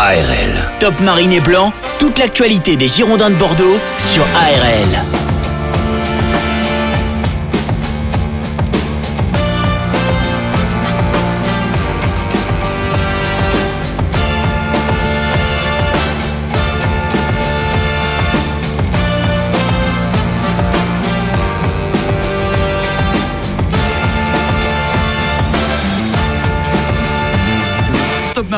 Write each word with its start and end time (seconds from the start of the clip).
ARL. 0.00 0.70
Top 0.78 1.00
Marine 1.00 1.32
et 1.32 1.40
Blanc, 1.40 1.72
toute 1.98 2.20
l'actualité 2.20 2.76
des 2.76 2.86
Girondins 2.86 3.30
de 3.30 3.34
Bordeaux 3.34 3.80
sur 3.98 4.22
ARL. 4.22 5.37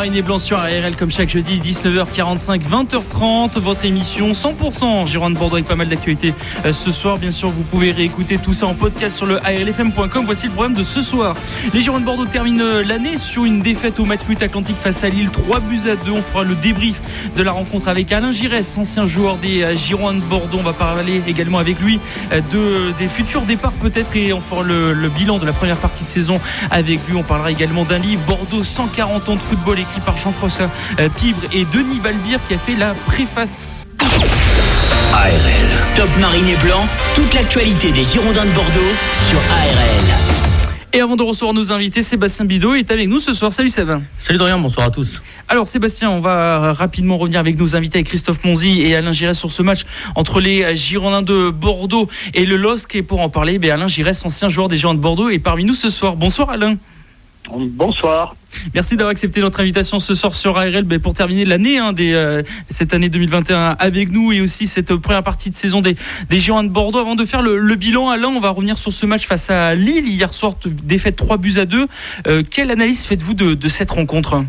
Marine 0.01 0.23
Blanc 0.23 0.39
sur 0.39 0.59
ARL 0.59 0.97
comme 0.97 1.11
chaque 1.11 1.29
jeudi 1.29 1.61
19h45 1.61 2.63
20h30 2.63 3.59
votre 3.59 3.85
émission 3.85 4.33
100% 4.33 5.07
Gironde 5.07 5.35
Bordeaux 5.35 5.57
avec 5.57 5.67
pas 5.67 5.77
mal 5.77 5.91
d'actualités 5.91 6.33
euh, 6.65 6.73
ce 6.73 6.91
soir 6.91 7.19
bien 7.19 7.33
sûr 7.33 7.51
vous 7.51 7.65
pouvez 7.65 7.93
réécouter 7.93 8.39
tout 8.39 8.55
ça 8.55 8.65
en 8.65 8.75
podcast 8.75 9.15
sur 9.19 9.27
le 9.27 9.37
ARLFM.com 9.45 10.25
voici 10.25 10.47
le 10.47 10.53
programme 10.53 10.73
de 10.73 10.83
ce 10.83 11.03
soir. 11.03 11.37
Les 11.75 11.83
Girondins 11.83 12.07
Bordeaux 12.07 12.25
terminent 12.25 12.65
euh, 12.65 12.83
l'année 12.83 13.19
sur 13.19 13.45
une 13.45 13.61
défaite 13.61 14.01
au 14.01 14.07
match 14.07 14.21
atlantique 14.41 14.79
face 14.79 15.05
à 15.05 15.11
Lille 15.11 15.29
3 15.29 15.61
buts 15.61 15.81
à 15.87 15.97
2 15.97 16.11
on 16.13 16.23
fera 16.23 16.45
le 16.45 16.55
débrief 16.55 17.03
de 17.37 17.43
la 17.43 17.53
rencontre 17.53 17.89
avec 17.89 18.11
Alain 18.11 18.33
Giresse 18.33 18.79
ancien 18.79 19.05
joueur 19.05 19.37
des 19.37 19.63
euh, 19.63 19.77
Girondins 19.77 20.21
de 20.21 20.25
Bordeaux. 20.25 20.61
On 20.61 20.63
va 20.63 20.73
parler 20.73 21.21
également 21.29 21.59
avec 21.59 21.79
lui 21.79 22.01
de, 22.31 22.93
des 22.93 23.09
futurs 23.09 23.43
départs 23.43 23.73
peut-être 23.73 24.17
et 24.17 24.33
on 24.33 24.41
fera 24.41 24.63
le, 24.63 24.95
le 24.95 25.09
bilan 25.11 25.37
de 25.37 25.45
la 25.45 25.53
première 25.53 25.77
partie 25.77 26.05
de 26.05 26.09
saison 26.09 26.41
avec 26.71 27.07
lui. 27.07 27.17
On 27.17 27.23
parlera 27.23 27.51
également 27.51 27.85
d'un 27.85 27.99
livre 27.99 28.23
Bordeaux 28.27 28.65
140 28.65 29.29
ans 29.29 29.35
de 29.35 29.41
football 29.41 29.79
écrit 29.91 30.01
par 30.01 30.17
Jean-François 30.17 30.71
euh, 30.99 31.09
Pibre 31.09 31.41
et 31.53 31.65
Denis 31.65 32.01
Balbir 32.01 32.39
qui 32.47 32.55
a 32.55 32.59
fait 32.59 32.77
la 32.77 32.95
préface. 33.07 33.59
ARL, 35.13 35.35
Top 35.95 36.09
Marine 36.19 36.47
et 36.47 36.57
Blanc, 36.57 36.87
toute 37.15 37.35
l'actualité 37.35 37.91
des 37.93 38.05
Girondins 38.05 38.45
de 38.45 38.53
Bordeaux 38.53 38.81
sur 39.29 39.39
ARL. 39.39 40.17
Et 40.93 41.01
avant 41.01 41.15
de 41.15 41.23
recevoir 41.23 41.55
nos 41.55 41.71
invités, 41.71 42.03
Sébastien 42.03 42.45
Bidot 42.45 42.75
est 42.75 42.91
avec 42.91 43.09
nous 43.09 43.21
ce 43.21 43.33
soir. 43.33 43.53
Salut 43.53 43.69
Sébastien. 43.69 44.05
Salut 44.19 44.39
Dorian, 44.39 44.59
bonsoir 44.59 44.87
à 44.87 44.91
tous. 44.91 45.23
Alors 45.49 45.69
Sébastien, 45.69 46.11
on 46.11 46.21
va 46.21 46.73
rapidement 46.73 47.17
revenir 47.17 47.39
avec 47.39 47.59
nos 47.59 47.77
invités, 47.77 47.99
avec 47.99 48.09
Christophe 48.09 48.45
Monzi 48.45 48.83
et 48.83 48.97
Alain 48.97 49.13
Giresse 49.13 49.39
sur 49.39 49.51
ce 49.51 49.63
match 49.63 49.83
entre 50.17 50.41
les 50.41 50.75
Girondins 50.77 51.23
de 51.23 51.51
Bordeaux 51.51 52.09
et 52.35 52.45
le 52.45 52.57
LOSC. 52.57 52.97
Et 52.97 53.03
pour 53.03 53.21
en 53.21 53.29
parler, 53.29 53.59
ben 53.59 53.71
Alain 53.73 53.87
Giresse, 53.87 54.25
ancien 54.25 54.49
joueur 54.49 54.69
des 54.69 54.77
Girondins 54.77 54.99
de 54.99 55.03
Bordeaux, 55.03 55.29
est 55.31 55.39
parmi 55.39 55.65
nous 55.65 55.75
ce 55.75 55.91
soir. 55.91 56.17
Bonsoir 56.17 56.51
Alain. 56.51 56.77
Bonsoir. 57.53 58.37
Merci 58.75 58.97
d'avoir 58.97 59.11
accepté 59.11 59.41
notre 59.41 59.61
invitation 59.61 59.99
ce 59.99 60.15
soir 60.15 60.35
sur 60.35 60.57
ARL 60.57 60.85
ben, 60.85 61.01
pour 61.01 61.15
terminer 61.15 61.45
l'année 61.45 61.79
hein, 61.79 61.93
euh, 61.99 62.43
cette 62.69 62.95
année 62.95 63.09
2021 63.09 63.77
avec 63.79 64.11
nous 64.13 64.33
et 64.33 64.41
aussi 64.41 64.67
cette 64.67 64.95
première 64.97 65.23
partie 65.23 65.51
de 65.51 65.55
saison 65.55 65.81
des, 65.81 65.97
des 66.29 66.39
Girondins 66.39 66.69
de 66.69 66.73
Bordeaux. 66.73 66.99
Avant 66.99 67.17
de 67.17 67.25
faire 67.25 67.43
le, 67.43 67.75
bilan, 67.75 68.09
Alain, 68.09 68.29
on 68.29 68.41
va 68.41 68.51
revenir 68.51 68.79
sur 68.79 68.93
ce 68.93 69.07
match 69.07 69.27
face 69.27 69.51
à 69.51 69.75
Lille 69.75 70.07
hier 70.07 70.33
soir, 70.33 70.55
défaite 70.85 71.17
3 71.17 71.39
buts 71.39 71.55
à 71.59 71.67
2. 71.67 71.87
Euh, 72.27 72.43
quelle 72.49 72.71
analyse 72.71 73.07
faites-vous 73.07 73.35
de, 73.35 73.69
cette 73.69 73.91
rencontre? 73.91 74.45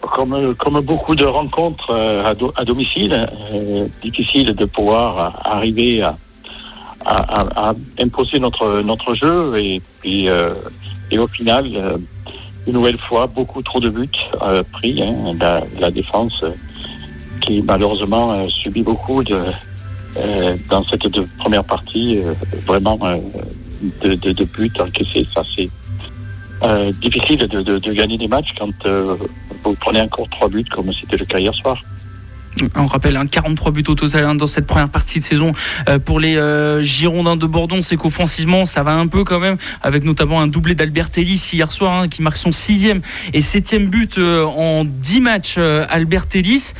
Comme, 0.00 0.54
comme, 0.54 0.80
beaucoup 0.80 1.14
de 1.14 1.24
rencontres 1.24 1.90
euh, 1.90 2.34
à, 2.56 2.64
domicile, 2.64 3.28
difficile 4.02 4.52
de 4.52 4.64
pouvoir 4.64 5.40
arriver 5.44 6.02
à, 6.02 6.16
à, 7.04 7.74
imposer 8.00 8.38
notre, 8.38 8.82
notre 8.82 9.14
jeu 9.14 9.58
et 9.58 9.80
puis 10.00 10.28
et 11.10 11.18
au 11.18 11.26
final, 11.28 11.70
euh, 11.74 11.98
une 12.66 12.72
nouvelle 12.72 12.98
fois, 12.98 13.26
beaucoup 13.26 13.62
trop 13.62 13.80
de 13.80 13.90
buts 13.90 14.08
euh, 14.42 14.62
pris. 14.72 15.02
Hein, 15.02 15.34
la, 15.38 15.62
la, 15.78 15.90
défense 15.90 16.42
euh, 16.42 16.50
qui 17.40 17.62
malheureusement 17.62 18.48
subit 18.48 18.82
beaucoup 18.82 19.22
de, 19.22 19.40
dans 20.68 20.82
cette 20.84 21.08
première 21.38 21.62
partie, 21.62 22.18
vraiment 22.66 22.98
de, 24.02 24.14
de, 24.14 24.32
de, 24.32 24.44
buts 24.44 24.72
encaissés. 24.80 25.26
Ça, 25.32 25.42
c'est 25.54 25.68
difficile 27.00 27.38
de, 27.38 27.62
de, 27.62 27.92
gagner 27.92 28.18
des 28.18 28.26
matchs 28.26 28.52
quand 28.58 28.72
vous 29.62 29.74
prenez 29.74 30.00
encore 30.00 30.26
trois 30.30 30.48
buts 30.48 30.64
comme 30.64 30.90
c'était 30.92 31.18
le 31.18 31.26
cas 31.26 31.38
hier 31.38 31.54
soir. 31.54 31.80
On 32.74 32.86
rappelle 32.86 33.16
un 33.16 33.26
43 33.26 33.72
buts 33.72 33.84
au 33.88 33.94
total 33.94 34.24
hein, 34.24 34.34
dans 34.34 34.46
cette 34.46 34.66
première 34.66 34.88
partie 34.88 35.20
de 35.20 35.24
saison 35.24 35.52
euh, 35.88 35.98
pour 35.98 36.20
les 36.20 36.36
euh, 36.36 36.82
Girondins 36.82 37.36
de 37.36 37.46
Bordeaux. 37.46 37.82
C'est 37.82 37.96
qu'offensivement, 37.96 38.64
ça 38.64 38.82
va 38.82 38.92
un 38.92 39.06
peu 39.06 39.24
quand 39.24 39.40
même, 39.40 39.56
avec 39.82 40.04
notamment 40.04 40.40
un 40.40 40.46
doublé 40.46 40.74
d'Albert 40.74 41.10
Ellis 41.16 41.50
hier 41.52 41.70
soir, 41.70 42.00
hein, 42.00 42.08
qui 42.08 42.22
marque 42.22 42.36
son 42.36 42.52
sixième 42.52 43.02
et 43.34 43.42
septième 43.42 43.86
but 43.86 44.16
euh, 44.16 44.44
en 44.44 44.84
10 44.84 45.20
matchs. 45.20 45.58
Albert 45.58 46.26
Ellis. 46.34 46.72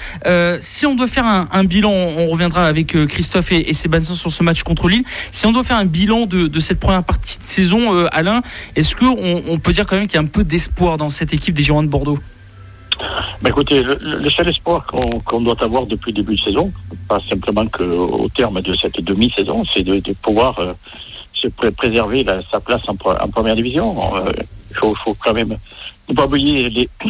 si 0.61 0.87
on 0.87 0.95
doit 0.95 1.07
faire 1.07 1.27
un, 1.27 1.65
bilan, 1.65 1.91
on 1.91 2.27
reviendra 2.27 2.65
avec 2.65 2.97
Christophe 3.07 3.53
et, 3.53 3.73
Sébastien 3.75 4.15
sur 4.15 4.31
ce 4.31 4.43
match 4.43 4.63
contre 4.63 4.89
Lille. 4.89 5.05
Si 5.31 5.47
on 5.47 5.53
doit 5.53 5.65
faire 5.65 5.79
un 5.79 5.85
bilan 5.85 6.27
de, 6.27 6.61
cette 6.61 6.81
première 6.81 7.05
partie 7.05 7.39
de 7.39 7.45
saison, 7.45 8.07
Alain, 8.13 8.43
est-ce 8.75 8.95
qu'on 8.97 9.43
on 9.47 9.59
peut 9.59 9.73
dire 9.73 9.87
quand 9.87 9.97
même 9.97 10.07
qu'il 10.07 10.17
y 10.17 10.23
a 10.23 10.23
un 10.23 10.27
peu 10.27 10.45
d'espoir 10.45 10.97
dans 10.97 11.09
cette 11.09 11.33
équipe 11.33 11.55
des 11.55 11.63
Girondins 11.63 11.87
de 11.87 11.91
Bordeaux? 11.91 12.19
Bah 13.43 13.51
écoutez, 13.51 13.83
le, 13.83 14.31
seul 14.31 14.49
espoir 14.49 14.87
qu'on 15.25 15.41
doit 15.41 15.63
avoir 15.63 15.87
depuis 15.87 16.13
le 16.13 16.17
début 16.17 16.37
de 16.37 16.41
saison, 16.41 16.73
pas 17.09 17.21
simplement 17.29 17.67
qu'au 17.67 18.29
terme 18.35 18.61
de 18.61 18.75
cette 18.75 19.01
demi-saison, 19.01 19.65
c'est 19.73 19.83
de, 19.83 20.01
pouvoir 20.23 20.59
euh, 20.59 20.73
se 21.35 21.49
préserver 21.71 22.25
la, 22.25 22.43
sa 22.51 22.61
place 22.61 22.83
en, 22.89 22.97
en 23.05 23.29
première 23.29 23.57
division. 23.57 23.97
Euh, 24.17 24.33
il 24.71 24.77
faut, 24.77 24.95
faut, 24.95 25.17
quand 25.19 25.35
même 25.35 25.57
ne 26.09 26.15
pas 26.15 26.27
oublier 26.27 26.89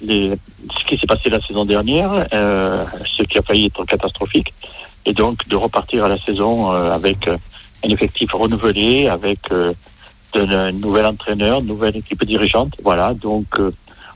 ce 0.00 0.84
qui 0.86 0.98
s'est 0.98 1.06
passé 1.06 1.30
la 1.30 1.40
saison 1.40 1.64
dernière, 1.64 2.26
euh, 2.32 2.84
ce 3.16 3.22
qui 3.22 3.38
a 3.38 3.42
failli 3.42 3.66
être 3.66 3.84
catastrophique, 3.84 4.52
et 5.06 5.12
donc 5.12 5.46
de 5.48 5.56
repartir 5.56 6.04
à 6.04 6.08
la 6.08 6.18
saison 6.18 6.72
euh, 6.72 6.92
avec 6.92 7.28
un 7.28 7.88
effectif 7.88 8.32
renouvelé, 8.32 9.08
avec 9.08 9.38
un 10.34 10.72
nouvel 10.72 11.06
entraîneur, 11.06 11.60
une 11.60 11.66
nouvelle 11.66 11.96
équipe 11.96 12.24
dirigeante. 12.24 12.74
Voilà, 12.82 13.12
donc 13.14 13.60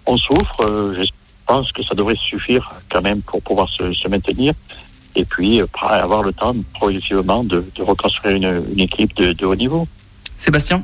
on 0.06 0.16
souffre. 0.16 0.66
Euh, 0.66 1.04
je 1.04 1.10
pense 1.46 1.70
que 1.72 1.82
ça 1.82 1.94
devrait 1.94 2.16
suffire 2.16 2.74
quand 2.90 3.02
même 3.02 3.22
pour 3.22 3.42
pouvoir 3.42 3.68
se, 3.68 4.08
maintenir. 4.08 4.54
Et 5.14 5.24
puis, 5.24 5.60
euh, 5.60 5.66
avoir 5.82 6.22
le 6.22 6.32
temps 6.32 6.54
progressivement 6.74 7.44
de, 7.44 7.64
reconstruire 7.78 8.36
une, 8.36 8.80
équipe 8.80 9.14
de 9.16 9.46
haut 9.46 9.54
niveau. 9.54 9.86
Sébastien? 10.36 10.82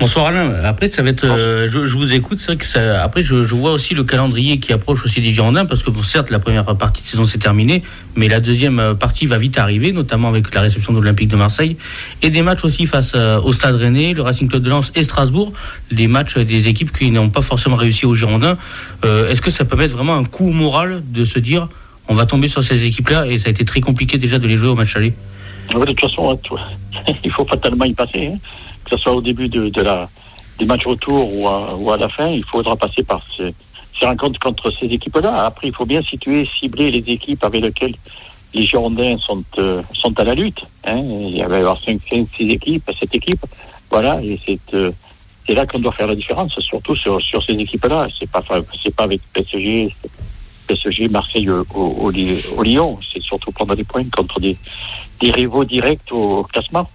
Bonsoir 0.00 0.26
Alain. 0.26 0.52
Après, 0.64 0.88
ça 0.88 1.02
va 1.02 1.10
être. 1.10 1.24
Euh, 1.24 1.68
je, 1.68 1.78
vous 1.78 2.12
écoute. 2.12 2.40
C'est 2.40 2.46
vrai 2.46 2.56
que 2.56 2.66
ça, 2.66 3.02
après, 3.02 3.22
je, 3.22 3.34
vois 3.54 3.72
aussi 3.72 3.94
le 3.94 4.02
calendrier 4.02 4.58
qui 4.58 4.72
approche 4.72 5.04
aussi 5.04 5.20
des 5.20 5.30
Girondins 5.30 5.64
parce 5.64 5.82
que 5.82 5.90
bon, 5.90 6.02
certes, 6.02 6.30
la 6.30 6.38
première 6.38 6.64
partie 6.76 7.02
de 7.02 7.06
saison 7.06 7.24
s'est 7.24 7.38
terminée, 7.38 7.82
mais 8.16 8.28
la 8.28 8.40
deuxième 8.40 8.80
euh, 8.80 8.94
partie 8.94 9.26
va 9.26 9.38
vite 9.38 9.58
arriver, 9.58 9.92
notamment 9.92 10.28
avec 10.28 10.52
la 10.54 10.62
réception 10.62 10.92
de 10.92 10.98
l'Olympique 10.98 11.28
de 11.28 11.36
Marseille 11.36 11.76
et 12.22 12.30
des 12.30 12.42
matchs 12.42 12.64
aussi 12.64 12.86
face 12.86 13.12
euh, 13.14 13.40
au 13.40 13.52
Stade 13.52 13.76
Rennais, 13.76 14.12
le 14.12 14.22
Racing 14.22 14.48
Club 14.48 14.62
de 14.62 14.70
Lens 14.70 14.90
et 14.96 15.04
Strasbourg, 15.04 15.52
des 15.92 16.08
matchs 16.08 16.36
des 16.38 16.68
équipes 16.68 16.96
qui 16.96 17.10
n'ont 17.10 17.30
pas 17.30 17.42
forcément 17.42 17.76
réussi 17.76 18.06
aux 18.06 18.14
Girondins. 18.14 18.56
Est-ce 19.04 19.40
que 19.40 19.50
ça 19.50 19.64
peut 19.64 19.76
mettre 19.76 19.94
vraiment 19.94 20.14
un 20.14 20.24
coup 20.24 20.50
moral 20.50 21.02
de 21.12 21.24
se 21.24 21.38
dire 21.38 21.68
on 22.08 22.14
va 22.14 22.26
tomber 22.26 22.48
sur 22.48 22.62
ces 22.62 22.84
équipes-là 22.84 23.26
et 23.26 23.38
ça 23.38 23.48
a 23.48 23.50
été 23.50 23.64
très 23.64 23.80
compliqué 23.80 24.18
déjà 24.18 24.38
de 24.38 24.46
les 24.46 24.56
jouer 24.56 24.68
au 24.68 24.74
match 24.74 24.96
aller? 24.96 25.12
De 25.72 25.84
toute 25.84 26.00
façon, 26.00 26.38
il 27.24 27.30
faut 27.30 27.44
fatalement 27.44 27.84
y 27.84 27.94
passer. 27.94 28.32
Hein 28.34 28.38
que 28.92 28.98
ce 28.98 29.04
soit 29.04 29.14
au 29.14 29.22
début 29.22 29.48
de, 29.48 29.70
de 29.70 29.80
la, 29.80 30.08
des 30.58 30.66
retour 30.66 31.34
ou 31.34 31.90
à, 31.90 31.96
la 31.96 32.08
fin, 32.10 32.28
il 32.28 32.44
faudra 32.44 32.76
passer 32.76 33.02
par 33.02 33.24
ces, 33.36 33.54
rencontres 34.04 34.38
contre 34.38 34.70
ces 34.78 34.86
équipes-là. 34.86 35.46
Après, 35.46 35.68
il 35.68 35.74
faut 35.74 35.86
bien 35.86 36.02
situer, 36.02 36.46
cibler 36.58 36.90
les 36.90 37.10
équipes 37.10 37.42
avec 37.44 37.62
lesquelles 37.62 37.94
les 38.52 38.62
Girondins 38.64 39.16
sont, 39.18 39.44
euh, 39.58 39.82
à 40.16 40.24
la 40.24 40.34
lutte. 40.34 40.60
Hein. 40.84 40.98
Il 40.98 41.36
y 41.36 41.42
avait 41.42 41.62
5, 41.62 42.00
5, 42.10 42.26
6 42.36 42.50
équipes, 42.50 42.90
7 43.00 43.14
équipes. 43.14 43.46
Voilà, 43.90 44.20
et 44.22 44.38
c'est 44.44 44.58
euh, 44.74 44.90
c'est 45.46 45.54
là 45.54 45.66
qu'on 45.66 45.78
doit 45.78 45.92
faire 45.92 46.06
la 46.06 46.14
différence, 46.14 46.58
surtout 46.60 46.94
sur, 46.94 47.20
ces 47.20 47.54
équipes-là. 47.54 48.08
C'est 48.18 48.30
pas 48.30 48.42
pas 48.42 48.60
avec 49.04 49.20
PSG, 49.32 49.94
PSG, 50.66 51.08
Marseille 51.08 51.48
au, 51.50 52.10
Lyon. 52.10 52.98
C'est 53.12 53.22
surtout 53.22 53.52
prendre 53.52 53.74
des 53.74 53.84
points 53.84 54.04
contre 54.10 54.38
des 54.38 54.56
rivaux 55.22 55.64
directs 55.64 56.12
au 56.12 56.44
classement. 56.44 56.88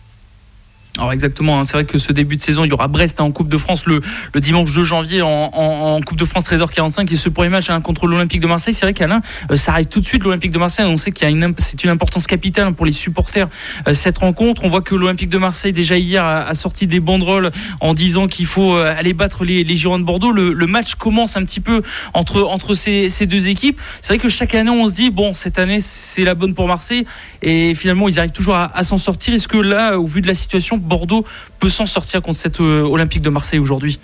Alors 0.98 1.14
exactement, 1.14 1.60
hein, 1.60 1.64
c'est 1.64 1.74
vrai 1.74 1.86
que 1.86 2.00
ce 2.00 2.12
début 2.12 2.38
de 2.38 2.42
saison, 2.42 2.64
il 2.64 2.70
y 2.70 2.74
aura 2.74 2.88
Brest 2.88 3.20
hein, 3.20 3.26
en 3.26 3.32
Coupe 3.32 3.50
de 3.50 3.58
France 3.58 3.86
le, 3.86 4.02
le 4.34 4.40
dimanche 4.40 4.74
2 4.74 4.84
janvier 4.84 5.22
en, 5.22 5.30
en, 5.54 6.02
Coupe 6.02 6.18
de 6.18 6.26
France 6.26 6.46
13h45 6.46 7.12
et 7.14 7.16
ce 7.16 7.30
premier 7.30 7.50
match 7.50 7.70
hein, 7.70 7.82
contre 7.82 8.08
l'Olympique 8.08 8.42
de 8.42 8.48
Marseille. 8.48 8.74
C'est 8.74 8.86
vrai 8.86 8.94
qu'Alain, 8.94 9.22
euh, 9.52 9.58
ça 9.58 9.74
arrive 9.74 9.86
tout 9.86 10.00
de 10.00 10.06
suite 10.06 10.24
l'Olympique 10.24 10.52
de 10.52 10.58
Marseille. 10.58 10.86
On 10.88 10.98
sait 10.98 11.12
qu'il 11.12 11.28
y 11.28 11.32
a 11.32 11.32
une, 11.32 11.54
c'est 11.60 11.84
une 11.84 11.92
importance 11.92 12.26
capitale 12.26 12.74
pour 12.74 12.86
les 12.86 12.92
supporters 12.92 13.48
euh, 13.88 13.94
cette 13.94 14.18
rencontre. 14.18 14.64
On 14.64 14.70
voit 14.70 14.82
que 14.82 14.96
l'Olympique 14.96 15.30
de 15.30 15.38
Marseille 15.38 15.72
déjà 15.72 15.98
hier 15.98 16.26
a, 16.26 16.54
sorti 16.56 16.88
des 16.88 17.00
banderoles 17.00 17.52
en 17.80 17.94
disant 17.94 18.28
qu'il 18.28 18.48
faut 18.48 18.76
euh, 18.76 18.94
aller 18.98 19.14
battre 19.14 19.44
les, 19.44 19.64
les 19.64 19.76
Girondins 19.76 20.02
de 20.02 20.06
Bordeaux. 20.06 20.32
Le, 20.32 20.54
le, 20.54 20.68
match 20.68 20.96
commence 20.96 21.38
un 21.38 21.46
petit 21.46 21.60
peu 21.60 21.84
entre 22.14 22.44
entre 22.44 22.74
ces, 22.74 23.10
ces 23.10 23.28
deux 23.28 23.50
équipes. 23.50 23.80
C'est 24.02 24.14
vrai 24.14 24.18
que 24.20 24.30
chaque 24.30 24.56
année 24.56 24.72
on 24.72 24.90
se 24.90 24.96
dit 24.96 25.12
bon 25.12 25.34
cette 25.34 25.60
année 25.60 25.80
c'est 25.80 26.24
la 26.24 26.34
bonne 26.34 26.56
pour 26.56 26.68
Marseille 26.68 27.06
et 27.42 27.76
finalement 27.76 28.10
ils 28.10 28.18
arrivent 28.18 28.32
toujours 28.32 28.56
à, 28.56 28.76
à 28.76 28.84
s'en 28.84 28.98
sortir. 28.98 29.34
Est-ce 29.34 29.48
que 29.48 29.58
là, 29.58 30.00
au 30.00 30.08
vu 30.08 30.22
de 30.22 30.28
la 30.28 30.34
situation 30.34 30.78
Bordeaux 30.88 31.26
peut 31.60 31.70
s'en 31.70 31.86
sortir 31.86 32.22
contre 32.22 32.38
cette 32.38 32.60
euh, 32.60 32.84
Olympique 32.84 33.22
de 33.22 33.30
Marseille 33.30 33.60
aujourd'hui 33.60 34.00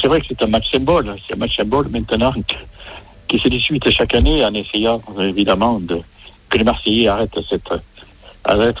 C'est 0.00 0.08
vrai 0.08 0.20
que 0.20 0.26
c'est 0.28 0.42
un 0.42 0.46
match 0.46 0.70
symbole. 0.70 1.14
C'est 1.26 1.34
un 1.34 1.38
match 1.38 1.56
symbole 1.56 1.88
maintenant. 1.88 2.32
qui 3.28 3.38
se 3.38 3.48
disputent 3.48 3.90
chaque 3.90 4.14
année 4.14 4.44
en 4.44 4.54
essayant 4.54 5.02
évidemment 5.20 5.78
de, 5.80 6.00
que 6.48 6.58
les 6.58 6.64
Marseillais 6.64 7.08
arrêtent 7.08 7.38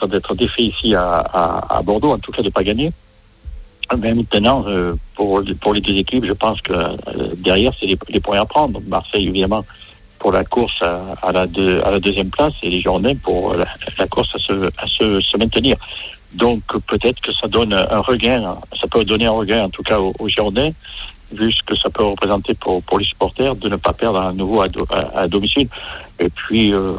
d'être 0.08 0.34
défaits 0.34 0.60
ici 0.64 0.94
à, 0.94 1.80
Bordeaux, 1.84 2.12
en 2.12 2.18
tout 2.18 2.32
cas 2.32 2.42
de 2.42 2.46
ne 2.46 2.52
pas 2.52 2.64
gagner. 2.64 2.90
Mais 3.96 4.12
maintenant, 4.12 4.64
euh, 4.66 4.94
pour, 5.14 5.40
les 5.40 5.80
deux 5.80 5.94
équipes, 5.96 6.26
je 6.26 6.32
pense 6.32 6.60
que 6.60 6.72
euh, 6.72 6.96
derrière, 7.36 7.72
c'est 7.80 7.86
les, 7.86 8.20
points 8.20 8.40
à 8.40 8.44
prendre. 8.44 8.80
Marseille, 8.86 9.28
évidemment, 9.28 9.64
pour 10.18 10.32
la 10.32 10.44
course 10.44 10.82
à, 10.82 11.32
la, 11.32 11.46
deuxième 11.46 12.28
place 12.30 12.52
et 12.62 12.68
les 12.68 12.80
Girondins 12.82 13.14
pour 13.16 13.54
la, 13.54 14.06
course 14.08 14.34
à, 14.34 14.38
se 14.86 15.36
maintenir. 15.38 15.76
Donc 16.34 16.62
peut-être 16.86 17.20
que 17.20 17.32
ça 17.32 17.48
donne 17.48 17.72
un 17.72 18.00
regain, 18.00 18.56
ça 18.78 18.86
peut 18.86 19.04
donner 19.04 19.26
un 19.26 19.32
regain 19.32 19.64
en 19.64 19.70
tout 19.70 19.82
cas 19.82 19.98
aux, 19.98 20.14
aux 20.18 20.28
vu 21.32 21.52
ce 21.52 21.62
que 21.62 21.76
ça 21.76 21.90
peut 21.90 22.04
représenter 22.04 22.54
pour, 22.54 22.82
pour 22.82 22.98
les 22.98 23.04
supporters 23.04 23.54
de 23.56 23.68
ne 23.68 23.76
pas 23.76 23.92
perdre 23.92 24.18
à 24.18 24.32
nouveau 24.32 24.62
à, 24.62 24.68
do, 24.68 24.84
à, 24.90 25.20
à 25.20 25.28
domicile. 25.28 25.68
Et 26.18 26.28
puis, 26.28 26.72
euh, 26.72 26.94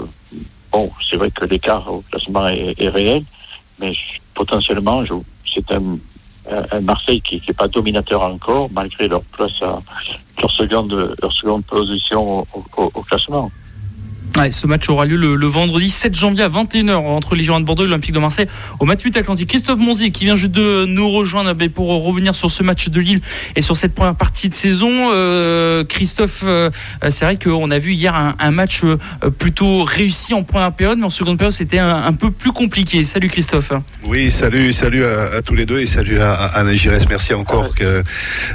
bon, 0.71 0.91
c'est 1.09 1.17
vrai 1.17 1.31
que 1.31 1.45
l'écart 1.45 1.91
au 1.91 2.03
classement 2.11 2.47
est, 2.47 2.79
est 2.79 2.89
réel, 2.89 3.23
mais 3.79 3.93
potentiellement, 4.33 5.03
c'est 5.53 5.71
un, 5.71 5.97
un, 6.71 6.81
Marseille 6.81 7.21
qui 7.21 7.41
n'est 7.47 7.53
pas 7.53 7.67
dominateur 7.67 8.21
encore, 8.21 8.69
malgré 8.71 9.07
leur 9.07 9.21
place 9.23 9.61
à 9.61 9.81
leur 10.39 10.51
seconde, 10.51 11.15
leur 11.21 11.33
seconde 11.33 11.65
position 11.65 12.41
au, 12.41 12.47
au, 12.77 12.91
au 12.93 13.01
classement. 13.01 13.51
Ouais, 14.37 14.51
ce 14.51 14.67
match 14.67 14.87
aura 14.89 15.05
lieu 15.05 15.15
le, 15.15 15.35
le, 15.35 15.47
vendredi 15.47 15.89
7 15.89 16.15
janvier 16.15 16.43
à 16.43 16.49
21h 16.49 16.95
entre 16.95 17.35
les 17.35 17.43
Girondins 17.43 17.61
de 17.61 17.65
Bordeaux 17.65 17.83
et 17.83 17.87
l'Olympique 17.87 18.13
de 18.13 18.19
Marseille 18.19 18.47
au 18.79 18.85
Matmut 18.85 19.15
Atlantique. 19.17 19.49
Christophe 19.49 19.79
Monzi 19.79 20.11
qui 20.11 20.25
vient 20.25 20.35
juste 20.35 20.51
de 20.51 20.85
nous 20.85 21.09
rejoindre 21.09 21.53
pour 21.67 21.87
revenir 22.03 22.35
sur 22.35 22.49
ce 22.49 22.63
match 22.63 22.89
de 22.89 22.99
Lille 23.01 23.21
et 23.55 23.61
sur 23.61 23.75
cette 23.75 23.93
première 23.93 24.15
partie 24.15 24.49
de 24.49 24.53
saison. 24.53 25.09
Euh, 25.11 25.83
Christophe, 25.83 26.43
euh, 26.45 26.69
c'est 27.09 27.25
vrai 27.25 27.37
qu'on 27.37 27.71
a 27.71 27.79
vu 27.79 27.93
hier 27.93 28.15
un, 28.15 28.35
un, 28.39 28.51
match 28.51 28.83
euh, 28.83 28.97
plutôt 29.29 29.83
réussi 29.83 30.33
en 30.33 30.43
première 30.43 30.71
période, 30.73 30.99
mais 30.99 31.05
en 31.05 31.09
seconde 31.09 31.37
période 31.37 31.53
c'était 31.53 31.79
un, 31.79 31.95
un, 31.95 32.13
peu 32.13 32.31
plus 32.31 32.51
compliqué. 32.51 33.03
Salut 33.03 33.29
Christophe. 33.29 33.73
Oui, 34.03 34.31
salut, 34.31 34.71
salut 34.73 35.05
à, 35.05 35.37
à 35.37 35.41
tous 35.41 35.55
les 35.55 35.65
deux 35.65 35.79
et 35.79 35.85
salut 35.85 36.19
à, 36.19 36.33
à 36.33 36.59
Alain 36.59 36.75
Giresse. 36.75 37.05
Merci 37.09 37.33
encore 37.33 37.73
que, 37.75 38.03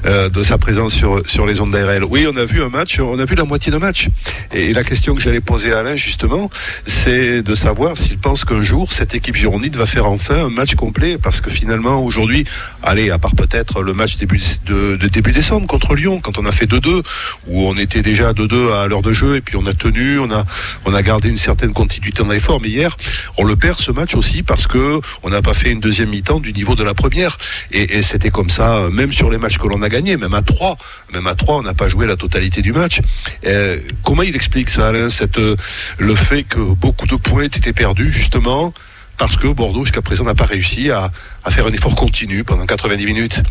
euh, 0.06 0.29
de 0.29 0.43
sa 0.43 0.59
présence 0.59 0.94
sur, 0.94 1.23
sur 1.29 1.47
les 1.47 1.61
ondes 1.61 1.71
d'ARL. 1.71 2.05
Oui, 2.05 2.26
on 2.32 2.37
a 2.37 2.44
vu 2.44 2.62
un 2.62 2.69
match, 2.69 3.00
on 3.00 3.19
a 3.19 3.25
vu 3.25 3.35
la 3.35 3.44
moitié 3.44 3.73
de 3.73 3.79
match. 3.79 4.09
Et 4.53 4.73
la 4.73 4.85
question 4.85 5.15
que 5.15 5.21
j'allais 5.21 5.41
poser 5.41 5.63
Alain, 5.72 5.96
justement, 5.96 6.50
c'est 6.87 7.43
de 7.43 7.55
savoir 7.55 7.96
s'il 7.96 8.19
pense 8.19 8.44
qu'un 8.44 8.62
jour, 8.62 8.93
cette 8.93 9.14
équipe 9.14 9.34
girondine 9.34 9.75
va 9.76 9.87
faire 9.87 10.06
enfin 10.06 10.46
un 10.46 10.50
match 10.50 10.75
complet, 10.75 11.19
parce 11.19 11.40
que 11.40 11.50
finalement, 11.50 12.05
aujourd'hui, 12.05 12.44
allez, 12.82 13.11
à 13.11 13.19
part 13.19 13.34
peut-être 13.34 13.82
le 13.82 13.93
match 13.93 14.16
de, 14.16 14.96
début 15.08 15.32
décembre 15.32 15.66
contre 15.66 15.94
Lyon, 15.94 16.20
quand 16.20 16.38
on 16.38 16.46
a 16.46 16.52
fait 16.52 16.66
2-2, 16.66 17.02
où 17.46 17.69
on 17.69 17.76
était 17.76 18.02
déjà 18.02 18.32
2-2 18.32 18.72
à 18.72 18.87
l'heure 18.88 19.02
de 19.02 19.12
jeu, 19.12 19.37
et 19.37 19.40
puis 19.40 19.56
on 19.56 19.66
a 19.66 19.75
tenu, 19.75 20.19
on 20.19 20.31
a, 20.31 21.02
gardé 21.02 21.28
une 21.28 21.38
certaine 21.38 21.72
continuité 21.72 22.22
dans 22.22 22.31
l'effort, 22.31 22.61
mais 22.61 22.69
hier, 22.69 22.96
on 23.37 23.44
le 23.44 23.56
perd 23.56 23.78
ce 23.78 23.90
match 23.90 24.14
aussi, 24.14 24.43
parce 24.43 24.66
que 24.66 25.00
on 25.22 25.31
n'a 25.31 25.43
pas 25.43 25.55
fait 25.55 25.70
une 25.70 25.81
deuxième 25.81 26.08
mi-temps 26.11 26.40
du 26.40 26.52
niveau 26.52 26.75
de 26.75 26.84
la 26.84 26.94
première, 26.94 27.37
et, 27.72 27.99
et 27.99 28.02
c'était 28.02 28.31
comme 28.31 28.50
ça, 28.50 28.88
même 28.90 29.12
sur 29.12 29.31
les 29.31 29.38
matchs 29.38 29.58
que 29.58 29.66
l'on 29.66 29.82
a 29.82 29.88
gagnés, 29.88 30.16
même 30.16 30.34
à 30.34 30.43
3, 30.43 30.76
même 31.14 31.26
à 31.26 31.34
3, 31.34 31.56
on 31.56 31.62
n'a 31.62 31.75
pas 31.75 31.88
joué 31.88 32.06
la 32.06 32.16
totalité 32.16 32.61
du 32.62 32.72
match. 32.72 33.00
Euh, 33.46 33.78
comment 34.02 34.22
il 34.22 34.34
explique 34.34 34.69
ça, 34.69 34.88
Alain, 34.88 35.08
cette, 35.08 35.38
le 35.38 36.14
fait 36.14 36.43
que 36.43 36.58
beaucoup 36.58 37.06
de 37.06 37.16
points 37.16 37.44
étaient 37.44 37.72
perdus 37.72 38.11
justement 38.11 38.72
parce 39.16 39.37
que 39.37 39.46
Bordeaux 39.49 39.84
jusqu'à 39.84 40.02
présent 40.02 40.25
n'a 40.25 40.34
pas 40.34 40.44
réussi 40.44 40.90
à, 40.90 41.11
à, 41.44 41.50
faire 41.50 41.66
un 41.66 41.70
effort 41.70 41.94
continu 41.94 42.44
pendant 42.44 42.66
90 42.66 43.06
minutes? 43.06 43.43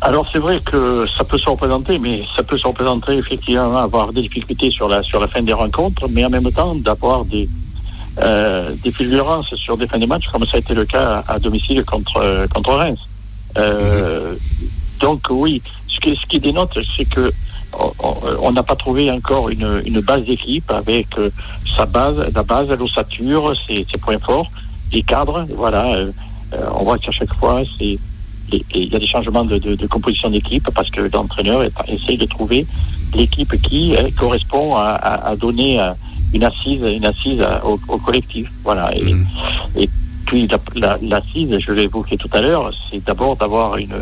Alors 0.00 0.28
c'est 0.32 0.40
vrai 0.40 0.60
que 0.60 1.06
ça 1.16 1.22
peut 1.22 1.38
se 1.38 1.48
représenter, 1.48 1.98
mais 1.98 2.24
ça 2.34 2.42
peut 2.42 2.58
se 2.58 2.66
représenter 2.66 3.12
effectivement 3.12 3.78
avoir 3.78 4.12
des 4.12 4.22
difficultés 4.22 4.70
sur 4.70 4.88
la 4.88 5.02
sur 5.04 5.20
la 5.20 5.28
fin 5.28 5.42
des 5.42 5.52
rencontres, 5.52 6.08
mais 6.08 6.24
en 6.24 6.30
même 6.30 6.50
temps 6.50 6.74
d'avoir 6.74 7.24
des 7.24 7.48
euh, 8.18 8.74
des 8.82 8.90
fulgurances 8.90 9.54
sur 9.54 9.76
des 9.76 9.86
fins 9.86 10.00
de 10.00 10.06
match, 10.06 10.26
comme 10.32 10.44
ça 10.44 10.56
a 10.56 10.58
été 10.58 10.74
le 10.74 10.84
cas 10.86 11.22
à, 11.28 11.38
domicile 11.38 11.84
contre 11.84 12.46
contre 12.52 12.72
Reims. 12.74 12.98
Euh, 13.56 14.32
mmh. 14.32 14.36
Donc 15.00 15.20
oui, 15.30 15.62
qui, 16.02 16.16
ce 16.16 16.26
qui 16.26 16.40
dénote, 16.40 16.78
c'est 16.96 17.06
que 17.06 17.32
on 18.42 18.52
n'a 18.52 18.62
pas 18.62 18.76
trouvé 18.76 19.10
encore 19.10 19.48
une, 19.48 19.82
une 19.86 20.00
base 20.00 20.24
d'équipe 20.24 20.70
avec 20.70 21.06
euh, 21.18 21.30
sa 21.76 21.86
base, 21.86 22.16
la 22.34 22.42
base, 22.42 22.68
l'ossature, 22.68 23.54
ses, 23.66 23.86
ses, 23.90 23.98
points 23.98 24.18
forts, 24.18 24.50
les 24.92 25.02
cadres. 25.02 25.46
Voilà, 25.56 25.86
euh, 25.94 26.12
on 26.74 26.84
voit 26.84 26.98
qu'à 26.98 27.12
chaque 27.12 27.32
fois, 27.34 27.62
c'est 27.78 27.98
il 28.52 28.92
y 28.92 28.94
a 28.94 28.98
des 28.98 29.06
changements 29.06 29.46
de, 29.46 29.56
de, 29.56 29.74
de 29.74 29.86
composition 29.86 30.28
d'équipe 30.28 30.68
parce 30.74 30.90
que 30.90 31.08
l'entraîneur 31.12 31.62
essaye 31.88 32.18
de 32.18 32.26
trouver 32.26 32.66
l'équipe 33.14 33.60
qui 33.62 33.96
euh, 33.96 34.10
correspond 34.18 34.76
à, 34.76 34.90
à, 34.90 35.28
à, 35.30 35.36
donner 35.36 35.80
euh, 35.80 35.92
une 36.34 36.44
assise, 36.44 36.82
une 36.82 37.06
assise 37.06 37.40
à, 37.40 37.64
au, 37.64 37.80
au, 37.88 37.96
collectif. 37.96 38.50
Voilà. 38.62 38.94
Et, 38.94 39.14
mmh. 39.14 39.26
et 39.76 39.90
puis 40.26 40.46
l'assise, 40.46 41.50
la, 41.50 41.56
la, 41.56 41.58
je 41.58 41.72
l'ai 41.72 41.84
évoqué 41.84 42.18
tout 42.18 42.28
à 42.32 42.42
l'heure, 42.42 42.70
c'est 42.90 43.02
d'abord 43.04 43.36
d'avoir 43.36 43.78
une, 43.78 43.94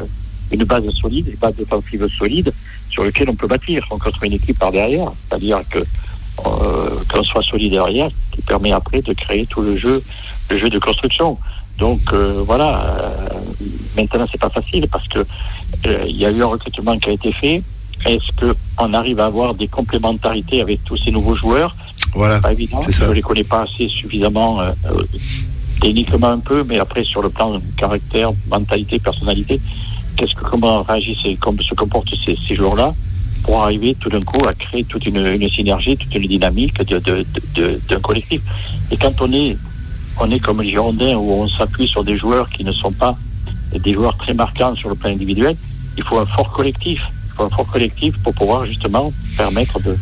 une 0.51 0.65
base 0.65 0.89
solide, 0.91 1.29
une 1.29 1.37
base 1.37 1.55
défensive 1.57 2.07
solide 2.19 2.53
sur 2.89 3.05
lequel 3.05 3.31
on 3.31 3.35
peut 3.35 3.47
bâtir. 3.47 3.87
On 3.91 3.99
construit 3.99 4.29
une 4.29 4.37
équipe 4.37 4.59
par 4.59 4.73
derrière, 4.73 5.11
c'est-à-dire 5.29 5.61
que 5.71 5.79
euh, 5.79 6.91
qu'on 7.13 7.23
soit 7.25 7.43
solide 7.43 7.73
derrière, 7.73 8.11
qui 8.33 8.43
permet 8.43 8.73
après 8.73 9.03
de 9.03 9.13
créer 9.13 9.47
tout 9.47 9.61
le 9.61 9.77
jeu, 9.77 10.03
le 10.51 10.59
jeu 10.59 10.69
de 10.69 10.79
construction. 10.79 11.39
Donc 11.79 12.01
euh, 12.13 12.43
voilà. 12.45 12.85
Euh, 12.85 13.29
maintenant, 13.97 14.27
c'est 14.31 14.41
pas 14.41 14.51
facile 14.51 14.87
parce 14.91 15.09
que 15.09 15.21
euh, 15.87 16.05
il 16.07 16.17
y 16.17 16.25
a 16.25 16.31
eu 16.31 16.43
un 16.43 16.47
recrutement 16.47 16.99
qui 16.99 17.11
a 17.11 17.13
été 17.13 17.33
fait. 17.33 17.63
Est-ce 18.07 18.33
que 18.37 18.57
on 18.79 18.95
arrive 18.95 19.21
à 19.21 19.27
avoir 19.27 19.55
des 19.55 19.69
complémentarités 19.69 20.63
avec 20.63 20.83
tous 20.85 20.97
ces 20.97 21.11
nouveaux 21.11 21.35
joueurs? 21.35 21.77
Voilà. 22.15 22.41
Pas 22.41 22.53
évident. 22.53 22.81
Je 22.89 23.05
ne 23.05 23.13
les 23.13 23.23
connais 23.23 23.45
pas 23.45 23.63
assez 23.63 23.89
suffisamment. 23.89 24.61
Euh, 24.61 24.73
techniquement 25.81 26.29
un 26.29 26.39
peu, 26.39 26.63
mais 26.63 26.79
après 26.79 27.05
sur 27.05 27.23
le 27.23 27.31
plan 27.31 27.59
caractère, 27.77 28.31
mentalité, 28.51 28.99
personnalité, 28.99 29.61
comment 30.35 30.83
réagissent 30.83 31.39
comment 31.41 31.63
se 31.63 31.75
comportent 31.75 32.15
ces, 32.25 32.55
joueurs-là 32.55 32.95
pour 33.43 33.63
arriver 33.63 33.97
tout 33.99 34.11
d'un 34.11 34.23
coup 34.23 34.47
à 34.47 34.55
créer 34.55 34.85
toute 34.85 35.07
une, 35.07 35.49
synergie, 35.49 35.97
toute 35.97 36.15
une 36.15 36.27
dynamique 36.27 36.83
d'un 36.83 36.99
de, 37.01 37.25
de, 37.57 37.97
collectif. 37.97 38.43
Et 38.91 38.97
quand 38.97 39.21
on 39.21 39.33
est 39.33 39.57
on 40.19 40.31
est 40.31 40.41
comme 40.41 40.61
les 40.61 40.71
Girondins 40.71 41.17
où 41.17 41.33
on 41.33 41.49
s'appuie 41.49 41.89
sur 41.89 42.05
des 42.05 42.19
joueurs 42.19 42.51
qui 42.51 42.65
ne 42.65 42.73
sont 42.73 42.93
pas 42.93 43.17
des 43.73 43.95
joueurs 43.95 44.17
très 44.19 44.35
marquants 44.35 44.75
sur 44.75 44.89
le 44.89 44.95
plan 44.95 45.11
individuel, 45.11 45.57
il 45.97 46.03
faut 46.03 46.19
un 46.19 46.27
fort 46.27 46.53
collectif. 46.53 47.01
Il 47.27 47.33
faut 47.35 47.45
un 47.45 47.51
fort 47.51 47.67
collectif 47.67 48.19
pour 48.23 48.35
pouvoir 48.35 48.67
justement 48.67 49.13
permettre 49.37 49.81
de, 49.81 49.97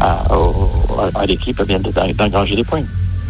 à, 0.00 0.24
à, 0.30 1.20
à 1.20 1.26
l'équipe 1.26 1.60
d'engranger 1.62 2.56
des 2.56 2.64
points. 2.64 2.84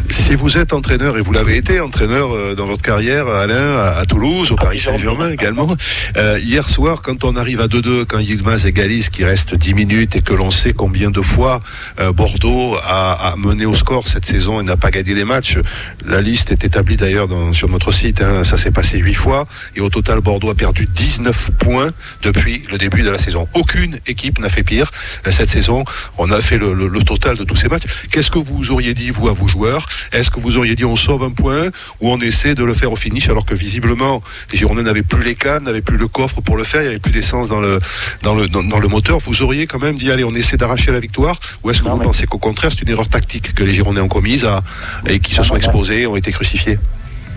Si 0.09 0.33
vous 0.35 0.57
êtes 0.57 0.73
entraîneur, 0.73 1.17
et 1.17 1.21
vous 1.21 1.31
l'avez 1.31 1.57
été 1.57 1.79
entraîneur 1.79 2.33
euh, 2.33 2.55
dans 2.55 2.65
votre 2.65 2.81
carrière, 2.81 3.27
Alain, 3.27 3.77
à, 3.77 3.97
à 3.99 4.05
Toulouse, 4.05 4.51
au 4.51 4.55
Paris 4.55 4.79
Saint-Germain 4.79 5.31
également, 5.31 5.75
euh, 6.17 6.39
hier 6.41 6.67
soir, 6.67 7.01
quand 7.03 7.23
on 7.23 7.35
arrive 7.35 7.61
à 7.61 7.67
2-2, 7.67 8.05
quand 8.05 8.17
Yilmaz 8.17 8.65
égalise, 8.65 9.09
qui 9.09 9.23
reste 9.23 9.55
10 9.55 9.73
minutes, 9.75 10.15
et 10.15 10.21
que 10.21 10.33
l'on 10.33 10.49
sait 10.49 10.73
combien 10.73 11.11
de 11.11 11.21
fois 11.21 11.59
euh, 11.99 12.11
Bordeaux 12.11 12.75
a, 12.83 13.31
a, 13.31 13.35
mené 13.35 13.65
au 13.65 13.75
score 13.75 14.07
cette 14.07 14.25
saison 14.25 14.59
et 14.59 14.63
n'a 14.63 14.77
pas 14.77 14.89
gagné 14.89 15.13
les 15.13 15.25
matchs, 15.25 15.57
la 16.05 16.21
liste 16.21 16.51
est 16.51 16.63
établie 16.63 16.97
d'ailleurs 16.97 17.27
sur 17.53 17.69
notre 17.69 17.91
site, 17.91 18.21
hein, 18.21 18.43
ça 18.43 18.57
s'est 18.57 18.71
passé 18.71 18.97
8 18.97 19.13
fois, 19.13 19.47
et 19.75 19.81
au 19.81 19.89
total, 19.89 20.21
Bordeaux 20.21 20.49
a 20.49 20.55
perdu 20.55 20.87
19 20.87 21.51
points 21.59 21.91
depuis 22.23 22.63
le 22.71 22.77
début 22.77 23.03
de 23.03 23.09
la 23.09 23.19
saison. 23.19 23.47
Aucune 23.53 23.99
équipe 24.07 24.39
n'a 24.39 24.49
fait 24.49 24.63
pire 24.63 24.91
cette 25.29 25.49
saison. 25.49 25.83
On 26.17 26.31
a 26.31 26.41
fait 26.41 26.57
le, 26.57 26.73
le, 26.73 26.87
le 26.87 27.03
total 27.03 27.37
de 27.37 27.43
tous 27.43 27.55
ces 27.55 27.67
matchs. 27.67 27.83
Qu'est-ce 28.11 28.31
que 28.31 28.39
vous 28.39 28.71
auriez 28.71 28.93
dit, 28.93 29.09
vous, 29.09 29.27
à 29.27 29.33
vos 29.33 29.47
joueurs 29.47 29.87
est-ce 30.11 30.29
que 30.29 30.39
vous 30.39 30.57
auriez 30.57 30.75
dit 30.75 30.85
on 30.85 30.95
sauve 30.95 31.23
un 31.23 31.31
point 31.31 31.67
ou 32.01 32.09
on 32.09 32.19
essaie 32.19 32.55
de 32.55 32.63
le 32.63 32.73
faire 32.73 32.91
au 32.91 32.95
finish 32.95 33.29
alors 33.29 33.45
que 33.45 33.53
visiblement 33.53 34.21
les 34.51 34.57
Girondins 34.57 34.83
n'avaient 34.83 35.03
plus 35.03 35.23
les 35.23 35.35
cannes, 35.35 35.63
n'avaient 35.63 35.81
plus 35.81 35.97
le 35.97 36.07
coffre 36.07 36.41
pour 36.41 36.57
le 36.57 36.63
faire, 36.63 36.81
il 36.81 36.85
n'y 36.85 36.89
avait 36.89 36.99
plus 36.99 37.11
d'essence 37.11 37.49
dans 37.49 37.59
le, 37.59 37.79
dans, 38.23 38.35
le, 38.35 38.47
dans, 38.47 38.63
dans, 38.63 38.79
le 38.79 38.87
moteur. 38.87 39.19
Vous 39.19 39.41
auriez 39.41 39.67
quand 39.67 39.79
même 39.79 39.95
dit 39.95 40.11
allez 40.11 40.23
on 40.23 40.35
essaie 40.35 40.57
d'arracher 40.57 40.91
la 40.91 40.99
victoire 40.99 41.39
ou 41.63 41.69
est-ce 41.69 41.81
que 41.81 41.87
non, 41.87 41.95
vous 41.95 42.01
pensez 42.01 42.25
qu'au 42.25 42.37
contraire 42.37 42.71
c'est 42.71 42.81
une 42.81 42.89
erreur 42.89 43.07
tactique 43.07 43.53
que 43.53 43.63
les 43.63 43.73
Girondins 43.73 44.03
ont 44.03 44.07
commise 44.07 44.45
à, 44.45 44.63
et 45.07 45.19
qui 45.19 45.33
se 45.33 45.43
sont 45.43 45.55
exposés, 45.55 46.07
ont 46.07 46.15
été 46.15 46.31
crucifiés? 46.31 46.79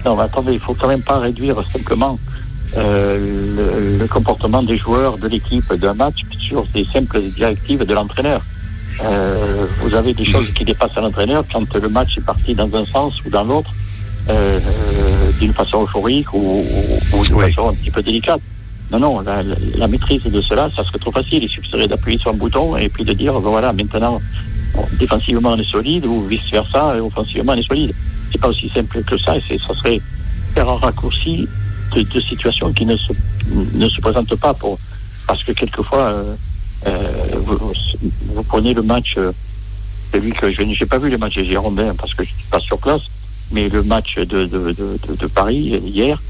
Non 0.05 0.17
mais 0.17 0.25
attendez, 0.25 0.53
il 0.53 0.61
faut 0.61 0.75
quand 0.75 0.89
même 0.89 1.03
pas 1.03 1.19
réduire 1.19 1.63
simplement 1.73 2.19
euh, 2.77 3.19
le, 3.57 3.99
le, 3.99 4.07
comportement 4.07 4.63
des 4.63 4.79
joueurs 4.79 5.19
de 5.19 5.29
l'équipe 5.29 5.75
d'un 5.75 5.93
match 5.93 6.23
sur 6.39 6.65
des 6.69 6.87
simples 6.87 7.21
directives 7.21 7.85
de 7.85 7.93
l'entraîneur. 7.93 8.41
Euh, 9.01 9.67
vous 9.81 9.95
avez 9.95 10.13
des 10.13 10.25
choses 10.25 10.53
qui 10.53 10.65
dépassent 10.65 10.95
l'entraîneur 10.97 11.45
quand 11.53 11.75
le 11.75 11.89
match 11.89 12.19
est 12.19 12.25
parti 12.25 12.55
dans 12.55 12.75
un 12.77 12.85
sens 12.85 13.15
ou 13.25 13.31
dans 13.31 13.45
l'autre, 13.45 13.71
euh, 14.29 14.61
d'une 15.41 15.53
façon 15.53 15.83
euphorique 15.83 16.33
ou, 16.33 16.65
ou, 16.65 17.17
ou 17.17 17.25
d'une 17.25 17.35
oui. 17.35 17.51
façon 17.53 17.69
un 17.69 17.75
petit 17.75 17.91
peu 17.91 18.03
délicate. 18.03 18.41
Non, 18.91 19.01
non, 19.01 19.21
la, 19.21 19.43
la, 19.77 19.89
maîtrise 19.89 20.23
de 20.23 20.41
cela, 20.43 20.69
ça 20.77 20.85
serait 20.85 20.99
trop 20.99 21.11
facile. 21.11 21.43
Il 21.43 21.49
suffirait 21.49 21.89
d'appuyer 21.89 22.19
sur 22.19 22.31
un 22.31 22.35
bouton 22.35 22.77
et 22.77 22.89
puis 22.89 23.05
de 23.05 23.13
dire, 23.15 23.33
voilà, 23.41 23.73
maintenant, 23.73 24.21
bon, 24.75 24.87
défensivement 24.99 25.53
on 25.53 25.57
est 25.59 25.71
solide 25.71 26.05
ou 26.05 26.25
vice-versa, 26.25 26.97
offensivement 27.03 27.53
on 27.53 27.57
est 27.57 27.67
solide. 27.67 27.95
C'est 28.31 28.41
pas 28.41 28.49
aussi 28.49 28.69
simple 28.69 29.03
que 29.03 29.17
ça 29.17 29.37
et 29.37 29.59
ça 29.59 29.75
serait 29.75 30.01
faire 30.55 30.69
un 30.69 30.77
raccourci 30.77 31.49
de, 31.95 32.03
de 32.03 32.21
situations 32.21 32.73
qui 32.73 32.85
ne 32.85 32.97
se, 32.97 33.13
ne 33.75 33.89
se 33.89 34.01
présentent 34.01 34.37
pas 34.37 34.55
pour, 34.55 34.79
parce 35.27 35.43
que 35.43 35.53
quelquefois, 35.53 35.99
euh, 35.99 36.23
euh, 36.23 36.35
vous, 36.85 37.73
vous, 38.27 38.43
prenez 38.43 38.75
le 38.75 38.83
match, 38.83 39.17
celui 40.13 40.33
que 40.33 40.51
je 40.51 40.63
n'ai 40.63 40.77
pas 40.89 40.99
vu 40.99 41.11
le 41.11 41.19
match 41.19 41.37
des 41.37 41.45
Girondins 41.45 41.95
parce 41.97 42.15
que 42.15 42.25
je 42.25 42.31
suis 42.31 42.45
pas 42.51 42.61
sur 42.61 42.79
place, 42.79 43.03
mais 43.51 43.69
le 43.69 43.83
match 43.83 44.17
de, 44.17 44.47
de, 44.47 44.73
de, 44.73 44.99
de 45.19 45.27
Paris 45.27 45.81
hier, 45.85 46.21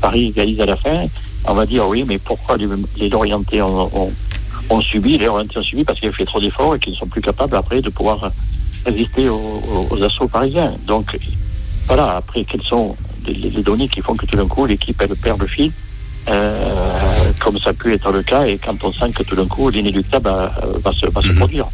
Paris 0.00 0.28
égalise 0.28 0.60
à 0.60 0.66
la 0.66 0.76
fin. 0.76 1.06
On 1.48 1.54
va 1.54 1.66
dire 1.66 1.86
oui, 1.86 2.04
mais 2.06 2.18
pourquoi 2.18 2.56
les, 2.56 2.66
les 2.96 3.08
Lorientais 3.08 3.62
ont, 3.62 4.10
ont, 4.68 4.80
subi, 4.80 5.16
les 5.18 5.26
Lorientais 5.26 5.58
ont 5.58 5.62
subi 5.62 5.84
parce 5.84 6.00
qu'ils 6.00 6.08
ont 6.08 6.12
fait 6.12 6.24
trop 6.24 6.40
d'efforts 6.40 6.74
et 6.74 6.78
qu'ils 6.78 6.92
ne 6.92 6.98
sont 6.98 7.06
plus 7.06 7.20
capables 7.20 7.54
après 7.56 7.80
de 7.80 7.88
pouvoir 7.88 8.32
résister 8.84 9.28
aux, 9.28 9.88
aux, 9.90 10.02
assauts 10.02 10.26
parisiens. 10.28 10.74
Donc 10.86 11.16
voilà, 11.86 12.16
après 12.16 12.44
quelles 12.44 12.62
sont 12.62 12.96
les, 13.26 13.34
les 13.34 13.62
données 13.62 13.88
qui 13.88 14.00
font 14.00 14.16
que 14.16 14.26
tout 14.26 14.36
d'un 14.36 14.48
coup 14.48 14.66
l'équipe 14.66 15.00
elle 15.00 15.14
perd 15.16 15.40
le 15.40 15.46
fil 15.46 15.72
euh, 16.28 17.05
comme 17.40 17.58
ça 17.58 17.70
a 17.70 17.72
pu 17.72 17.92
être 17.94 18.10
le 18.12 18.22
cas, 18.22 18.44
et 18.46 18.58
quand 18.58 18.82
on 18.84 18.92
sent 18.92 19.12
que 19.12 19.22
tout 19.22 19.36
d'un 19.36 19.46
coup 19.46 19.68
l'inéluctable 19.70 20.24
va, 20.28 20.52
va, 20.84 20.92
se, 20.92 21.06
va 21.06 21.22
se 21.22 21.28
Mhm. 21.28 21.36
produire. 21.36 21.66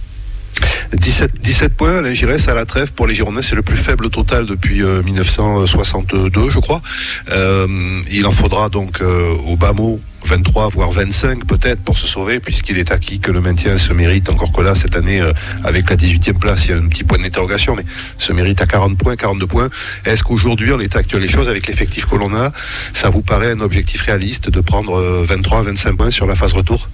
17, 0.92 1.40
17 1.40 1.74
points, 1.74 1.98
Alain 1.98 2.14
Giresse 2.14 2.48
à 2.48 2.54
la 2.54 2.66
trêve 2.66 2.92
pour 2.92 3.06
les 3.06 3.14
Girondins, 3.14 3.42
c'est 3.42 3.54
le 3.54 3.62
plus 3.62 3.76
faible 3.76 4.10
total 4.10 4.46
depuis 4.46 4.82
euh, 4.82 5.02
1962, 5.02 6.50
je 6.50 6.58
crois. 6.58 6.82
Euh, 7.30 7.66
il 8.10 8.26
en 8.26 8.32
faudra 8.32 8.68
donc 8.68 9.00
euh, 9.00 9.34
au 9.46 9.56
bas 9.56 9.72
mot 9.72 9.98
23 10.24 10.68
voire 10.68 10.92
25 10.92 11.46
peut-être 11.46 11.82
pour 11.82 11.98
se 11.98 12.06
sauver 12.06 12.38
puisqu'il 12.40 12.78
est 12.78 12.92
acquis 12.92 13.18
que 13.18 13.30
le 13.30 13.40
maintien 13.40 13.76
se 13.76 13.92
mérite 13.92 14.28
encore 14.30 14.52
que 14.52 14.60
là 14.60 14.74
cette 14.74 14.94
année 14.94 15.20
euh, 15.20 15.32
avec 15.64 15.90
la 15.90 15.96
18e 15.96 16.38
place 16.38 16.66
il 16.66 16.70
y 16.70 16.74
a 16.74 16.76
un 16.76 16.86
petit 16.88 17.02
point 17.04 17.18
d'interrogation 17.18 17.74
mais 17.74 17.84
se 18.18 18.32
mérite 18.32 18.60
à 18.60 18.66
40 18.66 18.96
points 18.96 19.16
42 19.16 19.46
points 19.46 19.68
est-ce 20.04 20.22
qu'aujourd'hui 20.22 20.72
en 20.72 20.76
l'état 20.76 21.00
actuel 21.00 21.22
des 21.22 21.28
choses 21.28 21.48
avec 21.48 21.66
l'effectif 21.66 22.06
que 22.06 22.14
l'on 22.14 22.34
a 22.34 22.52
ça 22.92 23.08
vous 23.10 23.22
paraît 23.22 23.50
un 23.50 23.60
objectif 23.60 24.02
réaliste 24.02 24.48
de 24.48 24.60
prendre 24.60 24.96
euh, 24.96 25.24
23 25.26 25.62
25 25.62 25.96
points 25.96 26.10
sur 26.10 26.26
la 26.26 26.36
phase 26.36 26.52
retour? 26.52 26.88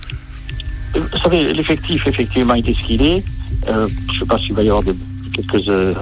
Euh, 0.97 1.01
Vous 1.13 1.19
savez, 1.19 1.53
l'effectif, 1.53 2.07
effectivement, 2.07 2.55
était 2.55 2.75
ce 2.75 2.87
qu'il 2.87 3.03
est. 3.03 3.23
Euh, 3.67 3.89
je 4.09 4.15
ne 4.15 4.19
sais 4.21 4.27
pas 4.27 4.39
s'il 4.39 4.55
va 4.55 4.63
y 4.63 4.69
avoir 4.69 4.83
de, 4.83 4.95
quelques 5.33 5.69
euh, 5.69 5.95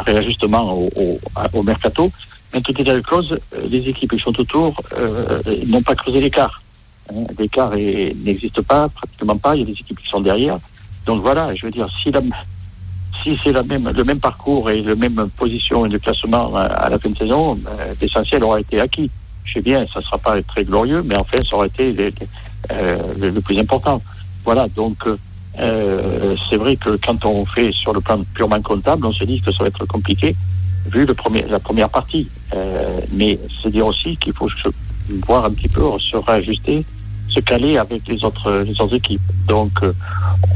réajustements 0.00 0.72
au, 0.72 0.90
au, 0.96 1.20
au 1.52 1.62
mercato. 1.62 2.10
Mais 2.52 2.58
en 2.58 2.62
tout 2.62 2.80
état 2.80 2.94
de 2.94 3.00
cause, 3.00 3.32
euh, 3.32 3.66
les 3.68 3.88
équipes 3.88 4.12
qui 4.12 4.18
sont 4.18 4.38
autour 4.38 4.80
euh, 4.96 5.40
n'ont 5.66 5.82
pas 5.82 5.94
creusé 5.94 6.20
l'écart. 6.20 6.62
Hein, 7.10 7.24
l'écart 7.38 7.70
n'existe 7.70 8.60
pas, 8.62 8.88
pratiquement 8.88 9.36
pas. 9.36 9.56
Il 9.56 9.60
y 9.60 9.62
a 9.62 9.66
des 9.66 9.72
équipes 9.72 10.00
qui 10.00 10.08
sont 10.08 10.20
derrière. 10.20 10.58
Donc 11.06 11.22
voilà, 11.22 11.54
je 11.54 11.66
veux 11.66 11.72
dire, 11.72 11.88
si, 12.02 12.12
si 13.22 13.38
c'est 13.42 13.52
même, 13.66 13.90
le 13.90 14.04
même 14.04 14.20
parcours 14.20 14.70
et 14.70 14.82
la 14.82 14.94
même 14.94 15.28
position 15.36 15.86
de 15.86 15.98
classement 15.98 16.54
à, 16.54 16.88
la 16.88 16.98
fin 16.98 17.10
de 17.10 17.16
saison, 17.16 17.58
euh, 17.66 17.94
l'essentiel 18.00 18.44
aura 18.44 18.60
été 18.60 18.80
acquis. 18.80 19.10
Je 19.44 19.54
sais 19.54 19.60
bien, 19.60 19.84
ça 19.92 19.98
ne 19.98 20.04
sera 20.04 20.18
pas 20.18 20.40
très 20.42 20.64
glorieux, 20.64 21.02
mais 21.04 21.16
enfin, 21.16 21.38
ça 21.48 21.56
aura 21.56 21.66
été 21.66 21.94
euh, 22.70 22.96
le, 23.18 23.30
le 23.30 23.40
plus 23.40 23.58
important. 23.58 24.00
Voilà, 24.44 24.68
donc 24.68 24.98
euh, 25.58 26.34
c'est 26.48 26.56
vrai 26.56 26.76
que 26.76 26.96
quand 26.96 27.24
on 27.24 27.44
fait 27.44 27.72
sur 27.72 27.92
le 27.92 28.00
plan 28.00 28.22
purement 28.34 28.60
comptable, 28.62 29.06
on 29.06 29.12
se 29.12 29.24
dit 29.24 29.40
que 29.40 29.52
ça 29.52 29.62
va 29.62 29.68
être 29.68 29.84
compliqué 29.86 30.34
vu 30.90 31.04
le 31.04 31.14
premier, 31.14 31.42
la 31.48 31.60
première 31.60 31.90
partie. 31.90 32.28
Euh, 32.54 33.00
mais 33.12 33.38
c'est 33.62 33.70
dire 33.70 33.86
aussi 33.86 34.16
qu'il 34.16 34.32
faut 34.32 34.48
se, 34.48 34.68
voir 35.26 35.44
un 35.44 35.50
petit 35.50 35.68
peu 35.68 35.82
se 35.98 36.16
réajuster, 36.16 36.84
se 37.28 37.40
caler 37.40 37.76
avec 37.76 38.06
les 38.08 38.24
autres 38.24 38.64
les 38.66 38.80
autres 38.80 38.96
équipes. 38.96 39.20
Donc 39.46 39.72
euh, 39.82 39.92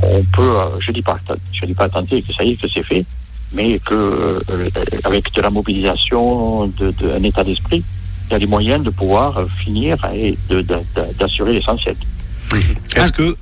on 0.03 0.23
peut, 0.35 0.55
je 0.81 0.93
dis 0.93 1.03
pas, 1.03 1.19
je 1.53 1.67
dis 1.67 1.75
pas 1.75 1.89
tenter 1.89 2.23
que 2.23 2.33
ça 2.33 2.43
y 2.43 2.53
est 2.53 2.57
que 2.57 2.69
c'est 2.69 2.83
fait, 2.83 3.05
mais 3.53 3.79
que 3.79 4.41
avec 5.05 5.33
de 5.33 5.43
la 5.43 5.51
mobilisation, 5.51 6.67
de, 6.67 6.95
un 7.15 7.23
état 7.23 7.45
d'esprit, 7.45 7.85
il 8.29 8.33
y 8.33 8.35
a 8.35 8.39
les 8.39 8.47
moyens 8.47 8.83
de 8.83 8.91
pouvoir 8.91 9.47
finir 9.59 9.99
et 10.13 10.37
d'assurer 11.19 11.53
l'essentiel. 11.53 11.97
Est-ce 12.97 13.13
que. 13.13 13.37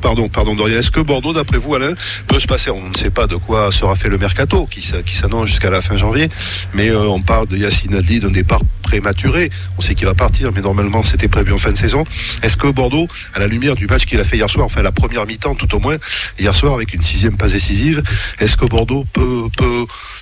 Pardon, 0.00 0.28
pardon 0.28 0.54
Dorian. 0.54 0.78
Est-ce 0.78 0.90
que 0.90 1.00
Bordeaux, 1.00 1.32
d'après 1.32 1.58
vous, 1.58 1.74
Alain, 1.74 1.94
peut 2.26 2.40
se 2.40 2.46
passer 2.46 2.70
On 2.70 2.88
ne 2.88 2.96
sait 2.96 3.10
pas 3.10 3.26
de 3.26 3.36
quoi 3.36 3.70
sera 3.70 3.94
fait 3.96 4.08
le 4.08 4.18
mercato, 4.18 4.66
qui, 4.66 4.80
s'annonce 4.80 5.48
jusqu'à 5.48 5.70
la 5.70 5.80
fin 5.80 5.96
janvier, 5.96 6.28
mais 6.74 6.88
euh, 6.88 7.08
on 7.08 7.20
parle 7.20 7.46
de 7.46 7.56
Yacine 7.56 7.94
Adli 7.94 8.20
d'un 8.20 8.30
départ 8.30 8.60
prématuré. 8.82 9.50
On 9.78 9.82
sait 9.82 9.94
qu'il 9.94 10.06
va 10.06 10.14
partir, 10.14 10.50
mais 10.52 10.62
normalement 10.62 11.02
c'était 11.02 11.28
prévu 11.28 11.52
en 11.52 11.58
fin 11.58 11.70
de 11.70 11.76
saison. 11.76 12.04
Est-ce 12.42 12.56
que 12.56 12.66
Bordeaux, 12.66 13.06
à 13.34 13.38
la 13.38 13.46
lumière 13.46 13.74
du 13.74 13.86
match 13.86 14.04
qu'il 14.04 14.18
a 14.18 14.24
fait 14.24 14.36
hier 14.36 14.50
soir, 14.50 14.66
enfin 14.66 14.82
la 14.82 14.92
première 14.92 15.26
mi-temps 15.26 15.54
tout 15.54 15.72
au 15.74 15.80
moins, 15.80 15.96
hier 16.38 16.54
soir 16.54 16.74
avec 16.74 16.94
une 16.94 17.02
sixième 17.02 17.36
passe 17.36 17.52
décisive, 17.52 18.02
est-ce 18.40 18.56
que 18.56 18.64
Bordeaux 18.64 19.04
peut, 19.12 19.48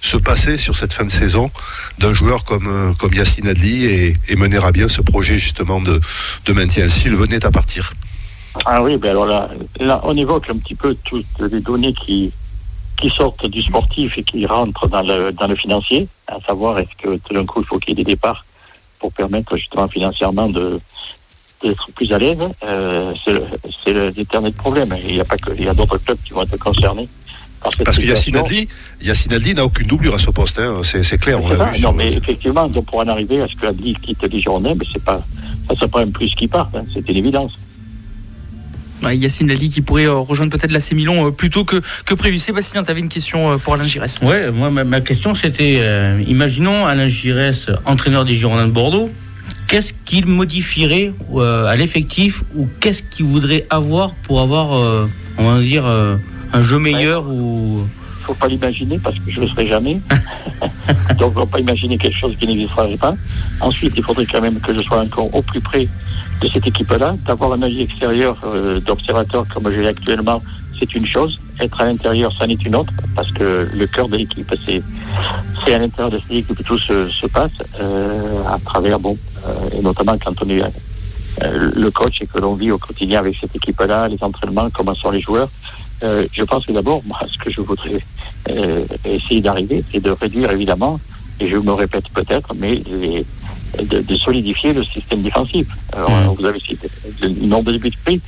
se 0.00 0.16
passer 0.16 0.56
sur 0.56 0.76
cette 0.76 0.92
fin 0.92 1.04
de 1.04 1.10
saison 1.10 1.50
d'un 1.98 2.12
joueur 2.12 2.44
comme, 2.44 2.68
euh, 2.68 2.94
comme 2.94 3.12
Yacine 3.14 3.48
Adli 3.48 3.84
et, 3.84 4.36
mener 4.36 4.58
à 4.58 4.70
bien 4.70 4.86
ce 4.86 5.00
projet 5.00 5.38
justement 5.38 5.80
de 5.80 6.00
maintien? 6.52 6.88
S'il 6.88 7.16
venait 7.16 7.44
à 7.44 7.50
partir 7.50 7.92
Ah 8.66 8.82
oui, 8.82 8.96
ben 8.96 9.10
alors 9.10 9.26
là, 9.26 9.48
là, 9.80 10.00
on 10.04 10.16
évoque 10.16 10.48
un 10.50 10.56
petit 10.56 10.74
peu 10.74 10.96
toutes 11.04 11.24
les 11.50 11.60
données 11.60 11.92
qui, 11.94 12.30
qui 13.00 13.10
sortent 13.10 13.46
du 13.46 13.62
sportif 13.62 14.16
et 14.18 14.22
qui 14.24 14.46
rentrent 14.46 14.88
dans 14.88 15.02
le, 15.02 15.32
dans 15.32 15.46
le 15.46 15.54
financier, 15.56 16.08
à 16.26 16.38
savoir 16.46 16.78
est-ce 16.78 16.94
que 17.02 17.16
tout 17.18 17.34
d'un 17.34 17.44
coup 17.46 17.60
il 17.60 17.66
faut 17.66 17.78
qu'il 17.78 17.90
y 17.90 17.92
ait 18.00 18.04
des 18.04 18.10
départs 18.12 18.44
pour 18.98 19.12
permettre 19.12 19.56
justement 19.56 19.88
financièrement 19.88 20.48
de 20.48 20.80
d'être 21.62 21.90
plus 21.96 22.12
à 22.12 22.18
l'aise. 22.18 22.38
Euh, 22.64 23.12
c'est 23.84 23.92
l'éternel 24.16 24.52
problème. 24.52 24.94
Il 25.08 25.16
y 25.16 25.20
a 25.20 25.24
pas 25.24 25.36
que, 25.36 25.50
il 25.58 25.64
y 25.64 25.68
a 25.68 25.74
d'autres 25.74 25.98
clubs 25.98 26.18
qui 26.24 26.32
vont 26.32 26.42
être 26.42 26.56
concernés 26.56 27.08
par 27.60 27.72
cette 27.72 27.84
Parce 27.84 27.98
que 27.98 28.04
Yacine. 28.04 28.36
Adli, 28.36 28.68
Yacine 29.02 29.32
Adli 29.32 29.54
n'a 29.54 29.64
aucune 29.64 29.88
doublure 29.88 30.14
à 30.14 30.18
ce 30.18 30.30
poste, 30.30 30.60
hein. 30.60 30.80
c'est 30.84 31.18
clair, 31.18 31.42
on 31.42 31.48
l'a 31.48 31.72
vu. 31.72 31.80
Non, 31.80 31.90
le- 31.90 31.96
mais 31.96 32.12
effectivement, 32.12 32.68
donc 32.68 32.86
pour 32.86 33.00
en 33.00 33.08
arriver 33.08 33.42
à 33.42 33.48
ce 33.48 33.56
que 33.56 33.66
Adli 33.66 33.94
quitte 33.94 34.22
les 34.22 34.40
Girondins, 34.40 34.74
mais 34.76 34.84
c'est 34.92 35.02
pas, 35.02 35.20
ça, 35.66 35.74
c'est 35.80 35.90
pas 35.90 36.00
un 36.02 36.10
plus 36.10 36.32
qui 36.36 36.46
part, 36.46 36.70
hein. 36.74 36.84
c'est 36.94 37.08
une 37.08 37.16
évidence. 37.16 37.52
Ouais, 39.04 39.16
Yacine 39.16 39.48
Lali 39.48 39.70
qui 39.70 39.80
pourrait 39.80 40.06
euh, 40.06 40.14
rejoindre 40.16 40.50
peut-être 40.50 40.72
l'AC 40.72 40.92
Milan 40.92 41.26
euh, 41.26 41.30
plus 41.30 41.50
tôt 41.50 41.64
que, 41.64 41.76
que 42.04 42.14
prévu. 42.14 42.38
Sébastien, 42.38 42.82
tu 42.82 42.90
avais 42.90 43.00
une 43.00 43.08
question 43.08 43.52
euh, 43.52 43.56
pour 43.56 43.74
Alain 43.74 43.86
Giresse. 43.86 44.20
Ouais, 44.22 44.50
moi, 44.50 44.70
ma, 44.70 44.84
ma 44.84 45.00
question, 45.00 45.34
c'était 45.34 45.76
euh, 45.78 46.20
imaginons 46.26 46.84
Alain 46.86 47.08
Giresse, 47.08 47.66
entraîneur 47.84 48.24
des 48.24 48.34
Girondins 48.34 48.66
de 48.66 48.72
Bordeaux, 48.72 49.10
qu'est-ce 49.68 49.92
qu'il 50.04 50.26
modifierait 50.26 51.12
euh, 51.34 51.66
à 51.66 51.76
l'effectif 51.76 52.42
ou 52.56 52.66
qu'est-ce 52.80 53.02
qu'il 53.02 53.26
voudrait 53.26 53.66
avoir 53.70 54.14
pour 54.14 54.40
avoir, 54.40 54.76
euh, 54.76 55.08
on 55.36 55.48
va 55.52 55.60
dire, 55.60 55.86
euh, 55.86 56.16
un 56.52 56.62
jeu 56.62 56.78
meilleur 56.78 57.28
ou. 57.28 57.86
Faut 58.28 58.34
pas 58.34 58.48
l'imaginer 58.48 58.98
parce 58.98 59.16
que 59.16 59.30
je 59.30 59.40
le 59.40 59.48
serai 59.48 59.66
jamais. 59.66 60.00
Donc, 61.18 61.32
on 61.36 61.40
va 61.40 61.46
pas 61.46 61.60
imaginer 61.60 61.96
quelque 61.96 62.18
chose 62.18 62.36
qui 62.36 62.46
n'existerait 62.46 62.98
pas. 62.98 63.14
Ensuite, 63.60 63.94
il 63.96 64.02
faudrait 64.02 64.26
quand 64.26 64.42
même 64.42 64.60
que 64.60 64.72
je 64.76 64.82
sois 64.82 65.00
encore 65.00 65.34
au 65.34 65.40
plus 65.40 65.60
près 65.62 65.88
de 66.42 66.48
cette 66.52 66.66
équipe-là. 66.66 67.16
D'avoir 67.26 67.52
un 67.54 67.62
œil 67.62 67.82
extérieur 67.82 68.36
euh, 68.44 68.80
d'observateur 68.80 69.46
comme 69.48 69.72
je 69.72 69.80
l'ai 69.80 69.88
actuellement, 69.88 70.42
c'est 70.78 70.94
une 70.94 71.06
chose. 71.06 71.40
Être 71.58 71.80
à 71.80 71.86
l'intérieur, 71.86 72.30
ça 72.38 72.46
n'est 72.46 72.54
une 72.54 72.76
autre, 72.76 72.92
parce 73.16 73.32
que 73.32 73.68
le 73.72 73.86
cœur 73.86 74.08
de 74.08 74.16
l'équipe, 74.16 74.54
c'est 74.64 74.82
c'est 75.64 75.74
à 75.74 75.78
l'intérieur 75.78 76.10
de 76.10 76.18
cette 76.18 76.30
équipe 76.30 76.54
que 76.54 76.62
tout 76.62 76.78
se, 76.78 77.08
se 77.08 77.26
passe, 77.26 77.50
euh, 77.80 78.42
à 78.46 78.58
travers, 78.64 79.00
bon, 79.00 79.16
euh, 79.46 79.78
et 79.78 79.82
notamment 79.82 80.16
quand 80.22 80.34
on 80.44 80.48
est 80.50 80.62
le 81.40 81.90
coach 81.90 82.20
et 82.20 82.26
que 82.26 82.38
l'on 82.38 82.54
vit 82.54 82.70
au 82.72 82.78
quotidien 82.78 83.20
avec 83.20 83.36
cette 83.40 83.54
équipe-là, 83.56 84.08
les 84.08 84.18
entraînements, 84.20 84.68
comment 84.70 84.94
sont 84.94 85.10
les 85.10 85.20
joueurs. 85.20 85.48
Euh, 86.02 86.26
je 86.32 86.42
pense 86.44 86.64
que 86.66 86.72
d'abord, 86.72 87.02
moi, 87.06 87.18
ce 87.28 87.38
que 87.38 87.50
je 87.50 87.60
voudrais 87.60 88.00
euh, 88.50 88.84
essayer 89.04 89.40
d'arriver, 89.40 89.82
c'est 89.92 90.00
de 90.00 90.10
réduire 90.10 90.50
évidemment, 90.52 91.00
et 91.40 91.48
je 91.48 91.56
me 91.56 91.72
répète 91.72 92.08
peut-être, 92.10 92.54
mais 92.54 92.82
les- 92.90 93.24
de, 93.82 94.00
de 94.00 94.14
solidifier 94.14 94.72
le 94.72 94.82
système 94.84 95.22
défensif. 95.22 95.66
Alors, 95.92 96.10
Mhm. 96.10 96.34
Vous 96.38 96.44
avez 96.46 96.58
cité 96.60 96.88
le 97.20 97.28
nombre 97.46 97.70
de 97.72 97.78
buts 97.78 97.92
pris. 98.04 98.20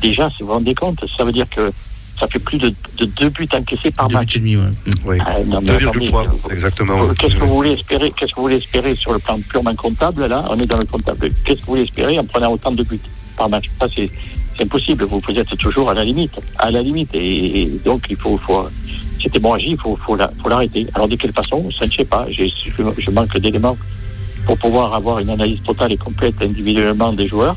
Déjà, 0.00 0.30
si 0.30 0.42
vous 0.42 0.46
vous 0.48 0.54
rendez 0.54 0.74
compte, 0.74 1.04
ça 1.16 1.24
veut 1.24 1.32
dire 1.32 1.48
que 1.50 1.70
ça 2.18 2.26
fait 2.28 2.38
plus 2.38 2.56
de, 2.58 2.72
de 2.96 3.04
deux 3.04 3.28
buts 3.28 3.48
encaissés 3.52 3.90
par 3.90 4.08
deux 4.08 4.14
match. 4.14 4.28
buts 4.32 4.36
et 4.36 4.40
demi, 4.40 4.56
ouais. 4.56 4.70
Oui. 5.04 5.16
Ah, 5.20 5.40
non, 5.44 5.60
mais 5.62 5.70
attendez, 5.72 6.06
2,3 6.08 6.24
exactement. 6.50 6.94
Qu'est-ce 7.18 7.34
que 7.34 7.40
vous 7.44 7.54
voulez 7.56 7.72
espérer 7.72 8.10
Qu'est-ce 8.16 8.30
que 8.32 8.36
vous 8.36 8.42
voulez 8.42 8.56
espérer 8.56 8.94
sur 8.94 9.12
le 9.12 9.18
plan 9.18 9.38
purement 9.48 9.74
comptable 9.74 10.24
Là, 10.26 10.44
on 10.50 10.58
est 10.58 10.66
dans 10.66 10.78
le 10.78 10.86
comptable. 10.86 11.30
Qu'est-ce 11.44 11.60
que 11.60 11.66
vous 11.66 11.72
voulez 11.72 11.82
espérer 11.82 12.18
en 12.18 12.24
prenant 12.24 12.52
autant 12.52 12.72
de 12.72 12.82
buts 12.84 13.00
par 13.36 13.48
match? 13.50 13.66
Ça, 13.78 13.86
c'est 13.94 14.10
c'est 14.56 14.64
impossible. 14.64 15.04
Vous, 15.04 15.20
vous 15.20 15.38
êtes 15.38 15.56
toujours 15.58 15.90
à 15.90 15.94
la 15.94 16.04
limite, 16.04 16.38
à 16.58 16.70
la 16.70 16.82
limite, 16.82 17.10
et, 17.14 17.70
donc 17.84 18.06
il 18.10 18.16
faut, 18.16 18.36
faut 18.38 18.64
cette 19.22 19.36
hémorragie, 19.36 19.70
il 19.70 19.78
faut, 19.78 20.16
la- 20.16 20.30
faut 20.42 20.48
l'arrêter. 20.48 20.86
Alors 20.94 21.08
de 21.08 21.16
quelle 21.16 21.32
façon 21.32 21.68
Ça 21.78 21.86
ne 21.86 21.90
sais 21.92 22.04
pas. 22.04 22.26
Je 22.30 23.10
manque 23.10 23.36
d'éléments 23.38 23.76
pour 24.46 24.56
pouvoir 24.58 24.94
avoir 24.94 25.18
une 25.18 25.30
analyse 25.30 25.60
totale 25.62 25.92
et 25.92 25.96
complète 25.96 26.40
individuellement 26.40 27.12
des 27.12 27.26
joueurs, 27.26 27.56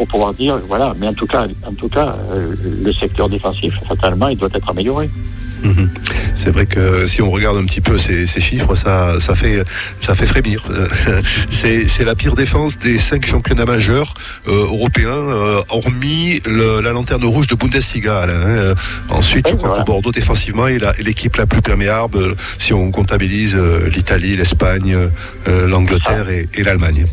pour 0.00 0.08
pouvoir 0.08 0.32
dire 0.32 0.58
voilà. 0.66 0.94
Mais 0.98 1.06
en 1.08 1.12
tout 1.12 1.26
cas, 1.26 1.46
en 1.66 1.74
tout 1.74 1.90
cas, 1.90 2.16
euh, 2.32 2.54
le 2.86 2.92
secteur 2.94 3.28
défensif, 3.28 3.74
fatalement, 3.86 4.28
il 4.28 4.38
doit 4.38 4.48
être 4.54 4.70
amélioré. 4.70 5.10
Mhm. 5.62 5.90
C'est 6.34 6.48
vrai 6.50 6.64
que 6.64 7.04
si 7.04 7.20
on 7.20 7.30
regarde 7.30 7.58
un 7.58 7.64
petit 7.66 7.82
peu 7.82 7.98
ces, 7.98 8.26
ces 8.26 8.40
chiffres, 8.40 8.74
ça, 8.74 9.20
ça, 9.20 9.34
fait, 9.34 9.62
ça 9.98 10.14
fait 10.14 10.24
frémir. 10.24 10.62
C'est 11.50 12.02
la 12.04 12.14
pire 12.14 12.34
défense 12.34 12.78
des 12.78 12.96
cinq 12.96 13.26
championnats 13.26 13.66
majeurs 13.66 14.14
euh, 14.48 14.52
européens, 14.52 15.10
euh, 15.10 15.60
hormis 15.68 16.40
le- 16.46 16.80
la 16.80 16.92
lanterne 16.92 17.26
rouge 17.26 17.46
de 17.46 17.56
Bundesliga. 17.56 18.20
Alain, 18.20 18.70
hein. 18.70 18.74
Ensuite, 19.10 19.48
je 19.50 19.54
crois 19.56 19.68
voilà. 19.68 19.82
que 19.82 19.86
Bordeaux, 19.86 20.12
défensivement, 20.12 20.66
est 20.66 20.78
la- 20.78 20.94
l'équipe 20.98 21.36
la 21.36 21.44
plus 21.44 21.60
perméable 21.60 22.34
si 22.56 22.72
on 22.72 22.90
comptabilise 22.90 23.54
l'Italie, 23.94 24.36
l'Espagne, 24.36 24.96
l'Angleterre 25.46 26.30
et, 26.30 26.48
et 26.54 26.62
l'Allemagne. 26.62 27.04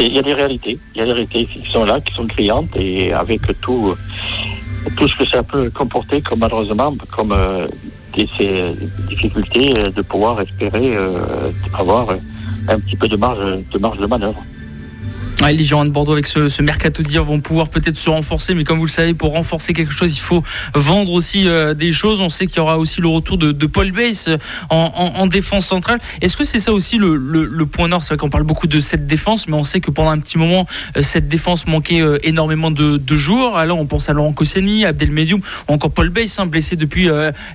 Il 0.00 0.12
y 0.12 0.18
a 0.18 0.22
des 0.22 0.34
réalités, 0.34 0.78
il 0.94 0.98
y 0.98 1.02
a 1.02 1.06
des 1.06 1.12
réalités 1.12 1.46
qui 1.46 1.70
sont 1.70 1.84
là, 1.84 2.00
qui 2.00 2.14
sont 2.14 2.26
criantes, 2.26 2.74
et 2.76 3.12
avec 3.12 3.40
tout, 3.60 3.94
tout 4.96 5.08
ce 5.08 5.16
que 5.18 5.24
ça 5.24 5.42
peut 5.42 5.70
comporter 5.70 6.20
comme 6.22 6.40
malheureusement 6.40 6.94
comme 7.10 7.34
ces 8.36 8.74
difficultés 9.08 9.72
de 9.94 10.02
pouvoir 10.02 10.40
espérer 10.40 10.96
avoir 11.72 12.10
un 12.68 12.78
petit 12.80 12.96
peu 12.96 13.08
de 13.08 13.16
marge 13.16 13.58
de 13.72 13.78
marge 13.78 13.98
de 13.98 14.06
manœuvre. 14.06 14.42
Ouais, 15.40 15.52
les 15.52 15.62
Girondins 15.62 15.88
de 15.88 15.94
Bordeaux 15.94 16.14
avec 16.14 16.26
ce, 16.26 16.48
ce 16.48 16.62
mercato 16.62 17.00
dire 17.04 17.22
vont 17.22 17.40
pouvoir 17.40 17.68
peut-être 17.68 17.96
se 17.96 18.10
renforcer, 18.10 18.54
mais 18.54 18.64
comme 18.64 18.78
vous 18.78 18.86
le 18.86 18.90
savez, 18.90 19.14
pour 19.14 19.30
renforcer 19.30 19.72
quelque 19.72 19.92
chose, 19.92 20.16
il 20.16 20.20
faut 20.20 20.42
vendre 20.74 21.12
aussi 21.12 21.46
euh, 21.46 21.74
des 21.74 21.92
choses. 21.92 22.20
On 22.20 22.28
sait 22.28 22.48
qu'il 22.48 22.56
y 22.56 22.60
aura 22.60 22.76
aussi 22.76 23.00
le 23.00 23.06
retour 23.06 23.38
de, 23.38 23.52
de 23.52 23.66
Paul 23.66 23.92
Bass 23.92 24.26
euh, 24.26 24.36
en, 24.68 24.92
en, 24.96 25.20
en, 25.20 25.26
défense 25.28 25.64
centrale. 25.64 26.00
Est-ce 26.22 26.36
que 26.36 26.42
c'est 26.42 26.58
ça 26.58 26.72
aussi 26.72 26.98
le, 26.98 27.14
le, 27.14 27.44
le 27.44 27.66
point 27.66 27.86
nord 27.86 28.02
C'est 28.02 28.14
vrai 28.14 28.16
qu'on 28.16 28.30
parle 28.30 28.42
beaucoup 28.42 28.66
de 28.66 28.80
cette 28.80 29.06
défense, 29.06 29.46
mais 29.46 29.54
on 29.54 29.62
sait 29.62 29.78
que 29.78 29.92
pendant 29.92 30.10
un 30.10 30.18
petit 30.18 30.38
moment, 30.38 30.66
euh, 30.96 31.02
cette 31.02 31.28
défense 31.28 31.68
manquait 31.68 32.02
énormément 32.24 32.72
de, 32.72 32.96
de 32.96 33.16
joueurs. 33.16 33.56
Alors 33.56 33.78
on 33.78 33.86
pense 33.86 34.08
à 34.10 34.14
Laurent 34.14 34.32
Koscielny, 34.32 34.84
Abdel 34.84 35.12
Medium, 35.12 35.40
ou 35.68 35.72
encore 35.72 35.92
Paul 35.92 36.08
Bass, 36.08 36.40
hein, 36.40 36.46
blessé 36.46 36.74
depuis 36.74 37.08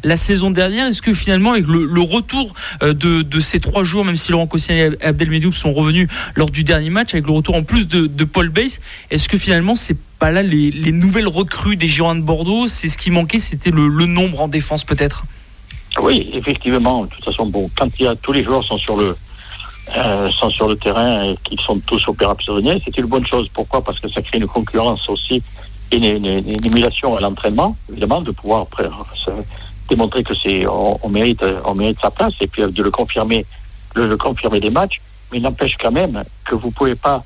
la 0.04 0.16
saison 0.16 0.52
dernière. 0.52 0.88
Est-ce 0.88 1.02
que 1.02 1.14
finalement, 1.14 1.52
avec 1.52 1.68
le, 1.68 1.86
le 1.86 2.02
retour 2.02 2.54
de, 2.82 2.94
de, 2.94 3.40
ces 3.42 3.60
trois 3.60 3.84
joueurs, 3.84 4.06
même 4.06 4.16
si 4.16 4.32
Laurent 4.32 4.48
Koscielny 4.48 4.96
et 4.96 5.06
Abdel 5.06 5.30
Medium 5.30 5.52
sont 5.52 5.74
revenus 5.74 6.08
lors 6.36 6.50
du 6.50 6.64
dernier 6.64 6.90
match, 6.90 7.14
avec 7.14 7.26
le 7.26 7.34
retour 7.34 7.56
en 7.56 7.64
plus 7.64 7.73
de, 7.82 8.24
Paul 8.24 8.50
Bass. 8.50 8.80
Est-ce 9.10 9.28
que 9.28 9.38
finalement, 9.38 9.76
c'est 9.76 9.98
pas 10.20 10.32
là 10.32 10.42
les, 10.42 10.92
nouvelles 10.92 11.28
recrues 11.28 11.76
des 11.76 11.88
Girondins 11.88 12.20
de 12.20 12.26
Bordeaux? 12.26 12.68
C'est 12.68 12.90
ce 12.90 12.98
qui 12.98 13.12
manquait, 13.12 13.40
c'était 13.40 13.72
le, 13.72 14.06
nombre 14.06 14.42
en 14.42 14.48
défense 14.48 14.84
peut-être? 14.84 15.24
Oui, 16.02 16.30
effectivement. 16.34 17.04
De 17.06 17.10
toute 17.10 17.26
façon, 17.26 17.46
bon, 17.46 17.70
quand 17.76 17.90
il 18.00 18.06
y 18.06 18.08
a, 18.08 18.16
tous 18.16 18.32
les 18.32 18.44
joueurs 18.44 18.64
sont 18.64 18.78
sur 18.78 18.98
le, 18.98 19.16
euh, 19.96 20.30
sont 20.30 20.50
sur 20.50 20.68
le 20.68 20.76
terrain 20.76 21.24
et 21.24 21.38
qu'ils 21.44 21.60
sont 21.62 21.80
tous 21.80 22.08
opérationnels, 22.08 22.82
c'est 22.86 22.98
une 22.98 23.06
bonne 23.06 23.26
chose. 23.26 23.50
Pourquoi? 23.54 23.84
Parce 23.84 24.00
que 24.00 24.10
ça 24.10 24.22
crée 24.22 24.38
une 24.38 24.48
concurrence 24.48 25.08
aussi 25.10 25.42
et 25.92 25.98
une, 25.98 26.26
émulation 26.66 27.16
à 27.16 27.22
l'entraînement, 27.22 27.76
évidemment, 27.90 28.22
de 28.22 28.32
pouvoir 28.32 28.62
après, 28.62 28.90
démontrer 29.90 30.24
que 30.24 30.34
c'est 30.34 30.66
on, 30.66 31.10
mérite 31.10 31.44
on 31.66 31.76
mérite 31.76 32.00
sa 32.02 32.10
place 32.10 32.34
et 32.42 32.48
puis 32.48 32.64
de 32.64 32.84
le 32.84 32.90
confirmer 32.90 33.46
le, 33.96 34.18
confirmer 34.18 34.60
des 34.60 34.70
matchs. 34.70 35.02
Mais 35.32 35.38
il 35.40 35.42
n'empêche 35.44 35.76
quand 35.80 35.92
même 35.92 36.24
que 36.46 36.56
vous 36.56 36.72
pouvez 36.72 36.96
pas 36.96 37.18
euh, 37.18 37.20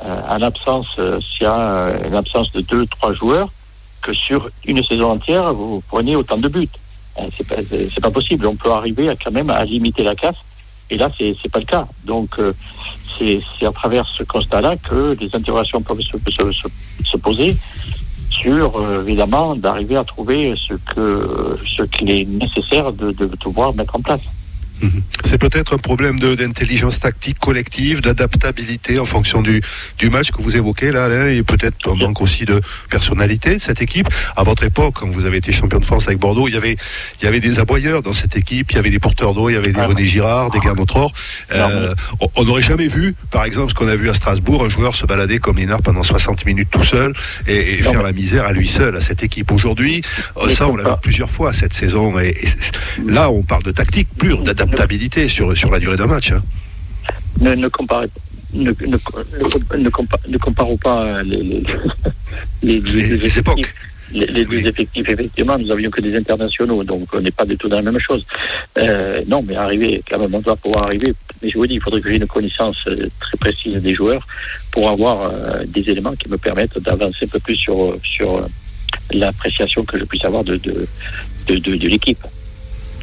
en 0.00 0.42
absence, 0.42 0.86
euh, 0.98 1.20
s'il 1.20 1.42
y 1.42 1.46
a 1.46 1.58
euh, 1.58 2.08
une 2.08 2.14
absence 2.14 2.52
de 2.52 2.60
deux, 2.60 2.86
trois 2.86 3.12
joueurs, 3.12 3.50
que 4.02 4.12
sur 4.12 4.50
une 4.64 4.82
saison 4.84 5.12
entière, 5.12 5.52
vous 5.54 5.82
prenez 5.88 6.16
autant 6.16 6.38
de 6.38 6.48
buts. 6.48 6.68
C'est 7.36 7.48
pas, 7.48 7.56
pas 8.02 8.10
possible. 8.10 8.46
On 8.46 8.56
peut 8.56 8.70
arriver 8.70 9.08
à, 9.08 9.16
quand 9.16 9.30
même 9.30 9.50
à 9.50 9.64
limiter 9.64 10.02
la 10.02 10.14
casse. 10.14 10.36
Et 10.90 10.96
là, 10.96 11.10
c'est, 11.16 11.34
c'est 11.42 11.50
pas 11.50 11.60
le 11.60 11.64
cas. 11.64 11.86
Donc, 12.04 12.38
c'est, 13.18 13.40
c'est 13.58 13.66
à 13.66 13.72
travers 13.72 14.06
ce 14.06 14.22
constat-là 14.22 14.76
que 14.76 15.14
des 15.14 15.34
interrogations 15.34 15.80
peuvent 15.80 16.02
se, 16.02 16.18
se, 16.30 16.68
se 17.04 17.16
poser 17.16 17.56
sur, 18.28 18.84
évidemment, 19.00 19.56
d'arriver 19.56 19.96
à 19.96 20.04
trouver 20.04 20.54
ce 20.56 20.74
que, 20.74 21.58
ce 21.66 21.82
qu'il 21.84 22.10
est 22.10 22.26
nécessaire 22.26 22.92
de, 22.92 23.12
de 23.12 23.30
devoir 23.42 23.74
mettre 23.74 23.96
en 23.96 24.00
place. 24.00 24.20
Mhm. 24.82 25.02
C'est 25.24 25.38
peut-être 25.38 25.74
un 25.74 25.78
problème 25.78 26.18
d'intelligence 26.20 27.00
tactique 27.00 27.38
collective, 27.38 28.00
d'adaptabilité 28.00 28.98
en 28.98 29.04
fonction 29.04 29.42
du, 29.42 29.62
du 29.98 30.10
match 30.10 30.30
que 30.30 30.42
vous 30.42 30.56
évoquez 30.56 30.92
là, 30.92 31.06
Alain, 31.06 31.26
et 31.28 31.42
peut-être 31.42 31.90
un 31.90 31.94
manque 31.94 32.20
aussi 32.20 32.44
de 32.44 32.60
personnalité 32.90 33.54
de 33.54 33.60
cette 33.60 33.80
équipe. 33.80 34.08
À 34.36 34.42
votre 34.42 34.64
époque, 34.64 34.96
quand 35.00 35.08
vous 35.08 35.24
avez 35.24 35.38
été 35.38 35.52
champion 35.52 35.78
de 35.78 35.84
France 35.84 36.06
avec 36.06 36.18
Bordeaux, 36.18 36.48
il 36.48 36.54
y 36.54 36.56
avait, 36.56 36.76
il 37.20 37.24
y 37.24 37.28
avait 37.28 37.40
des 37.40 37.58
aboyeurs 37.58 38.02
dans 38.02 38.12
cette 38.12 38.36
équipe, 38.36 38.70
il 38.72 38.76
y 38.76 38.78
avait 38.78 38.90
des 38.90 38.98
porteurs 38.98 39.34
d'eau, 39.34 39.48
il 39.48 39.54
y 39.54 39.56
avait 39.56 39.72
des 39.72 39.80
ah. 39.80 39.86
René 39.86 40.04
Girard, 40.04 40.50
des 40.50 40.60
Gernot 40.60 40.86
euh, 41.52 41.94
on 42.36 42.44
n'aurait 42.44 42.62
jamais 42.62 42.86
vu, 42.86 43.14
par 43.30 43.44
exemple, 43.44 43.70
ce 43.70 43.74
qu'on 43.74 43.88
a 43.88 43.96
vu 43.96 44.08
à 44.08 44.14
Strasbourg, 44.14 44.64
un 44.64 44.68
joueur 44.68 44.94
se 44.94 45.06
balader 45.06 45.38
comme 45.38 45.56
Linard 45.56 45.82
pendant 45.82 46.02
60 46.02 46.44
minutes 46.46 46.68
tout 46.70 46.84
seul 46.84 47.12
et, 47.46 47.82
faire 47.82 48.02
la 48.02 48.12
misère 48.12 48.44
à 48.44 48.52
lui 48.52 48.68
seul, 48.68 48.96
à 48.96 49.00
cette 49.00 49.22
équipe. 49.22 49.50
Aujourd'hui, 49.52 50.02
ça, 50.48 50.68
on 50.68 50.76
l'a 50.76 50.90
vu 50.90 50.96
plusieurs 51.02 51.30
fois 51.30 51.52
cette 51.52 51.72
saison. 51.72 52.18
Et, 52.18 52.34
là, 53.06 53.30
on 53.30 53.42
parle 53.42 53.62
de 53.62 53.72
tactique 53.72 54.08
pure, 54.18 54.42
d'adaptation 54.42 54.65
adaptabilité 54.66 55.28
sur, 55.28 55.56
sur 55.56 55.70
la 55.70 55.78
durée 55.78 55.96
d'un 55.96 56.06
match. 56.06 56.32
Hein. 56.32 56.42
Ne, 57.40 57.54
ne, 57.54 57.68
comparez, 57.68 58.08
ne, 58.52 58.70
ne, 58.70 58.96
ne, 59.78 60.38
comparons 60.38 60.76
pas 60.76 61.22
les, 61.22 61.62
les, 62.62 62.80
les, 62.80 63.38
époques. 63.38 63.74
Les, 64.12 64.44
deux 64.44 64.66
effectifs, 64.66 65.08
effectivement, 65.08 65.58
nous 65.58 65.70
avions 65.70 65.90
que 65.90 66.00
des 66.00 66.16
internationaux, 66.16 66.84
donc 66.84 67.08
on 67.12 67.20
n'est 67.20 67.30
pas 67.30 67.44
du 67.44 67.56
tout 67.56 67.68
dans 67.68 67.80
la 67.80 67.90
même 67.90 68.00
chose. 68.00 68.24
Euh, 68.78 69.22
non, 69.26 69.42
mais 69.42 69.56
arriver, 69.56 70.02
quand 70.08 70.18
même, 70.18 70.34
on 70.34 70.40
doit 70.40 70.56
pouvoir 70.56 70.84
arriver. 70.84 71.12
Mais 71.42 71.50
je 71.50 71.58
vous 71.58 71.66
dis, 71.66 71.74
il 71.74 71.80
faudrait 71.80 72.00
que 72.00 72.08
j'ai 72.08 72.16
une 72.16 72.26
connaissance 72.26 72.78
euh, 72.86 73.08
très 73.20 73.36
précise 73.36 73.76
des 73.76 73.94
joueurs 73.94 74.26
pour 74.70 74.88
avoir 74.88 75.22
euh, 75.22 75.64
des 75.66 75.90
éléments 75.90 76.14
qui 76.14 76.28
me 76.28 76.38
permettent 76.38 76.78
d'avancer 76.78 77.24
un 77.24 77.28
peu 77.28 77.40
plus 77.40 77.56
sur, 77.56 77.96
sur 78.02 78.46
l'appréciation 79.12 79.84
que 79.84 79.98
je 79.98 80.04
puisse 80.04 80.24
avoir 80.24 80.44
de, 80.44 80.56
de, 80.56 80.86
de, 81.48 81.58
de 81.58 81.88
l'équipe. 81.88 82.24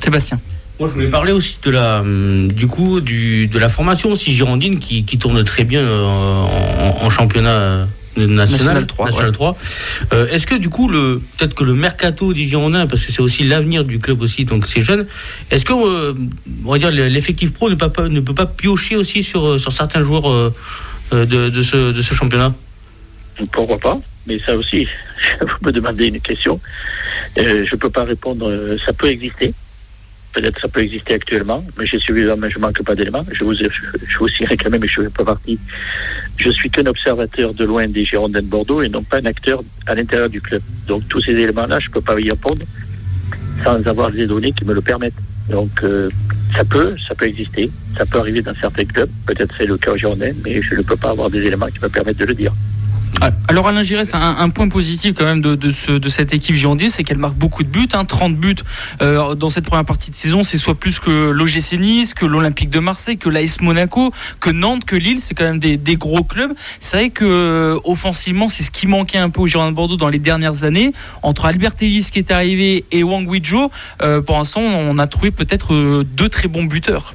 Sébastien. 0.01 0.39
Moi, 0.79 0.89
je 0.89 0.93
voulais 0.93 1.09
parler 1.09 1.31
aussi 1.31 1.57
de 1.61 1.69
la, 1.69 2.01
hum, 2.01 2.51
du 2.51 2.67
coup, 2.67 2.99
du, 2.99 3.47
de 3.47 3.59
la 3.59 3.69
formation 3.69 4.11
aussi 4.11 4.31
girondine 4.33 4.79
qui, 4.79 5.05
qui 5.05 5.17
tourne 5.17 5.43
très 5.43 5.63
bien 5.63 5.81
euh, 5.81 6.03
en, 6.03 7.05
en, 7.05 7.09
championnat 7.09 7.87
national, 8.17 8.85
3. 8.85 9.05
National 9.07 9.31
3. 9.31 9.57
Euh, 10.13 10.27
Est-ce 10.27 10.47
que 10.47 10.55
du 10.55 10.69
coup, 10.69 10.87
le, 10.87 11.21
peut-être 11.37 11.53
que 11.53 11.63
le 11.63 11.73
mercato 11.73 12.33
des 12.33 12.43
Girondins, 12.43 12.87
parce 12.87 13.05
que 13.05 13.11
c'est 13.11 13.21
aussi 13.21 13.43
l'avenir 13.43 13.83
du 13.83 13.99
club 13.99 14.21
aussi, 14.21 14.45
donc 14.45 14.65
c'est 14.67 14.81
jeune, 14.81 15.05
est-ce 15.51 15.65
que, 15.65 15.73
euh, 15.73 16.13
on 16.65 16.71
va 16.71 16.77
dire, 16.77 16.91
l'effectif 16.91 17.53
pro 17.53 17.69
ne 17.69 17.75
peut 17.75 17.89
pas, 17.89 18.07
ne 18.09 18.19
peut 18.19 18.33
pas 18.33 18.45
piocher 18.45 18.95
aussi 18.95 19.23
sur, 19.23 19.59
sur 19.59 19.71
certains 19.71 20.03
joueurs 20.03 20.29
euh, 20.29 20.51
de, 21.11 21.49
de, 21.49 21.63
ce, 21.63 21.91
de 21.91 22.01
ce 22.01 22.13
championnat? 22.13 22.53
Pourquoi 23.51 23.77
pas? 23.79 23.99
Mais 24.27 24.39
ça 24.45 24.55
aussi, 24.55 24.87
vous 25.41 25.67
me 25.67 25.71
demandez 25.71 26.07
une 26.07 26.19
question. 26.19 26.59
je 27.35 27.41
ne 27.41 27.77
peux 27.77 27.89
pas 27.89 28.03
répondre. 28.03 28.77
Ça 28.85 28.93
peut 28.93 29.07
exister. 29.07 29.53
Peut-être 30.33 30.59
ça 30.59 30.67
peut 30.67 30.81
exister 30.81 31.13
actuellement, 31.13 31.63
mais 31.77 31.85
je 31.85 31.97
suis 31.97 32.13
mais 32.13 32.49
je 32.49 32.59
manque 32.59 32.81
pas 32.83 32.95
d'éléments. 32.95 33.25
Je 33.31 33.43
vous, 33.43 33.53
je, 33.53 33.67
vous 34.19 34.27
signale 34.27 34.57
quand 34.57 34.69
même, 34.69 34.83
je 34.85 35.01
ne 35.01 35.05
fais 35.05 35.13
pas 35.13 35.25
partie. 35.25 35.59
Je 36.37 36.49
suis 36.49 36.69
qu'un 36.69 36.85
observateur 36.87 37.53
de 37.53 37.63
loin 37.63 37.87
des 37.87 38.03
Girondins 38.03 38.41
de 38.41 38.47
Bordeaux 38.47 38.81
et 38.81 38.89
non 38.89 39.03
pas 39.03 39.17
un 39.17 39.25
acteur 39.25 39.63
à 39.85 39.93
l'intérieur 39.93 40.29
du 40.29 40.41
club. 40.41 40.61
Donc 40.87 41.07
tous 41.07 41.21
ces 41.21 41.31
éléments-là, 41.33 41.79
je 41.79 41.89
ne 41.89 41.93
peux 41.93 42.01
pas 42.01 42.19
y 42.19 42.29
répondre 42.29 42.63
sans 43.63 43.85
avoir 43.87 44.11
des 44.11 44.25
données 44.25 44.51
qui 44.51 44.65
me 44.65 44.73
le 44.73 44.81
permettent. 44.81 45.13
Donc 45.49 45.83
euh, 45.83 46.09
ça 46.55 46.63
peut, 46.63 46.95
ça 47.07 47.15
peut 47.15 47.27
exister, 47.27 47.69
ça 47.97 48.05
peut 48.05 48.19
arriver 48.19 48.41
dans 48.41 48.55
certains 48.55 48.85
clubs. 48.85 49.09
Peut-être 49.27 49.53
c'est 49.57 49.65
le 49.65 49.77
cas 49.77 49.91
au 49.91 49.97
Girondins, 49.97 50.33
mais 50.43 50.61
je 50.61 50.75
ne 50.75 50.81
peux 50.81 50.95
pas 50.95 51.11
avoir 51.11 51.29
des 51.29 51.41
éléments 51.41 51.67
qui 51.67 51.79
me 51.81 51.89
permettent 51.89 52.17
de 52.17 52.25
le 52.25 52.33
dire. 52.33 52.53
Ah, 53.21 53.31
alors 53.47 53.67
Alain 53.67 53.83
Giresse, 53.83 54.13
un, 54.13 54.35
un, 54.39 54.49
point 54.49 54.67
positif 54.67 55.13
quand 55.13 55.25
même 55.25 55.41
de, 55.41 55.55
de, 55.55 55.71
ce, 55.71 55.91
de 55.91 56.09
cette 56.09 56.33
équipe 56.33 56.55
girondine, 56.55 56.89
c'est 56.89 57.03
qu'elle 57.03 57.17
marque 57.17 57.35
beaucoup 57.35 57.63
de 57.63 57.69
buts, 57.69 57.87
hein, 57.93 58.05
30 58.05 58.35
buts 58.35 58.55
euh, 59.01 59.35
dans 59.35 59.49
cette 59.49 59.65
première 59.65 59.85
partie 59.85 60.11
de 60.11 60.15
saison, 60.15 60.43
c'est 60.43 60.57
soit 60.57 60.75
plus 60.75 60.99
que 60.99 61.29
l'OGC 61.29 61.79
Nice, 61.79 62.13
que 62.13 62.25
l'Olympique 62.25 62.69
de 62.69 62.79
Marseille, 62.79 63.17
que 63.17 63.29
l'AS 63.29 63.61
Monaco, 63.61 64.11
que 64.39 64.49
Nantes, 64.49 64.83
que 64.85 64.95
Lille, 64.95 65.19
c'est 65.19 65.35
quand 65.35 65.43
même 65.43 65.59
des, 65.59 65.77
des, 65.77 65.95
gros 65.95 66.23
clubs. 66.23 66.53
C'est 66.79 66.97
vrai 66.97 67.09
que 67.11 67.25
euh, 67.25 67.79
offensivement, 67.85 68.47
c'est 68.47 68.63
ce 68.63 68.71
qui 68.71 68.87
manquait 68.87 69.19
un 69.19 69.29
peu 69.29 69.41
aux 69.41 69.47
Girondins 69.47 69.71
de 69.71 69.75
Bordeaux 69.75 69.97
dans 69.97 70.09
les 70.09 70.19
dernières 70.19 70.63
années. 70.63 70.91
Entre 71.21 71.45
Albert 71.45 71.73
Ellis 71.81 72.09
qui 72.11 72.19
est 72.19 72.31
arrivé 72.31 72.85
et 72.91 73.03
Wang 73.03 73.29
Wijo, 73.29 73.71
euh, 74.01 74.21
pour 74.21 74.37
l'instant, 74.37 74.61
on 74.61 74.97
a 74.97 75.07
trouvé 75.07 75.31
peut-être 75.31 75.73
euh, 75.73 76.03
deux 76.03 76.29
très 76.29 76.47
bons 76.47 76.63
buteurs. 76.63 77.13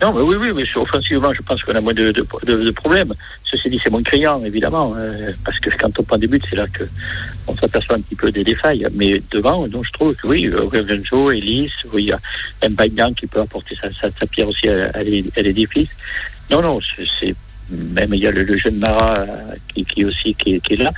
Non, 0.00 0.12
mais 0.12 0.22
oui, 0.22 0.36
oui, 0.36 0.52
mais 0.54 0.80
offensivement, 0.80 1.34
je 1.34 1.42
pense 1.42 1.62
qu'on 1.64 1.74
a 1.74 1.80
moins 1.80 1.94
de, 1.94 2.12
de, 2.12 2.70
problèmes. 2.70 3.12
Ceci 3.44 3.68
dit, 3.68 3.80
c'est 3.82 3.90
moins 3.90 4.02
criant, 4.02 4.44
évidemment, 4.44 4.94
euh, 4.96 5.32
parce 5.44 5.58
que 5.58 5.70
quand 5.76 5.98
on 5.98 6.04
prend 6.04 6.18
des 6.18 6.28
buts, 6.28 6.40
c'est 6.48 6.54
là 6.54 6.66
que 6.68 6.84
on 7.48 7.56
s'aperçoit 7.56 7.96
un 7.96 8.00
petit 8.00 8.14
peu 8.14 8.30
des 8.30 8.44
défailles. 8.44 8.86
Mais 8.92 9.20
devant, 9.32 9.66
je 9.66 9.92
trouve 9.92 10.14
que 10.14 10.28
oui, 10.28 10.48
Renzo, 10.48 11.32
Ellis, 11.32 11.72
oui, 11.92 12.12
il 12.62 13.14
qui 13.16 13.26
peut 13.26 13.40
apporter 13.40 13.76
sa, 13.80 13.90
sa, 13.92 14.26
pierre 14.26 14.48
aussi 14.48 14.68
à, 14.68 15.02
l'édifice. 15.02 15.88
Non, 16.50 16.62
non, 16.62 16.78
c'est 17.18 17.34
même 17.70 18.14
il 18.14 18.20
y 18.20 18.26
a 18.26 18.30
le, 18.30 18.56
jeune 18.56 18.76
Mara 18.76 19.26
qui, 19.74 19.84
qui 19.84 20.04
aussi 20.04 20.34
qui, 20.34 20.54
est 20.54 20.76
là. 20.76 20.92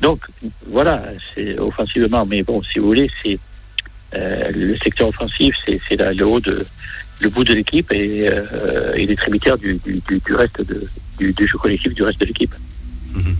Donc 0.00 0.20
voilà, 0.66 1.04
c'est 1.34 1.58
offensivement, 1.58 2.26
mais 2.26 2.42
bon, 2.42 2.62
si 2.62 2.78
vous 2.78 2.86
voulez, 2.86 3.10
c'est 3.22 3.38
euh, 4.14 4.50
le 4.54 4.76
secteur 4.76 5.08
offensif, 5.08 5.56
c'est 5.66 5.96
le 5.96 6.26
haut 6.26 6.40
de 6.40 6.66
le 7.22 7.30
bout 7.30 7.44
de 7.44 7.54
l'équipe 7.54 7.90
et, 7.92 8.28
euh, 8.28 8.94
les 8.96 9.16
tributaires 9.16 9.58
du, 9.58 9.80
du, 9.84 10.02
du, 10.08 10.34
reste 10.34 10.60
de, 10.62 10.88
du, 11.18 11.32
du 11.32 11.46
jeu 11.46 11.58
collectif 11.58 11.94
du 11.94 12.02
reste 12.02 12.20
de 12.20 12.26
l'équipe. 12.26 12.54
Mhm. 13.14 13.36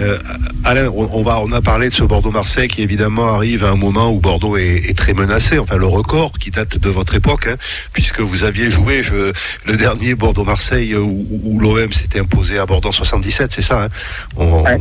Euh, 0.00 0.18
Alain, 0.64 0.90
on, 0.94 1.22
va, 1.22 1.40
on 1.40 1.52
a 1.52 1.62
parlé 1.62 1.88
de 1.88 1.94
ce 1.94 2.04
Bordeaux-Marseille 2.04 2.68
qui 2.68 2.82
évidemment 2.82 3.34
arrive 3.34 3.64
à 3.64 3.70
un 3.70 3.76
moment 3.76 4.10
où 4.10 4.20
Bordeaux 4.20 4.56
est, 4.56 4.88
est 4.88 4.96
très 4.96 5.14
menacé. 5.14 5.58
Enfin, 5.58 5.76
le 5.76 5.86
record 5.86 6.32
qui 6.38 6.50
date 6.50 6.78
de 6.78 6.88
votre 6.88 7.14
époque, 7.14 7.48
hein, 7.48 7.56
puisque 7.92 8.20
vous 8.20 8.44
aviez 8.44 8.70
joué 8.70 9.02
je, 9.02 9.32
le 9.64 9.76
dernier 9.76 10.14
Bordeaux-Marseille 10.14 10.94
où, 10.96 11.26
où 11.44 11.60
l'OM 11.60 11.92
s'était 11.92 12.20
imposé 12.20 12.58
à 12.58 12.66
Bordeaux 12.66 12.88
en 12.88 12.92
77, 12.92 13.52
c'est 13.52 13.62
ça 13.62 13.88
hein, 14.38 14.78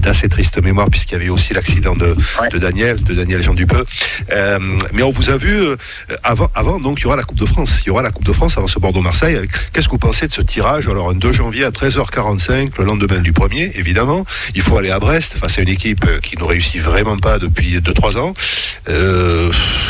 D'assez 0.00 0.28
triste 0.28 0.60
mémoire, 0.62 0.90
puisqu'il 0.90 1.12
y 1.12 1.16
avait 1.16 1.28
aussi 1.28 1.54
l'accident 1.54 1.94
de, 1.94 2.16
de, 2.52 2.58
Daniel, 2.58 3.02
de 3.02 3.14
Daniel 3.14 3.42
Jean 3.42 3.54
Dupeux. 3.54 3.84
Euh, 4.32 4.58
mais 4.92 5.02
on 5.02 5.10
vous 5.10 5.30
a 5.30 5.36
vu 5.36 5.54
euh, 5.54 5.76
avant, 6.22 6.48
avant, 6.54 6.80
donc 6.80 7.00
il 7.00 7.04
y 7.04 7.06
aura 7.06 7.16
la 7.16 7.22
Coupe 7.22 7.38
de 7.38 7.46
France. 7.46 7.82
Il 7.84 7.88
y 7.88 7.90
aura 7.90 8.02
la 8.02 8.10
Coupe 8.10 8.24
de 8.24 8.32
France 8.32 8.58
avant 8.58 8.66
ce 8.66 8.78
Bordeaux-Marseille. 8.78 9.38
Qu'est-ce 9.72 9.86
que 9.86 9.92
vous 9.92 9.98
pensez 9.98 10.26
de 10.26 10.32
ce 10.32 10.42
tirage? 10.42 10.88
Alors, 10.88 11.10
un 11.10 11.14
2 11.14 11.32
janvier 11.32 11.64
à 11.64 11.70
13h45, 11.70 12.72
le 12.78 12.84
lendemain 12.84 13.20
du 13.20 13.32
premier, 13.32 13.70
évidemment. 13.76 13.99
Il 14.54 14.62
faut 14.62 14.76
aller 14.78 14.90
à 14.90 14.98
Brest 14.98 15.34
face 15.36 15.58
à 15.58 15.62
une 15.62 15.68
équipe 15.68 16.04
qui 16.20 16.36
ne 16.38 16.44
réussit 16.44 16.80
vraiment 16.80 17.16
pas 17.18 17.38
depuis 17.38 17.78
2-3 17.78 18.18
ans, 18.18 18.34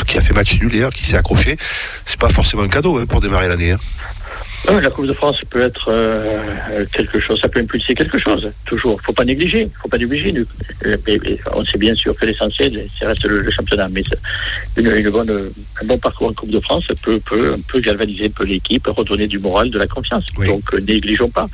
qui 0.07 0.17
a 0.17 0.21
fait 0.21 0.33
match 0.33 0.59
nul 0.61 0.73
hier, 0.73 0.89
qui 0.89 1.05
s'est 1.05 1.17
accroché. 1.17 1.57
C'est 2.05 2.19
pas 2.19 2.29
forcément 2.29 2.63
un 2.63 2.69
cadeau 2.69 2.97
hein, 2.97 3.05
pour 3.05 3.21
démarrer 3.21 3.47
l'année. 3.47 3.71
Hein. 3.71 4.81
la 4.81 4.89
Coupe 4.89 5.07
de 5.07 5.13
France 5.13 5.37
peut 5.49 5.61
être 5.61 5.91
quelque 6.93 7.19
chose, 7.19 7.39
ça 7.39 7.47
peut 7.47 7.59
impulser 7.59 7.93
quelque 7.93 8.19
chose, 8.19 8.51
toujours. 8.65 8.93
Il 8.93 9.01
ne 9.01 9.05
faut 9.05 9.13
pas 9.13 9.25
négliger, 9.25 9.69
faut 9.81 9.89
pas 9.89 9.97
négliger. 9.97 10.33
On 11.53 11.63
sait 11.63 11.77
bien 11.77 11.95
sûr 11.95 12.15
que 12.15 12.25
l'essentiel, 12.25 12.87
c'est 12.97 13.05
reste 13.05 13.25
le, 13.25 13.49
championnat, 13.49 13.87
mais 13.89 14.03
une, 14.77 15.09
bonne, 15.09 15.51
un 15.81 15.85
bon 15.85 15.97
parcours 15.97 16.27
en 16.27 16.33
Coupe 16.33 16.51
de 16.51 16.59
France 16.59 16.85
peut, 17.01 17.19
peut, 17.19 17.55
peut 17.67 17.79
galvaniser 17.79 18.25
un 18.25 18.29
peu 18.29 18.43
l'équipe, 18.43 18.85
redonner 18.87 19.27
du 19.27 19.39
moral, 19.39 19.69
de 19.69 19.79
la 19.79 19.87
confiance. 19.87 20.25
Donc 20.37 20.73
négligeons 20.73 21.29
pas. 21.29 21.47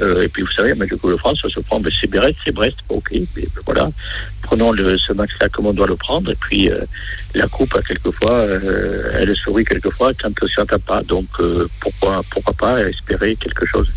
Euh, 0.00 0.22
et 0.22 0.28
puis 0.28 0.42
vous 0.42 0.50
savez, 0.50 0.74
mais 0.74 0.86
le 0.86 0.96
Coupe 0.96 1.10
de 1.10 1.16
France, 1.16 1.38
se 1.46 1.60
prend, 1.60 1.80
ben, 1.80 1.92
c'est 2.00 2.08
Brest, 2.08 2.38
c'est 2.44 2.52
Brest, 2.52 2.78
ok, 2.88 3.10
mais, 3.36 3.46
voilà. 3.64 3.90
Prenons 4.42 4.72
le, 4.72 4.98
ce 4.98 5.12
match-là 5.12 5.48
comme 5.48 5.66
on 5.66 5.72
doit 5.72 5.86
le 5.86 5.96
prendre, 5.96 6.30
et 6.30 6.34
puis 6.34 6.70
euh, 6.70 6.80
la 7.34 7.48
coupe, 7.48 7.76
quelquefois, 7.86 8.32
euh, 8.32 9.12
elle 9.18 9.34
sourit 9.36 9.64
quelquefois 9.64 10.12
quand 10.14 10.32
ça 10.54 10.62
ne 10.62 10.78
pas. 10.78 11.02
Donc 11.02 11.26
pourquoi, 11.80 12.22
pourquoi 12.30 12.54
pas 12.54 12.80
espérer 12.88 13.36
quelque 13.36 13.66
chose? 13.66 13.92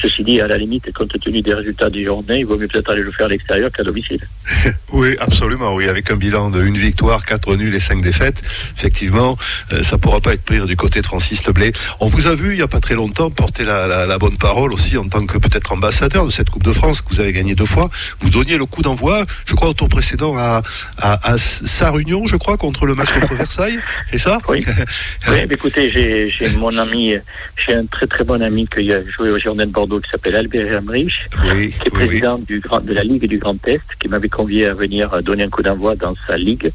Ceci 0.00 0.24
dit, 0.24 0.40
à 0.40 0.46
la 0.46 0.58
limite, 0.58 0.92
compte 0.92 1.18
tenu 1.20 1.40
des 1.40 1.54
résultats 1.54 1.88
du 1.88 2.04
journée, 2.04 2.40
il 2.40 2.46
vaut 2.46 2.58
mieux 2.58 2.66
peut-être 2.66 2.90
aller 2.90 3.02
le 3.02 3.12
faire 3.12 3.26
à 3.26 3.28
l'extérieur 3.28 3.70
qu'à 3.70 3.84
domicile. 3.84 4.26
oui, 4.92 5.16
absolument, 5.20 5.74
oui. 5.74 5.88
Avec 5.88 6.10
un 6.10 6.16
bilan 6.16 6.50
de 6.50 6.62
une 6.62 6.76
victoire, 6.76 7.24
quatre 7.24 7.54
nuls 7.54 7.74
et 7.74 7.80
cinq 7.80 8.02
défaites, 8.02 8.42
effectivement, 8.76 9.38
ça 9.82 9.96
ne 9.96 10.00
pourra 10.00 10.20
pas 10.20 10.34
être 10.34 10.42
pris 10.42 10.60
du 10.66 10.76
côté 10.76 11.00
de 11.00 11.06
Francis 11.06 11.46
Leblé. 11.46 11.72
On 12.00 12.08
vous 12.08 12.26
a 12.26 12.34
vu 12.34 12.52
il 12.52 12.56
n'y 12.56 12.62
a 12.62 12.68
pas 12.68 12.80
très 12.80 12.94
longtemps 12.94 13.30
porter 13.30 13.64
la, 13.64 14.18
bonne 14.18 14.36
parole 14.36 14.72
aussi 14.72 14.96
en 14.96 15.08
tant 15.08 15.26
que 15.26 15.38
peut-être 15.38 15.72
ambassadeur 15.72 16.24
de 16.26 16.30
cette 16.30 16.50
Coupe 16.50 16.62
de 16.62 16.72
France 16.72 17.00
que 17.00 17.10
vous 17.10 17.20
avez 17.20 17.32
gagné 17.32 17.54
deux 17.54 17.66
fois. 17.66 17.90
Vous 18.20 18.30
donniez 18.30 18.56
le 18.56 18.64
coup 18.64 18.82
d'envoi, 18.82 19.24
je 19.46 19.54
crois, 19.54 19.68
au 19.68 19.74
tour 19.74 19.88
précédent 19.88 20.36
à, 20.36 20.62
à, 20.98 21.36
sa 21.38 21.90
réunion, 21.90 22.26
je 22.26 22.36
crois, 22.36 22.56
contre 22.74 22.86
le 22.86 22.94
match 22.94 23.12
contre 23.12 23.34
Versailles. 23.44 23.78
C'est 24.10 24.18
ça 24.18 24.38
Oui. 24.48 24.64
oui 25.28 25.38
écoutez, 25.50 25.88
j'ai 25.90 26.48
mon 26.56 26.76
ami, 26.76 27.14
j'ai 27.56 27.74
un 27.74 27.86
très 27.86 28.06
très 28.06 28.24
bon 28.24 28.42
ami 28.42 28.66
qui 28.66 28.92
a 28.92 29.02
joué 29.04 29.30
au 29.30 29.38
Girondin 29.38 29.66
de 29.66 29.72
Bordeaux 29.72 30.00
qui 30.00 30.10
s'appelle 30.10 30.36
Albert 30.36 30.80
Emrich, 30.80 31.26
qui 31.30 31.88
est 31.88 31.90
président 31.90 32.38
du 32.38 32.60
grand, 32.60 32.80
de 32.80 32.92
la 32.92 33.02
Ligue 33.02 33.26
du 33.26 33.38
Grand 33.38 33.56
Est, 33.66 33.82
qui 33.98 34.08
m'avait 34.08 34.28
convié 34.28 34.66
à 34.66 34.74
venir 34.74 35.22
donner 35.22 35.44
un 35.44 35.50
coup 35.50 35.62
d'envoi 35.62 35.94
dans 35.96 36.14
sa 36.26 36.36
ligue. 36.36 36.70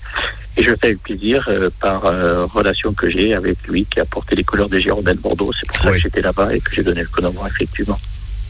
Et 0.57 0.63
je 0.63 0.71
le 0.71 0.75
fais 0.75 0.87
avec 0.87 1.03
plaisir 1.03 1.45
euh, 1.47 1.69
par 1.79 2.05
euh, 2.05 2.45
relation 2.45 2.93
que 2.93 3.09
j'ai 3.09 3.33
avec 3.33 3.65
lui 3.67 3.85
qui 3.85 3.99
a 3.99 4.05
porté 4.05 4.35
les 4.35 4.43
couleurs 4.43 4.67
des 4.67 4.81
Girondins 4.81 5.13
de 5.13 5.19
Bordeaux. 5.19 5.51
C'est 5.57 5.67
pour 5.67 5.77
ça 5.77 5.91
que 5.91 5.99
j'étais 5.99 6.21
là-bas 6.21 6.53
et 6.53 6.59
que 6.59 6.73
j'ai 6.73 6.83
donné 6.83 7.01
le 7.01 7.07
coup 7.07 7.21
d'envoi, 7.21 7.47
effectivement. 7.47 7.99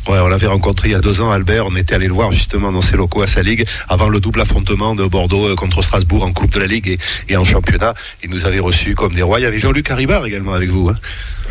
Ouais, 0.10 0.18
on 0.24 0.28
l'avait 0.28 0.48
rencontré 0.48 0.88
il 0.88 0.92
y 0.94 0.96
a 0.96 1.02
deux 1.02 1.22
ans, 1.22 1.30
Albert. 1.30 1.68
On 1.68 1.76
était 1.76 1.94
allé 1.94 2.08
le 2.08 2.14
voir 2.14 2.32
justement 2.32 2.72
dans 2.72 2.82
ses 2.82 2.98
locaux 2.98 3.22
à 3.22 3.28
sa 3.28 3.44
ligue 3.44 3.68
avant 3.88 4.10
le 4.10 4.20
double 4.20 4.42
affrontement 4.42 4.96
de 4.96 5.06
Bordeaux 5.06 5.50
euh, 5.50 5.56
contre 5.56 5.84
Strasbourg 5.84 6.24
en 6.24 6.34
Coupe 6.34 6.50
de 6.50 6.60
la 6.60 6.66
Ligue 6.66 7.00
et, 7.30 7.38
en 7.38 7.44
championnat. 7.44 7.94
Il 8.24 8.32
nous 8.32 8.48
avait 8.48 8.58
reçus 8.58 8.96
comme 8.96 9.14
des 9.14 9.22
rois. 9.22 9.40
Il 9.40 9.44
y 9.44 9.46
avait 9.46 9.60
Jean-Luc 9.60 9.92
Haribard 9.92 10.26
également 10.26 10.56
avec 10.56 10.72
vous. 10.72 10.90
Hein. 10.90 10.98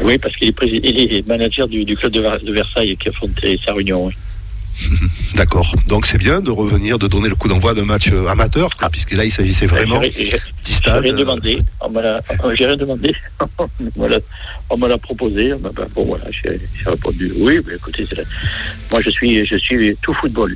Oui, 0.00 0.18
parce 0.18 0.34
qu'il 0.34 0.48
est, 0.48 1.24
manager 1.28 1.68
du, 1.68 1.84
club 1.94 2.10
de, 2.10 2.52
Versailles 2.52 2.96
qui 2.96 3.08
a 3.08 3.12
fondé 3.12 3.60
sa 3.64 3.74
réunion. 3.74 4.10
D'accord. 5.34 5.74
Donc 5.86 6.06
c'est 6.06 6.18
bien 6.18 6.40
de 6.40 6.50
revenir, 6.50 6.98
de 6.98 7.06
donner 7.06 7.28
le 7.28 7.34
coup 7.34 7.48
d'envoi 7.48 7.74
d'un 7.74 7.84
match 7.84 8.10
euh, 8.12 8.26
amateur, 8.26 8.70
ah. 8.80 8.90
puisque 8.90 9.12
là 9.12 9.24
il 9.24 9.30
s'agissait 9.30 9.66
vraiment 9.66 10.00
J'ai 10.02 10.30
rien 10.90 11.12
demandé. 11.12 11.58
On 11.80 12.54
j'ai 12.54 12.66
rien 12.66 12.76
demandé. 12.76 13.14
on 14.70 14.76
me 14.76 14.88
l'a 14.88 14.98
proposé. 15.08 15.54
Ben, 15.60 15.70
bon 15.94 16.04
voilà, 16.04 16.24
j'ai 16.30 16.60
répondu 16.86 17.32
oui. 17.38 17.60
Mais 17.66 17.74
écoutez, 17.74 18.06
moi 18.90 19.00
je 19.02 19.10
suis, 19.10 19.44
je 19.46 19.56
suis 19.56 19.96
tout 20.02 20.14
football. 20.14 20.54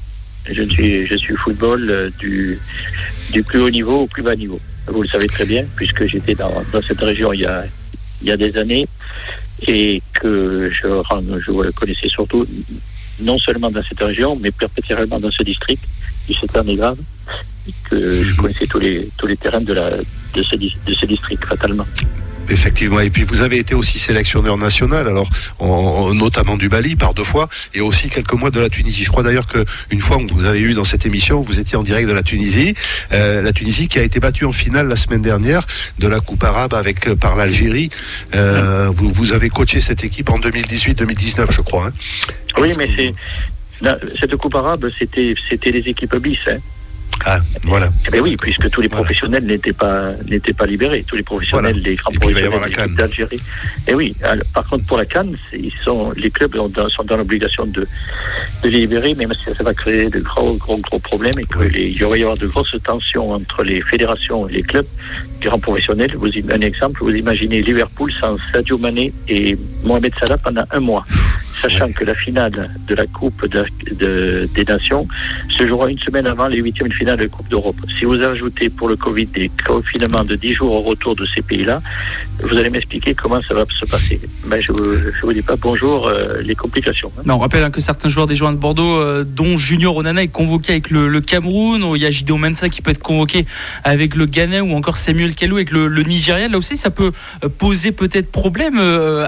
Je 0.50 0.62
suis, 0.62 1.06
je 1.06 1.14
suis 1.14 1.36
football 1.36 1.88
euh, 1.88 2.10
du, 2.18 2.58
du 3.30 3.44
plus 3.44 3.60
haut 3.60 3.70
niveau 3.70 4.00
au 4.02 4.06
plus 4.06 4.22
bas 4.22 4.34
niveau. 4.34 4.60
Vous 4.88 5.02
le 5.02 5.08
savez 5.08 5.28
très 5.28 5.44
bien, 5.44 5.64
puisque 5.76 6.06
j'étais 6.06 6.34
dans, 6.34 6.52
dans 6.72 6.82
cette 6.82 7.00
région 7.00 7.32
il 7.32 7.40
y 7.40 7.46
a, 7.46 7.64
il 8.20 8.28
y 8.28 8.32
a 8.32 8.36
des 8.36 8.56
années 8.56 8.88
et 9.68 10.02
que 10.14 10.70
je, 10.72 10.88
je 10.88 11.70
connaissais 11.70 12.08
surtout 12.08 12.44
non 13.20 13.38
seulement 13.38 13.70
dans 13.70 13.82
cette 13.82 14.00
région, 14.00 14.38
mais 14.40 14.50
particulièrement 14.50 15.20
dans 15.20 15.30
ce 15.30 15.42
district 15.42 15.84
du 16.28 16.34
secteur 16.34 16.64
grave, 16.64 16.98
que 17.84 18.22
je 18.22 18.36
connaissais 18.36 18.66
tous 18.66 18.78
les, 18.78 19.08
tous 19.16 19.26
les 19.26 19.36
terrains 19.36 19.60
de, 19.60 19.72
la, 19.72 19.90
de, 19.90 20.42
ce, 20.42 20.56
de 20.56 20.94
ce 20.94 21.06
district, 21.06 21.44
fatalement. 21.44 21.86
Effectivement. 22.48 23.00
Et 23.00 23.10
puis 23.10 23.24
vous 23.24 23.40
avez 23.40 23.58
été 23.58 23.74
aussi 23.74 23.98
sélectionneur 23.98 24.58
national, 24.58 25.08
alors 25.08 25.28
notamment 26.14 26.56
du 26.56 26.68
Mali 26.68 26.96
par 26.96 27.14
deux 27.14 27.24
fois, 27.24 27.48
et 27.74 27.80
aussi 27.80 28.08
quelques 28.08 28.32
mois 28.34 28.50
de 28.50 28.60
la 28.60 28.68
Tunisie. 28.68 29.04
Je 29.04 29.10
crois 29.10 29.22
d'ailleurs 29.22 29.46
qu'une 29.46 30.00
fois 30.00 30.18
vous 30.30 30.44
avez 30.44 30.60
eu 30.60 30.74
dans 30.74 30.84
cette 30.84 31.06
émission, 31.06 31.40
vous 31.40 31.58
étiez 31.58 31.76
en 31.76 31.82
direct 31.82 32.08
de 32.08 32.12
la 32.12 32.22
Tunisie, 32.22 32.74
euh, 33.12 33.42
la 33.42 33.52
Tunisie 33.52 33.88
qui 33.88 33.98
a 33.98 34.02
été 34.02 34.20
battue 34.20 34.44
en 34.44 34.52
finale 34.52 34.88
la 34.88 34.96
semaine 34.96 35.22
dernière 35.22 35.66
de 35.98 36.08
la 36.08 36.20
Coupe 36.20 36.44
arabe 36.44 36.74
avec 36.74 37.08
euh, 37.08 37.16
par 37.16 37.36
l'Algérie. 37.36 37.90
Euh, 38.34 38.90
vous, 38.94 39.10
vous, 39.10 39.32
avez 39.32 39.48
coaché 39.48 39.80
cette 39.80 40.04
équipe 40.04 40.30
en 40.30 40.38
2018-2019, 40.38 41.46
je 41.50 41.60
crois. 41.60 41.86
Hein. 41.86 41.92
Oui, 42.58 42.72
mais 42.76 43.14
cette 44.20 44.36
Coupe 44.36 44.54
arabe, 44.54 44.90
c'était 44.98 45.34
c'était 45.48 45.70
les 45.70 45.88
équipes 45.88 46.16
bis. 46.16 46.38
Hein. 46.46 46.58
Ah, 47.24 47.38
voilà. 47.64 47.88
Eh 48.06 48.10
ben 48.10 48.20
oui, 48.20 48.36
puisque 48.36 48.68
tous 48.70 48.80
les 48.80 48.88
professionnels 48.88 49.44
n'étaient 49.44 49.72
pas 49.72 50.12
n'étaient 50.28 50.52
pas 50.52 50.66
libérés, 50.66 51.04
tous 51.06 51.16
les 51.16 51.22
professionnels, 51.22 51.78
les 51.78 51.96
grands 51.96 52.12
professionnels 52.12 52.94
d'Algérie. 52.94 53.36
Et 53.36 53.90
eh 53.90 53.94
oui. 53.94 54.14
par 54.52 54.66
contre, 54.68 54.84
pour 54.86 54.96
la 54.96 55.06
Cannes, 55.06 55.36
ils 55.52 55.72
sont 55.84 56.12
les 56.16 56.30
clubs 56.30 56.54
sont 56.54 57.04
dans 57.04 57.16
l'obligation 57.16 57.66
de, 57.66 57.86
de 58.62 58.68
les 58.68 58.80
libérer, 58.80 59.14
même 59.14 59.32
si 59.34 59.54
ça 59.54 59.62
va 59.62 59.74
créer 59.74 60.10
de 60.10 60.20
gros 60.20 60.54
gros 60.54 60.78
gros 60.78 60.98
problèmes 60.98 61.38
et 61.38 61.44
qu'il 61.44 61.76
il 61.76 61.96
y 61.96 62.00
y 62.00 62.22
avoir 62.22 62.36
de 62.36 62.46
grosses 62.46 62.76
tensions 62.84 63.32
entre 63.32 63.62
les 63.62 63.80
fédérations 63.80 64.48
et 64.48 64.52
les 64.52 64.62
clubs, 64.62 64.86
les 65.40 65.48
grands 65.48 65.58
professionnels. 65.58 66.14
Vous 66.16 66.28
un 66.50 66.60
exemple, 66.60 67.00
vous 67.02 67.14
imaginez 67.14 67.62
Liverpool 67.62 68.12
sans 68.20 68.36
Sadio 68.52 68.78
Mané 68.78 69.12
et 69.28 69.56
Mohamed 69.84 70.12
Salah 70.18 70.38
pendant 70.38 70.64
un 70.70 70.80
mois 70.80 71.04
sachant 71.60 71.92
que 71.92 72.04
la 72.04 72.14
finale 72.14 72.70
de 72.86 72.94
la 72.94 73.06
Coupe 73.06 73.46
des 73.46 74.64
Nations 74.66 75.06
se 75.50 75.66
jouera 75.66 75.90
une 75.90 75.98
semaine 75.98 76.26
avant 76.26 76.48
les 76.48 76.58
huitièmes 76.58 76.88
de 76.88 76.94
finale 76.94 77.18
de 77.18 77.24
la 77.24 77.28
Coupe 77.28 77.48
d'Europe. 77.48 77.76
Si 77.98 78.04
vous 78.04 78.20
ajoutez 78.20 78.70
pour 78.70 78.88
le 78.88 78.96
Covid 78.96 79.26
des 79.26 79.50
confinements 79.66 80.24
de 80.24 80.36
10 80.36 80.54
jours 80.54 80.72
au 80.72 80.80
retour 80.80 81.16
de 81.16 81.26
ces 81.26 81.42
pays-là, 81.42 81.80
vous 82.42 82.56
allez 82.56 82.70
m'expliquer 82.70 83.14
comment 83.14 83.40
ça 83.42 83.54
va 83.54 83.64
se 83.68 83.84
passer. 83.86 84.20
Mais 84.46 84.60
je 84.62 84.72
ne 84.72 85.20
vous, 85.22 85.32
dis 85.32 85.42
pas 85.42 85.56
bonjour 85.56 86.08
euh, 86.08 86.40
les 86.42 86.54
complications. 86.54 87.12
Hein. 87.18 87.22
Non, 87.26 87.34
on 87.34 87.38
rappelle 87.38 87.62
hein, 87.62 87.70
que 87.70 87.80
certains 87.80 88.08
joueurs 88.08 88.26
des 88.26 88.36
joueurs 88.36 88.52
de 88.52 88.56
Bordeaux, 88.56 88.98
euh, 88.98 89.24
dont 89.24 89.56
Junior 89.56 89.96
Onana, 89.96 90.22
est 90.22 90.28
convoqué 90.28 90.72
avec 90.72 90.90
le, 90.90 91.20
Cameroun. 91.20 91.84
Il 91.94 92.02
y 92.02 92.06
a 92.06 92.10
Gideon 92.10 92.38
Mensa 92.38 92.68
qui 92.68 92.82
peut 92.82 92.90
être 92.90 93.02
convoqué 93.02 93.46
avec 93.84 94.16
le 94.16 94.26
Ghana 94.26 94.62
ou 94.62 94.72
encore 94.74 94.96
Samuel 94.96 95.34
Kalou 95.34 95.56
avec 95.56 95.70
le, 95.70 95.86
le 95.88 96.02
Nigeria. 96.02 96.48
Là 96.48 96.58
aussi, 96.58 96.76
ça 96.76 96.90
peut 96.90 97.12
euh, 97.44 97.48
poser 97.48 97.92
peut-être 97.92 98.30
problème, 98.30 98.78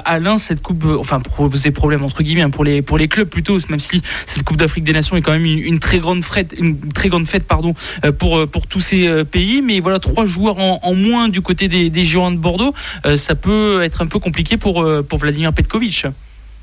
Alain, 0.05 0.39
cette 0.39 0.61
coupe, 0.63 0.85
enfin 0.99 1.21
poser 1.21 1.71
problème 1.71 2.03
entre 2.03 2.14
hein, 2.43 2.51
pour 2.51 2.65
les 2.65 3.09
clubs 3.09 3.29
plutôt, 3.29 3.59
même 3.69 3.81
si 3.81 4.03
cette 4.27 4.43
Coupe 4.43 4.57
d'Afrique 4.57 4.85
des 4.85 4.93
Nations 4.93 5.17
est 5.17 5.23
quand 5.23 5.33
même 5.33 5.45
une, 5.45 5.79
très 5.79 5.99
grande 5.99 6.25
fête, 6.25 6.55
une 6.59 6.79
très 6.93 7.09
grande 7.09 7.27
fête 7.27 7.45
pardon 7.45 7.75
pour 8.19 8.49
pour 8.49 8.67
tous 8.67 8.81
ces 8.81 9.25
pays. 9.25 9.63
Mais 9.63 9.81
voilà, 9.81 9.99
trois 9.99 10.25
joueurs 10.25 10.59
en, 10.59 10.95
moins 10.95 11.29
du 11.29 11.41
côté 11.41 11.69
des, 11.69 11.91
des 11.91 12.05
Girondins 12.05 12.37
de 12.37 12.41
Bordeaux. 12.41 12.75
Euh, 13.07 13.17
ça 13.17 13.35
peut 13.35 13.83
être 13.83 14.03
un 14.03 14.07
peu 14.07 14.19
compliqué 14.19 14.57
pour, 14.57 14.83
euh, 14.83 15.03
Vladimir 15.13 15.53
Petkovic. 15.53 16.07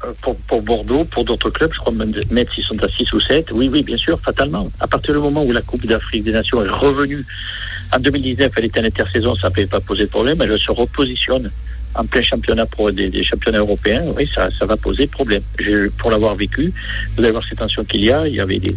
Euh, 0.04 0.14
pour, 0.22 0.62
Bordeaux, 0.62 1.06
pour 1.06 1.26
d'autres 1.26 1.50
clubs, 1.50 1.72
je 1.74 1.80
crois 1.80 1.94
même 1.94 2.14
s'ils 2.54 2.64
sont 2.64 2.84
à 2.84 2.90
6 2.90 3.14
ou 3.14 3.20
7, 3.20 3.52
oui, 3.52 3.70
oui, 3.72 3.84
bien 3.84 3.98
sûr, 3.98 4.20
fatalement. 4.20 4.70
À 4.80 4.88
partir 4.88 5.14
du 5.14 5.20
moment 5.20 5.44
où 5.44 5.52
la 5.52 5.62
Coupe 5.62 5.86
d'Afrique 5.86 6.24
des 6.24 6.32
Nations 6.32 6.64
est 6.64 6.70
revenue, 6.70 7.26
en 7.94 8.00
2019, 8.00 8.52
elle 8.58 8.66
était 8.66 8.80
en 8.80 8.86
intersaison, 8.86 9.36
ça 9.36 9.50
ne 9.50 9.54
peut 9.54 9.68
pas 9.68 9.80
poser 9.80 10.04
de 10.04 10.10
problème, 10.10 10.42
elle 10.42 10.58
se 10.60 10.72
repositionne 10.72 11.52
en 11.96 12.06
plein 12.06 12.22
championnat 12.22 12.66
pour 12.66 12.92
des, 12.92 13.24
championnats 13.24 13.60
européens, 13.60 14.04
oui, 14.16 14.30
ça, 14.34 14.50
ça 14.58 14.66
va 14.66 14.78
poser 14.78 15.08
problème. 15.08 15.42
pour 15.98 16.12
l'avoir 16.12 16.36
vécu, 16.36 16.74
vous 17.16 17.24
allez 17.24 17.32
voir 17.32 17.44
ces 17.44 17.56
tensions 17.56 17.84
qu'il 17.84 18.04
y 18.04 18.12
a, 18.12 18.28
il 18.28 18.36
y 18.36 18.40
avait 18.40 18.60
des, 18.60 18.76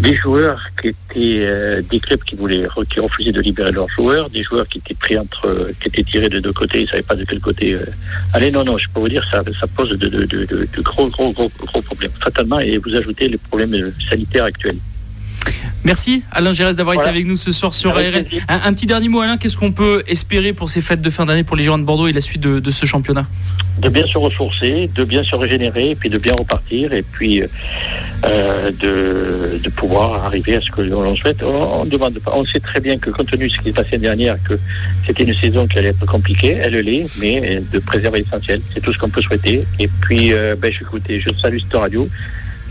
des 0.00 0.16
joueurs 0.16 0.60
qui 0.80 0.88
étaient 0.88 1.46
euh, 1.46 1.82
des 1.82 2.00
clubs 2.00 2.22
qui 2.22 2.34
voulaient 2.34 2.66
qui 2.90 3.00
refusaient 3.00 3.32
de 3.32 3.40
libérer 3.40 3.72
leurs 3.72 3.88
joueurs, 3.88 4.28
des 4.30 4.42
joueurs 4.42 4.66
qui 4.68 4.78
étaient 4.78 4.94
pris 4.94 5.16
entre 5.18 5.70
qui 5.80 5.88
étaient 5.88 6.02
tirés 6.02 6.28
de 6.28 6.40
deux 6.40 6.52
côtés, 6.52 6.80
ils 6.80 6.84
ne 6.84 6.88
savaient 6.88 7.02
pas 7.02 7.14
de 7.14 7.24
quel 7.24 7.40
côté 7.40 7.74
euh, 7.74 7.84
aller. 8.32 8.50
Non, 8.50 8.64
non, 8.64 8.78
je 8.78 8.88
peux 8.92 9.00
vous 9.00 9.08
dire 9.08 9.26
ça, 9.30 9.42
ça 9.58 9.66
pose 9.66 9.90
de, 9.90 10.08
de, 10.08 10.24
de, 10.24 10.46
de 10.46 10.82
gros, 10.82 11.08
gros, 11.08 11.32
gros, 11.32 11.50
gros 11.58 11.82
problèmes. 11.82 12.12
Fatalement, 12.20 12.60
et 12.60 12.78
vous 12.78 12.94
ajoutez 12.94 13.28
les 13.28 13.38
problèmes 13.38 13.92
sanitaires 14.08 14.44
actuels. 14.44 14.78
Merci 15.84 16.22
Alain 16.32 16.54
Gérès 16.54 16.74
d'avoir 16.74 16.96
été 16.96 17.06
avec 17.06 17.26
nous 17.26 17.36
ce 17.36 17.52
soir 17.52 17.74
sur 17.74 17.90
ARL. 17.90 18.24
Un, 18.48 18.72
petit 18.72 18.86
dernier 18.86 19.08
mot 19.08 19.20
Alain, 19.20 19.36
qu'est-ce 19.36 19.58
qu'on 19.58 19.72
peut 19.72 20.02
espérer 20.06 20.54
pour 20.54 20.70
ces 20.70 20.80
fêtes 20.80 21.02
de 21.02 21.10
fin 21.10 21.26
d'année 21.26 21.44
pour 21.44 21.56
les 21.56 21.64
Girondins 21.64 21.82
de 21.82 21.86
Bordeaux 21.86 22.08
et 22.08 22.12
la 22.12 22.22
suite 22.22 22.40
de, 22.40 22.70
ce 22.70 22.86
championnat? 22.86 23.26
De 23.80 23.90
bien 23.90 24.06
se 24.06 24.16
ressourcer, 24.16 24.88
de 24.94 25.04
bien 25.04 25.22
se 25.22 25.36
régénérer, 25.36 25.90
et 25.90 25.94
puis 25.94 26.08
de 26.08 26.16
bien 26.16 26.34
repartir, 26.34 26.94
et 26.94 27.02
puis 27.02 27.42
euh, 27.42 28.70
de, 28.70 29.60
de, 29.62 29.68
pouvoir 29.68 30.24
arriver 30.24 30.56
à 30.56 30.60
ce 30.62 30.70
que 30.70 30.80
l'on 30.80 31.14
souhaite. 31.16 31.42
On, 31.42 31.84
demande 31.84 32.18
pas. 32.20 32.32
On 32.34 32.46
sait 32.46 32.60
très 32.60 32.80
bien 32.80 32.96
que 32.96 33.10
compte 33.10 33.30
tenu 33.30 33.48
de 33.48 33.52
ce 33.52 33.58
qui 33.58 33.64
s'est 33.64 33.72
passé 33.72 33.90
l'année 33.92 34.04
dernière, 34.04 34.36
que 34.42 34.58
c'était 35.06 35.24
une 35.24 35.34
saison 35.34 35.66
qui 35.66 35.78
allait 35.78 35.88
être 35.88 36.06
compliquée, 36.06 36.56
elle 36.62 36.78
l'est, 36.78 37.06
mais 37.20 37.62
de 37.70 37.78
préserver 37.78 38.20
l'essentiel. 38.20 38.62
C'est 38.72 38.80
tout 38.80 38.92
ce 38.94 38.98
qu'on 38.98 39.10
peut 39.10 39.22
souhaiter. 39.22 39.60
Et 39.78 39.88
puis, 40.00 40.32
euh, 40.32 40.56
ben, 40.58 40.72
je, 40.72 41.18
je 41.18 41.40
salue 41.42 41.58
cette 41.58 41.78
radio 41.78 42.08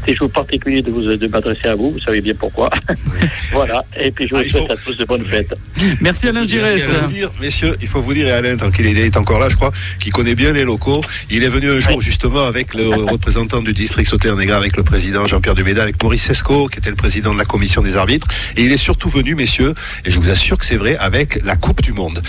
c'est 0.06 0.16
jour 0.16 0.30
particulier 0.30 0.82
de 0.82 0.92
vous 0.92 1.02
de 1.02 1.28
m'adresser 1.28 1.68
à 1.68 1.76
vous, 1.76 1.92
vous 1.92 2.00
savez 2.00 2.22
bien 2.22 2.34
pourquoi. 2.36 2.70
voilà, 3.52 3.84
et 4.00 4.12
puis 4.12 4.26
je 4.28 4.32
vous 4.36 4.38
Ah, 4.42 4.44
il 4.46 4.52
souhaite 4.52 4.66
faut- 4.68 4.72
à 4.74 4.78
tous 4.78 4.98
de 4.98 5.06
bonnes 5.06 5.26
fêtes. 5.26 5.54
Merci 6.02 6.28
Alain 6.28 6.46
Giresse. 6.48 6.86
Il 6.90 6.96
faut 6.96 7.02
vous 7.02 7.08
dire, 7.14 7.32
messieurs, 7.42 7.76
il 7.82 7.88
faut 7.88 8.02
vous 8.02 8.14
dire, 8.14 8.28
et 8.28 8.32
Alain, 8.32 8.58
tant 8.58 8.72
qu'il 8.72 8.86
est 8.86 9.18
encore 9.18 9.40
là, 9.40 9.50
je 9.50 9.56
crois, 9.56 9.72
qu'il 10.00 10.12
connaît 10.14 10.36
bien 10.36 10.54
les 10.54 10.64
locaux. 10.64 11.04
Il 11.30 11.44
est 11.44 11.48
venu 11.50 11.70
un 11.72 11.80
jour, 11.80 12.02
justement, 12.02 12.46
avec 12.46 12.74
le 12.74 12.88
représentant 13.12 13.62
du 13.62 13.74
district 13.74 14.10
Sauternes-Négrins, 14.10 14.58
avec 14.58 14.78
le 14.78 14.84
président 14.84 15.28
Jean-Pierre 15.28 15.56
Duméda, 15.56 15.84
avec 15.84 16.02
Maurice 16.02 16.24
Sesco, 16.24 16.68
qui 16.68 16.80
était 16.80 16.90
le 16.90 16.96
président 16.96 17.34
de 17.34 17.38
la 17.40 17.46
commission 17.46 17.82
des 17.82 17.96
arbitres. 17.96 18.28
Et 18.58 18.64
il 18.64 18.72
est 18.72 18.78
surtout 18.78 19.10
venu, 19.10 19.36
messieurs, 19.36 19.74
et 20.06 20.12
je 20.12 20.20
vous 20.20 20.30
assure 20.30 20.58
que 20.58 20.66
c'est 20.66 20.78
vrai, 20.78 20.96
avec 20.98 21.40
la 21.44 21.56
Coupe 21.56 21.82
du 21.82 21.94
Monde. 21.94 22.22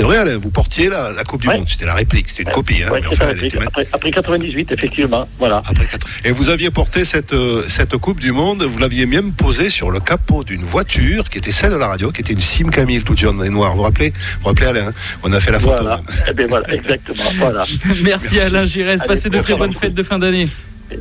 C'est 0.00 0.06
vrai, 0.06 0.16
Alain, 0.16 0.38
vous 0.38 0.48
portiez 0.48 0.88
la, 0.88 1.12
la 1.12 1.24
Coupe 1.24 1.42
du 1.42 1.48
Ouais. 1.48 1.58
Monde. 1.58 1.68
C'était 1.68 1.84
la 1.84 1.94
réplique, 1.94 2.30
c'était 2.30 2.44
une 2.44 2.50
copie, 2.50 2.82
hein, 2.82 2.90
Ouais, 2.90 3.00
mais 3.00 3.02
c'est 3.02 3.22
enfin, 3.22 3.24
ça, 3.24 3.30
elle 3.32 3.44
était 3.44 3.58
après, 3.58 3.82
après, 3.82 3.88
après 3.92 4.10
98, 4.12 4.72
effectivement. 4.72 5.28
Voilà. 5.38 5.60
après 5.66 5.86
Et 6.24 6.32
vous 6.32 6.48
aviez 6.48 6.70
porté 6.70 7.04
cette, 7.04 7.34
euh, 7.34 7.64
cette 7.68 7.94
Coupe 7.98 8.18
du 8.18 8.32
Monde, 8.32 8.62
vous 8.62 8.78
l'aviez 8.78 9.04
même 9.04 9.32
posée 9.32 9.68
sur 9.68 9.90
le 9.90 10.00
capot 10.00 10.42
d'une 10.42 10.64
voiture 10.64 11.28
qui 11.28 11.36
était 11.36 11.50
celle 11.50 11.72
de 11.72 11.76
la 11.76 11.88
radio, 11.88 12.12
qui 12.12 12.22
était 12.22 12.32
une 12.32 12.40
Sim 12.40 12.70
Camille 12.70 13.02
toute 13.02 13.18
jaune 13.18 13.44
et 13.44 13.50
noire. 13.50 13.72
Vous 13.72 13.78
vous 13.78 13.82
rappelez 13.82 14.08
Vous 14.10 14.40
vous 14.40 14.48
rappelez 14.48 14.66
Alain 14.68 14.92
On 15.22 15.32
a 15.32 15.40
fait 15.40 15.52
la 15.52 15.60
photo. 15.60 15.82
Voilà. 15.82 16.00
Eh 16.28 16.32
bien 16.32 16.46
voilà, 16.46 16.72
exactement. 16.72 17.24
Voilà. 17.36 17.64
Merci, 18.02 18.40
Alain 18.40 18.64
Giresse. 18.64 19.02
Passez 19.06 19.28
de 19.28 19.38
très 19.40 19.56
bonnes 19.56 19.74
fêtes 19.74 19.94
de 19.94 20.02
fin 20.02 20.18
d'année. 20.18 20.48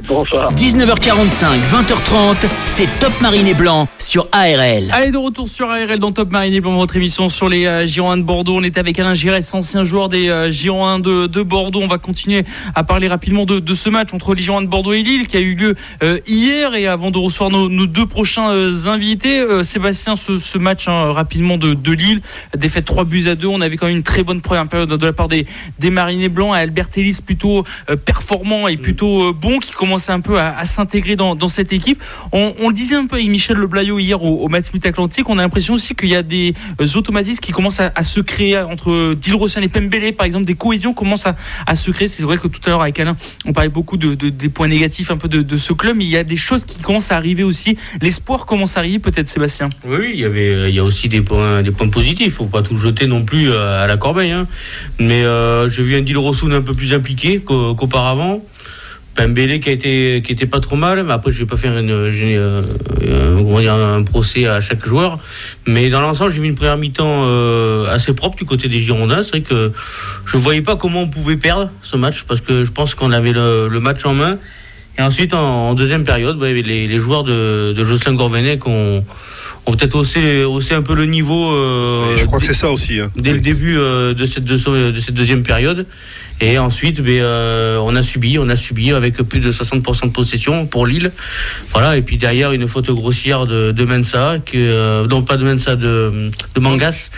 Bonsoir. 0.07 0.53
19h45, 0.53 1.45
20h30, 1.71 2.35
c'est 2.65 2.87
Top 2.99 3.11
Marine 3.21 3.47
et 3.47 3.53
Blanc 3.55 3.87
sur 3.97 4.27
ARL. 4.31 4.91
Allez, 4.91 5.09
de 5.11 5.17
retour 5.17 5.47
sur 5.47 5.69
ARL 5.69 5.97
dans 5.97 6.11
Top 6.11 6.31
Marine 6.31 6.53
et 6.53 6.61
Blanc, 6.61 6.75
votre 6.75 6.95
émission 6.95 7.27
sur 7.27 7.49
les 7.49 7.65
euh, 7.65 7.87
Girondins 7.87 8.17
de 8.17 8.23
Bordeaux. 8.23 8.57
On 8.57 8.63
était 8.63 8.79
avec 8.79 8.99
Alain 8.99 9.15
Giresse, 9.15 9.51
ancien 9.53 9.83
joueur 9.83 10.09
des 10.09 10.29
euh, 10.29 10.51
Girondins 10.51 10.99
de, 10.99 11.25
de 11.25 11.41
Bordeaux. 11.41 11.81
On 11.81 11.87
va 11.87 11.97
continuer 11.97 12.43
à 12.75 12.83
parler 12.83 13.07
rapidement 13.07 13.45
de, 13.45 13.59
de 13.59 13.73
ce 13.73 13.89
match 13.89 14.13
entre 14.13 14.35
les 14.35 14.43
Girondins 14.43 14.65
de 14.65 14.69
Bordeaux 14.69 14.93
et 14.93 15.01
Lille 15.01 15.25
qui 15.25 15.37
a 15.37 15.39
eu 15.39 15.55
lieu 15.55 15.75
euh, 16.03 16.19
hier. 16.27 16.75
Et 16.75 16.85
avant 16.85 17.09
de 17.09 17.17
recevoir 17.17 17.49
nos, 17.49 17.67
nos 17.67 17.87
deux 17.87 18.05
prochains 18.05 18.51
euh, 18.53 18.85
invités, 18.85 19.39
euh, 19.39 19.63
Sébastien, 19.63 20.15
ce, 20.15 20.37
ce 20.37 20.57
match 20.59 20.87
hein, 20.87 21.11
rapidement 21.13 21.57
de, 21.57 21.73
de 21.73 21.91
Lille, 21.91 22.21
défaite 22.55 22.85
3 22.85 23.05
buts 23.05 23.27
à 23.27 23.35
2. 23.35 23.47
On 23.47 23.61
avait 23.61 23.77
quand 23.77 23.87
même 23.87 23.97
une 23.97 24.03
très 24.03 24.23
bonne 24.23 24.41
première 24.41 24.67
période 24.67 24.89
de 24.89 25.05
la 25.05 25.13
part 25.13 25.27
des, 25.27 25.47
des 25.79 25.89
Marinés 25.89 26.29
Blancs. 26.29 26.53
Albert 26.53 26.89
Ellis 26.95 27.19
plutôt 27.25 27.63
euh, 27.89 27.95
performant 27.95 28.67
et 28.67 28.77
plutôt 28.77 29.29
euh, 29.29 29.33
bon 29.33 29.59
qui 29.59 29.71
commençait 29.79 30.11
un 30.11 30.19
peu 30.19 30.37
à, 30.37 30.65
s'intégrer 30.65 31.15
dans, 31.15 31.47
cette 31.47 31.71
équipe. 31.71 32.03
On, 32.33 32.67
le 32.67 32.73
disait 32.73 32.95
un 32.95 33.07
peu 33.07 33.15
avec 33.15 33.29
Michel 33.29 33.55
Leblayo 33.55 33.97
hier 33.97 34.21
au, 34.21 34.43
au 34.43 34.49
match 34.49 34.65
Atlantique. 34.83 35.29
On 35.29 35.37
a 35.37 35.41
l'impression 35.41 35.73
aussi 35.75 35.95
qu'il 35.95 36.09
y 36.09 36.15
a 36.15 36.21
des 36.21 36.53
euh, 36.81 36.85
automatismes 36.97 37.39
qui 37.39 37.53
commencent 37.53 37.79
à, 37.79 38.03
se 38.03 38.19
créer 38.19 38.57
entre 38.59 39.13
Dilrosun 39.13 39.61
et 39.61 39.69
Pembele, 39.69 40.13
par 40.15 40.25
exemple, 40.25 40.43
des 40.45 40.55
cohésions 40.55 40.93
commencent 40.93 41.27
à, 41.27 41.75
se 41.75 41.91
créer. 41.91 42.09
C'est 42.09 42.23
vrai 42.23 42.37
que 42.37 42.47
tout 42.49 42.59
à 42.65 42.69
l'heure 42.71 42.81
avec 42.81 42.99
Alain, 42.99 43.15
on 43.45 43.53
parlait 43.53 43.69
beaucoup 43.69 43.95
de, 43.95 44.15
de- 44.15 44.27
des 44.29 44.49
points 44.49 44.67
négatifs 44.67 45.11
un 45.11 45.17
peu 45.17 45.29
de, 45.29 45.57
ce 45.57 45.71
club, 45.71 45.95
mais 45.95 46.03
il 46.03 46.11
y 46.11 46.17
a 46.17 46.25
des 46.25 46.35
choses 46.35 46.65
qui 46.65 46.79
commencent 46.79 47.11
à 47.13 47.15
arriver 47.15 47.43
aussi. 47.43 47.77
L'espoir 48.01 48.45
commence 48.45 48.75
à 48.75 48.81
arriver, 48.81 48.99
peut-être, 48.99 49.27
Sébastien. 49.29 49.69
Oui, 49.87 50.11
il 50.13 50.19
y 50.19 50.25
avait, 50.25 50.69
il 50.69 50.75
y 50.75 50.79
a 50.79 50.83
aussi 50.83 51.07
des 51.07 51.21
points, 51.21 51.61
des 51.63 51.71
points 51.71 51.87
positifs. 51.89 52.33
Faut 52.33 52.45
pas 52.47 52.63
tout 52.63 52.75
jeter 52.75 53.07
non 53.07 53.23
plus 53.23 53.49
euh, 53.49 53.83
à 53.83 53.87
la 53.87 53.95
corbeille. 53.95 54.31
hein. 54.31 54.43
Mais 54.99 55.23
euh, 55.23 55.69
j'ai 55.69 55.83
vu 55.83 55.95
un 55.95 56.01
Dilrosun 56.01 56.51
un 56.51 56.61
peu 56.61 56.73
plus 56.73 56.93
impliqué 56.93 57.39
qu'au- 57.39 57.75
qu'auparavant. 57.75 58.41
Pembele 59.23 59.59
qui 59.59 59.69
a 59.69 59.73
été, 59.73 60.21
qui 60.23 60.31
était 60.31 60.45
pas 60.45 60.59
trop 60.61 60.75
mal. 60.77 61.03
Mais 61.03 61.11
après, 61.13 61.31
je 61.31 61.39
vais 61.39 61.45
pas 61.45 61.57
faire 61.57 61.77
une, 61.77 61.89
euh, 61.91 63.97
un, 63.97 64.03
procès 64.03 64.47
à 64.47 64.61
chaque 64.61 64.85
joueur. 64.85 65.19
Mais 65.67 65.89
dans 65.89 65.99
l'ensemble, 66.01 66.31
j'ai 66.31 66.39
vu 66.39 66.47
une 66.47 66.55
première 66.55 66.77
mi-temps 66.77 67.23
euh, 67.25 67.87
assez 67.89 68.13
propre 68.13 68.37
du 68.37 68.45
côté 68.45 68.67
des 68.69 68.79
Girondins. 68.79 69.21
C'est 69.23 69.31
vrai 69.31 69.41
que 69.41 69.71
je 70.25 70.37
voyais 70.37 70.61
pas 70.61 70.75
comment 70.77 71.01
on 71.01 71.09
pouvait 71.09 71.35
perdre 71.37 71.69
ce 71.81 71.97
match 71.97 72.23
parce 72.27 72.39
que 72.41 72.63
je 72.63 72.71
pense 72.71 72.95
qu'on 72.95 73.11
avait 73.11 73.33
le, 73.33 73.67
le 73.67 73.79
match 73.79 74.05
en 74.05 74.13
main. 74.13 74.37
Et 74.97 75.01
ensuite, 75.01 75.33
en, 75.33 75.69
en 75.69 75.73
deuxième 75.73 76.03
période, 76.03 76.33
vous 76.33 76.39
voyez, 76.39 76.61
les, 76.61 76.87
les 76.87 76.99
joueurs 76.99 77.23
de, 77.23 77.73
de 77.75 77.83
Jocelyn 77.85 78.15
Gourvenec 78.15 78.65
ont, 78.67 79.03
ont 79.65 79.71
peut-être 79.71 79.95
haussé, 79.95 80.43
haussé 80.43 80.73
un 80.75 80.81
peu 80.81 80.93
le 80.95 81.05
niveau. 81.05 81.51
euh, 81.51 82.15
je 82.17 82.25
crois 82.25 82.39
que 82.39 82.45
dès- 82.45 82.53
c'est 82.53 82.59
ça 82.59 82.71
aussi. 82.71 82.99
hein. 82.99 83.11
dès 83.15 83.31
le 83.33 83.39
début 83.39 83.77
euh, 83.77 84.13
de, 84.13 84.25
cette, 84.25 84.43
de, 84.45 84.57
ce- 84.57 84.91
de 84.91 84.99
cette 84.99 85.15
deuxième 85.15 85.43
période. 85.43 85.85
Et 86.41 86.57
ensuite, 86.57 87.01
ben, 87.01 87.19
euh, 87.19 87.77
on 87.81 87.95
a 87.95 88.03
subi, 88.03 88.37
on 88.39 88.49
a 88.49 88.55
subi 88.55 88.91
avec 88.91 89.15
plus 89.17 89.39
de 89.39 89.51
60% 89.51 90.05
de 90.05 90.11
possession 90.11 90.65
pour 90.65 90.85
Lille. 90.85 91.11
Voilà. 91.73 91.97
Et 91.97 92.01
puis 92.01 92.17
derrière, 92.17 92.51
une 92.51 92.67
faute 92.67 92.89
grossière 92.89 93.45
de, 93.45 93.71
de 93.71 93.85
Mensa, 93.85 94.37
que, 94.45 94.53
euh, 94.55 95.07
non 95.07 95.21
pas 95.21 95.37
de 95.37 95.43
Mensa, 95.43 95.75
de, 95.75 96.31
de 96.55 96.59
Mangas, 96.59 97.09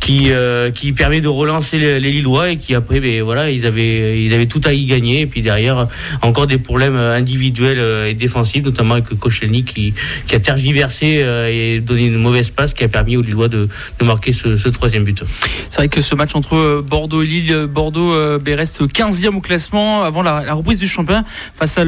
qui, 0.00 0.30
euh, 0.30 0.70
qui 0.70 0.92
permet 0.92 1.20
de 1.20 1.28
relancer 1.28 1.78
les, 1.78 2.00
Lillois 2.00 2.50
et 2.50 2.56
qui 2.56 2.74
après, 2.74 3.00
ben, 3.00 3.22
voilà, 3.22 3.50
ils 3.50 3.66
avaient, 3.66 4.22
ils 4.22 4.32
avaient 4.32 4.46
tout 4.46 4.60
à 4.64 4.72
y 4.72 4.86
gagner. 4.86 5.20
Et 5.20 5.26
puis 5.26 5.42
derrière, 5.42 5.88
encore 6.22 6.46
des 6.46 6.58
problèmes 6.58 6.96
individuels 6.96 7.78
euh, 7.78 8.08
et 8.08 8.14
défensifs, 8.14 8.64
notamment 8.64 8.94
avec 8.94 9.08
Koscielny 9.18 9.64
qui, 9.64 9.94
qui 10.26 10.34
a 10.34 10.40
tergiversé 10.40 11.18
euh, 11.22 11.50
et 11.52 11.80
donné 11.80 12.06
une 12.06 12.18
mauvaise 12.18 12.50
passe 12.50 12.74
qui 12.74 12.84
a 12.84 12.88
permis 12.88 13.16
aux 13.16 13.22
Lillois 13.22 13.48
de, 13.48 13.68
de 13.98 14.04
marquer 14.04 14.32
ce, 14.32 14.56
ce 14.56 14.68
troisième 14.68 15.04
but. 15.04 15.22
C'est 15.70 15.80
vrai 15.80 15.88
que 15.88 16.00
ce 16.00 16.14
match 16.14 16.34
entre 16.34 16.54
euh, 16.54 16.82
Bordeaux 16.86 17.22
Lille, 17.22 17.52
euh, 17.52 17.66
Bordeaux 17.66 18.14
ben, 18.48 18.56
reste 18.56 18.80
15e 18.82 19.36
au 19.36 19.40
classement 19.40 20.02
avant 20.02 20.22
la, 20.22 20.42
la 20.42 20.54
reprise 20.54 20.78
du 20.78 20.88
championnat 20.88 21.24
face 21.54 21.76
à 21.76 21.84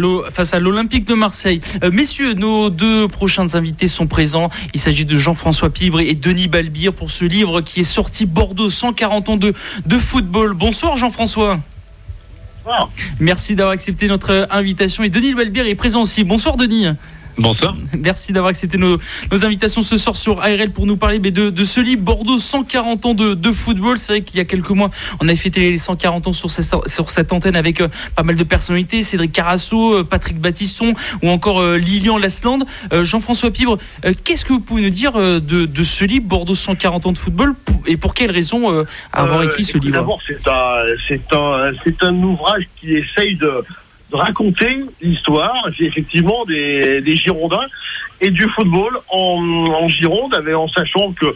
l'Olympique 0.60 1.06
de 1.06 1.14
Marseille. 1.14 1.60
Euh, 1.82 1.90
messieurs, 1.90 2.34
nos 2.34 2.68
deux 2.70 3.08
prochains 3.08 3.54
invités 3.54 3.86
sont 3.86 4.06
présents. 4.06 4.50
Il 4.74 4.80
s'agit 4.80 5.06
de 5.06 5.16
Jean-François 5.16 5.70
Pibre 5.70 6.00
et 6.00 6.14
Denis 6.14 6.48
Balbire 6.48 6.92
pour 6.92 7.10
ce 7.10 7.24
livre 7.24 7.62
qui 7.62 7.80
est 7.80 7.84
sorti 7.84 8.26
Bordeaux 8.26 8.68
140 8.68 9.28
ans 9.30 9.36
de, 9.36 9.54
de 9.86 9.96
football. 9.96 10.54
Bonsoir 10.54 10.96
Jean-François. 10.96 11.58
Merci 13.18 13.54
d'avoir 13.54 13.72
accepté 13.72 14.06
notre 14.06 14.46
invitation 14.50 15.02
et 15.02 15.08
Denis 15.08 15.34
Balbire 15.34 15.66
est 15.66 15.74
présent 15.74 16.02
aussi. 16.02 16.24
Bonsoir 16.24 16.56
Denis. 16.56 16.88
Bonsoir. 17.42 17.76
Merci 17.98 18.32
d'avoir 18.32 18.50
accepté 18.50 18.78
nos, 18.78 18.98
nos 19.32 19.44
invitations 19.44 19.82
ce 19.82 19.98
soir 19.98 20.14
sur 20.16 20.40
ARL 20.40 20.70
pour 20.70 20.86
nous 20.86 20.96
parler 20.96 21.18
mais 21.18 21.30
de, 21.30 21.50
de 21.50 21.64
ce 21.64 21.80
livre 21.80 22.02
Bordeaux 22.02 22.38
140 22.38 23.06
ans 23.06 23.14
de, 23.14 23.34
de 23.34 23.52
football. 23.52 23.98
C'est 23.98 24.12
vrai 24.12 24.20
qu'il 24.22 24.36
y 24.36 24.40
a 24.40 24.44
quelques 24.44 24.70
mois, 24.70 24.90
on 25.20 25.26
avait 25.28 25.36
fêté 25.36 25.70
les 25.70 25.78
140 25.78 26.26
ans 26.28 26.32
sur, 26.32 26.50
cette- 26.50 26.88
sur 26.88 27.10
cette 27.10 27.32
antenne 27.32 27.56
avec 27.56 27.80
euh, 27.80 27.88
pas 28.16 28.22
mal 28.22 28.36
de 28.36 28.44
personnalités, 28.44 29.02
Cédric 29.02 29.32
Carasso, 29.32 29.94
euh, 29.94 30.04
Patrick 30.04 30.38
Battiston 30.40 30.94
ou 31.22 31.28
encore 31.30 31.60
euh, 31.60 31.76
Lilian 31.78 32.18
Lasland. 32.18 32.60
Euh, 32.92 33.04
Jean-François 33.04 33.50
Pibre, 33.50 33.78
euh, 34.04 34.12
qu'est-ce 34.24 34.44
que 34.44 34.52
vous 34.52 34.60
pouvez 34.60 34.82
nous 34.82 34.90
dire 34.90 35.12
euh, 35.16 35.40
de, 35.40 35.64
de 35.64 35.82
ce 35.84 36.04
livre 36.04 36.26
Bordeaux 36.26 36.54
140 36.54 37.06
ans 37.06 37.12
de 37.12 37.18
football 37.18 37.54
pour- 37.64 37.80
et 37.86 37.96
pour 37.96 38.14
quelles 38.14 38.30
raisons 38.30 38.70
euh, 38.72 38.84
avoir 39.12 39.40
Euh, 39.40 39.44
écrit 39.44 39.64
ce 39.64 39.78
livre? 39.78 39.94
D'abord, 39.94 40.20
c'est 40.26 42.02
un, 42.04 42.14
ouvrage 42.22 42.64
qui 42.80 42.94
essaye 42.94 43.36
de, 43.36 43.46
de 43.46 43.64
raconter 44.12 44.84
l'histoire, 45.00 45.68
effectivement, 45.78 46.44
des, 46.44 47.00
des 47.00 47.16
Girondins 47.16 47.66
et 48.20 48.30
du 48.30 48.42
football 48.42 48.98
en, 49.08 49.66
en 49.82 49.88
Gironde, 49.88 50.34
avec, 50.34 50.54
en 50.54 50.68
sachant 50.68 51.12
que 51.12 51.26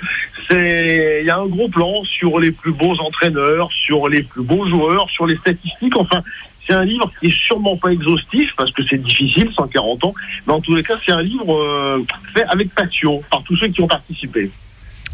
c'est, 0.49 1.21
il 1.23 1.27
y 1.27 1.31
a 1.31 1.39
un 1.39 1.47
gros 1.47 1.69
plan 1.69 2.05
sur 2.05 2.39
les 2.39 2.51
plus 2.51 2.73
beaux 2.73 2.95
entraîneurs, 3.01 3.71
sur 3.73 4.09
les 4.09 4.23
plus 4.23 4.43
beaux 4.43 4.69
joueurs, 4.69 5.09
sur 5.11 5.27
les 5.27 5.37
statistiques. 5.37 5.97
Enfin, 5.97 6.23
c'est 6.67 6.75
un 6.75 6.85
livre 6.85 7.11
qui 7.21 7.27
est 7.27 7.37
sûrement 7.37 7.77
pas 7.77 7.91
exhaustif 7.91 8.53
parce 8.57 8.71
que 8.73 8.83
c'est 8.89 9.03
difficile, 9.03 9.51
140 9.55 10.05
ans, 10.05 10.15
mais 10.47 10.53
en 10.53 10.61
tous 10.61 10.75
les 10.75 10.83
cas, 10.83 10.97
c'est 10.97 11.13
un 11.13 11.23
livre 11.23 11.57
euh, 11.57 12.05
fait 12.35 12.45
avec 12.45 12.75
passion 12.75 13.23
par 13.31 13.43
tous 13.43 13.57
ceux 13.57 13.69
qui 13.69 13.81
ont 13.83 13.89
participé. 13.89 14.51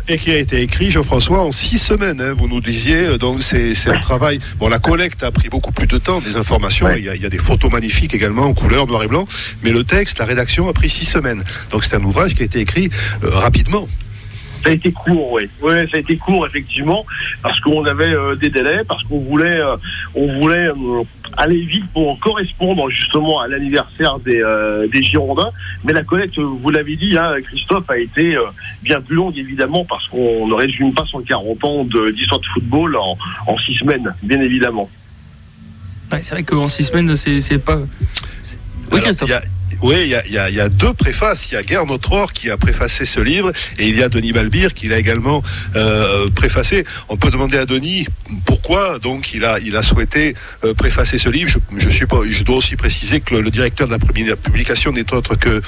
Et 0.08 0.18
qui 0.18 0.32
a 0.32 0.38
été 0.38 0.60
écrit, 0.60 0.90
Jean-François, 0.90 1.40
en 1.40 1.52
six 1.52 1.78
semaines. 1.78 2.20
hein, 2.20 2.34
vous 2.36 2.48
nous 2.48 2.60
disiez, 2.60 3.06
euh, 3.06 3.18
donc 3.18 3.42
c'est 3.42 3.74
c'est 3.74 3.90
un 3.90 3.98
travail. 3.98 4.40
Bon, 4.58 4.68
la 4.68 4.78
collecte 4.80 5.22
a 5.22 5.30
pris 5.30 5.48
beaucoup 5.48 5.70
plus 5.72 5.86
de 5.86 5.98
temps, 5.98 6.20
des 6.20 6.36
informations. 6.36 6.86
Ouais. 6.86 6.98
Il, 6.98 7.04
y 7.04 7.08
a, 7.08 7.14
il 7.14 7.22
y 7.22 7.26
a 7.26 7.28
des 7.28 7.38
photos 7.38 7.70
magnifiques 7.70 8.12
également 8.12 8.42
en 8.46 8.54
couleur, 8.54 8.86
noir 8.88 9.04
et 9.04 9.06
blanc. 9.08 9.26
Mais 9.62 9.70
le 9.70 9.84
texte, 9.84 10.18
la 10.18 10.24
rédaction 10.24 10.68
a 10.68 10.72
pris 10.72 10.88
six 10.88 11.04
semaines. 11.06 11.44
Donc 11.70 11.84
c'est 11.84 11.94
un 11.94 12.02
ouvrage 12.02 12.34
qui 12.34 12.42
a 12.42 12.44
été 12.44 12.58
écrit 12.58 12.90
euh, 13.22 13.30
rapidement. 13.30 13.88
Ça 14.62 14.70
a 14.70 14.72
été 14.72 14.92
court, 14.92 15.32
oui. 15.32 15.48
Oui, 15.62 15.72
ça 15.90 15.96
a 15.96 16.00
été 16.00 16.16
court 16.16 16.46
effectivement, 16.46 17.04
parce 17.42 17.58
qu'on 17.60 17.84
avait 17.86 18.12
euh, 18.12 18.34
des 18.34 18.50
délais, 18.50 18.82
parce 18.86 19.02
qu'on 19.04 19.20
voulait, 19.20 19.58
euh, 19.60 19.76
on 20.14 20.38
voulait 20.38 20.68
euh, 20.68 21.02
aller 21.36 21.60
vite 21.60 21.84
pour 21.92 22.18
correspondre 22.20 22.90
justement 22.90 23.40
à 23.40 23.48
l'anniversaire 23.48 24.18
des, 24.18 24.42
euh, 24.42 24.86
des 24.88 25.02
Girondins. 25.02 25.50
Mais 25.84 25.92
la 25.92 26.02
collecte, 26.02 26.38
vous 26.38 26.70
l'avez 26.70 26.96
dit, 26.96 27.16
hein, 27.16 27.34
Christophe, 27.42 27.88
a 27.88 27.98
été 27.98 28.36
euh, 28.36 28.42
bien 28.82 29.00
plus 29.00 29.16
longue 29.16 29.38
évidemment, 29.38 29.84
parce 29.84 30.06
qu'on 30.08 30.46
ne 30.46 30.54
résume 30.54 30.92
pas 30.92 31.04
140 31.10 31.64
ans 31.64 31.84
d'histoire 31.84 32.40
de, 32.40 32.46
football 32.54 32.96
en, 32.96 33.16
en 33.46 33.58
six 33.58 33.74
semaines, 33.74 34.14
bien 34.22 34.40
évidemment. 34.40 34.90
Ouais, 36.12 36.18
C'est 36.22 36.34
vrai 36.34 36.42
qu'en 36.42 36.66
six 36.66 36.84
semaines, 36.84 37.14
c'est 37.16 37.40
c'est 37.40 37.58
pas. 37.58 37.76
Oui, 37.76 37.86
Alors, 38.92 39.04
Christophe. 39.04 39.30
Oui, 39.82 40.12
il 40.26 40.32
y 40.32 40.60
a, 40.60 40.68
deux 40.68 40.92
préfaces. 40.92 41.50
Il 41.50 41.54
y 41.54 41.56
a 41.56 41.62
Guerre 41.62 41.86
Notre 41.86 42.30
qui 42.32 42.50
a 42.50 42.58
préfacé 42.58 43.06
ce 43.06 43.18
livre 43.20 43.50
et 43.78 43.88
il 43.88 43.96
y 43.96 44.02
a 44.02 44.10
Denis 44.10 44.32
Balbire 44.32 44.74
qui 44.74 44.88
l'a 44.88 44.98
également 44.98 45.42
euh, 45.74 46.28
préfacé. 46.30 46.84
On 47.08 47.16
peut 47.16 47.30
demander 47.30 47.56
à 47.56 47.64
Denis 47.64 48.06
pourquoi 48.44 48.98
donc 48.98 49.32
il 49.32 49.44
a, 49.44 49.58
il 49.60 49.76
a 49.76 49.82
souhaité 49.82 50.34
euh, 50.64 50.74
préfacer 50.74 51.16
ce 51.16 51.30
livre. 51.30 51.50
Je, 51.76 51.88
suis 51.88 52.04
je 52.30 52.44
dois 52.44 52.56
aussi 52.56 52.76
préciser 52.76 53.20
que 53.20 53.34
le, 53.34 53.50
directeur 53.50 53.86
de 53.86 53.92
la 53.92 53.98
pub- 53.98 54.36
publication 54.36 54.92
n'est 54.92 55.12
autre 55.14 55.36
que, 55.36 55.62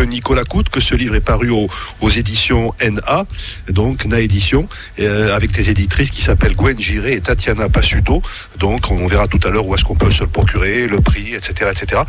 Nicolas 0.00 0.44
Coute, 0.44 0.70
que 0.70 0.80
ce 0.80 0.94
livre 0.94 1.14
est 1.14 1.20
paru 1.20 1.50
aux, 1.50 1.68
éditions 2.10 2.72
NA, 2.82 3.26
donc 3.68 4.06
NA 4.06 4.20
Édition, 4.20 4.68
euh, 4.98 5.36
avec 5.36 5.52
des 5.52 5.68
éditrices 5.68 6.10
qui 6.10 6.22
s'appellent 6.22 6.56
Gwen 6.56 6.78
Giré 6.78 7.12
et 7.12 7.20
Tatiana 7.20 7.68
Passuto. 7.68 8.22
Donc 8.58 8.90
on 8.90 9.06
verra 9.06 9.26
tout 9.26 9.40
à 9.46 9.50
l'heure 9.50 9.66
où 9.66 9.74
est-ce 9.74 9.84
qu'on 9.84 9.96
peut 9.96 10.10
se 10.10 10.22
le 10.22 10.28
procurer, 10.28 10.86
le 10.86 11.00
prix, 11.00 11.34
etc. 11.34 11.70
etc. 11.70 12.02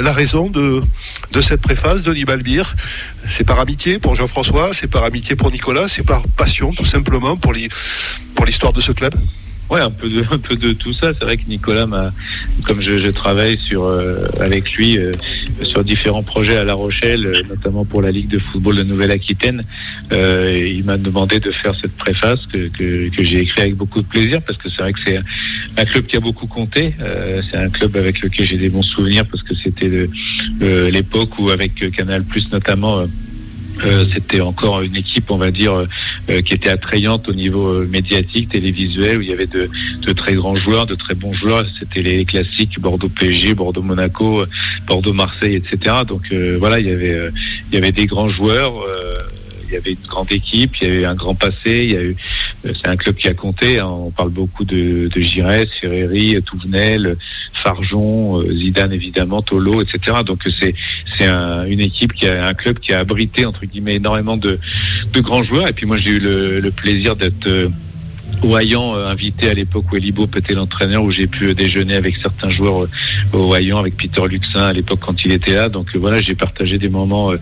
La 0.00 0.12
raison 0.12 0.50
de, 0.50 0.79
de, 1.32 1.40
cette 1.40 1.60
préface, 1.60 2.02
Denis 2.02 2.24
Balbir. 2.24 2.74
C'est 3.26 3.44
par 3.44 3.60
amitié 3.60 3.98
pour 3.98 4.14
Jean-François, 4.14 4.70
c'est 4.72 4.88
par 4.88 5.04
amitié 5.04 5.36
pour 5.36 5.50
Nicolas, 5.50 5.88
c'est 5.88 6.02
par 6.02 6.26
passion 6.28 6.72
tout 6.72 6.84
simplement 6.84 7.36
pour 7.36 7.52
l'histoire 7.52 8.72
de 8.72 8.80
ce 8.80 8.92
club? 8.92 9.14
Ouais, 9.70 9.80
un 9.80 9.90
peu 9.90 10.08
de 10.08 10.24
un 10.30 10.38
peu 10.38 10.56
de 10.56 10.72
tout 10.72 10.92
ça. 10.92 11.12
C'est 11.12 11.24
vrai 11.24 11.36
que 11.36 11.48
Nicolas 11.48 11.86
m'a, 11.86 12.12
comme 12.64 12.82
je, 12.82 12.98
je, 12.98 13.10
travaille 13.10 13.56
sur 13.58 13.84
euh, 13.86 14.26
avec 14.40 14.72
lui 14.72 14.98
euh, 14.98 15.12
sur 15.62 15.84
différents 15.84 16.22
projets 16.22 16.56
à 16.56 16.64
La 16.64 16.74
Rochelle, 16.74 17.26
euh, 17.26 17.34
notamment 17.48 17.84
pour 17.84 18.02
la 18.02 18.10
Ligue 18.10 18.28
de 18.28 18.38
football 18.38 18.76
de 18.76 18.82
Nouvelle-Aquitaine, 18.82 19.62
il 20.12 20.84
m'a 20.84 20.96
demandé 20.96 21.38
de 21.38 21.50
faire 21.50 21.74
cette 21.80 21.96
préface 21.96 22.40
que, 22.46 22.68
que, 22.68 23.08
que 23.14 23.24
j'ai 23.24 23.40
écrit 23.40 23.62
avec 23.62 23.76
beaucoup 23.76 24.02
de 24.02 24.06
plaisir 24.06 24.42
parce 24.42 24.58
que 24.58 24.68
c'est 24.68 24.82
vrai 24.82 24.92
que 24.92 25.00
c'est 25.06 25.18
un 25.76 25.84
club 25.84 26.06
qui 26.06 26.16
a 26.16 26.20
beaucoup 26.20 26.46
compté. 26.46 26.94
c'est 27.50 27.56
un 27.56 27.68
club 27.68 27.96
avec 27.96 28.20
lequel 28.20 28.46
j'ai 28.46 28.58
des 28.58 28.70
bons 28.70 28.82
souvenirs 28.82 29.24
parce 29.30 29.42
que 29.42 29.54
c'était 29.54 30.08
l'époque 30.60 31.38
où 31.38 31.50
avec 31.50 31.74
Canal 31.92 32.24
Plus 32.24 32.50
notamment 32.52 33.00
euh, 33.00 33.06
c'était 34.12 34.40
encore 34.40 34.82
une 34.82 34.96
équipe, 34.96 35.30
on 35.30 35.36
va 35.36 35.50
dire, 35.50 35.86
euh, 36.30 36.40
qui 36.42 36.54
était 36.54 36.70
attrayante 36.70 37.28
au 37.28 37.32
niveau 37.32 37.68
euh, 37.68 37.88
médiatique, 37.90 38.50
télévisuel, 38.50 39.18
où 39.18 39.22
il 39.22 39.28
y 39.28 39.32
avait 39.32 39.46
de, 39.46 39.68
de, 40.00 40.12
très 40.12 40.34
grands 40.34 40.56
joueurs, 40.56 40.86
de 40.86 40.94
très 40.94 41.14
bons 41.14 41.34
joueurs. 41.34 41.64
C'était 41.78 42.02
les 42.02 42.24
classiques 42.24 42.78
Bordeaux-PSG, 42.80 43.54
Bordeaux-Monaco, 43.54 44.44
Bordeaux-Marseille, 44.86 45.56
etc. 45.56 45.96
Donc 46.06 46.32
voilà, 46.58 46.78
il 46.78 46.86
y 46.86 46.92
avait, 46.92 47.30
il 47.70 47.74
y 47.74 47.78
avait 47.78 47.92
des 47.92 48.06
grands 48.06 48.28
joueurs 48.28 48.74
il 49.70 49.74
y 49.74 49.76
avait 49.76 49.92
une 49.92 50.06
grande 50.06 50.32
équipe, 50.32 50.76
il 50.80 50.88
y 50.88 50.90
avait 50.90 51.04
un 51.04 51.14
grand 51.14 51.34
passé, 51.34 51.84
il 51.84 51.92
y 51.92 51.96
a 51.96 52.02
eu, 52.02 52.16
euh, 52.66 52.72
c'est 52.74 52.88
un 52.88 52.96
club 52.96 53.14
qui 53.14 53.28
a 53.28 53.34
compté. 53.34 53.78
Hein. 53.78 53.86
on 53.86 54.10
parle 54.10 54.30
beaucoup 54.30 54.64
de, 54.64 55.08
de 55.14 55.20
Giresse, 55.20 55.68
Ferreri, 55.80 56.40
Touvenel, 56.42 57.16
Farjon, 57.62 58.40
euh, 58.40 58.52
Zidane 58.52 58.92
évidemment, 58.92 59.42
Tolo, 59.42 59.82
etc. 59.82 60.18
Donc 60.24 60.42
c'est 60.58 60.74
c'est 61.18 61.26
un, 61.26 61.64
une 61.64 61.80
équipe 61.80 62.12
qui 62.12 62.26
a 62.26 62.46
un 62.46 62.54
club 62.54 62.78
qui 62.78 62.92
a 62.92 63.00
abrité 63.00 63.46
entre 63.46 63.64
guillemets 63.64 63.96
énormément 63.96 64.36
de, 64.36 64.58
de 65.12 65.20
grands 65.20 65.44
joueurs. 65.44 65.68
Et 65.68 65.72
puis 65.72 65.86
moi 65.86 65.98
j'ai 65.98 66.10
eu 66.10 66.20
le, 66.20 66.60
le 66.60 66.70
plaisir 66.70 67.16
d'être 67.16 67.70
euh, 68.44 68.46
au 68.46 68.56
euh, 68.56 69.08
invité 69.08 69.50
à 69.50 69.54
l'époque 69.54 69.84
où 69.92 69.96
Elibo 69.96 70.26
était 70.36 70.54
l'entraîneur, 70.54 71.02
où 71.02 71.10
j'ai 71.10 71.26
pu 71.26 71.54
déjeuner 71.54 71.94
avec 71.94 72.16
certains 72.16 72.50
joueurs 72.50 72.84
euh, 72.84 72.88
au 73.32 73.54
Hayan, 73.54 73.78
avec 73.78 73.96
Peter 73.96 74.22
Luxin 74.28 74.62
à 74.62 74.72
l'époque 74.72 75.00
quand 75.00 75.24
il 75.24 75.32
était 75.32 75.54
là. 75.54 75.68
Donc 75.68 75.88
euh, 75.94 75.98
voilà, 75.98 76.20
j'ai 76.22 76.34
partagé 76.34 76.78
des 76.78 76.88
moments, 76.88 77.32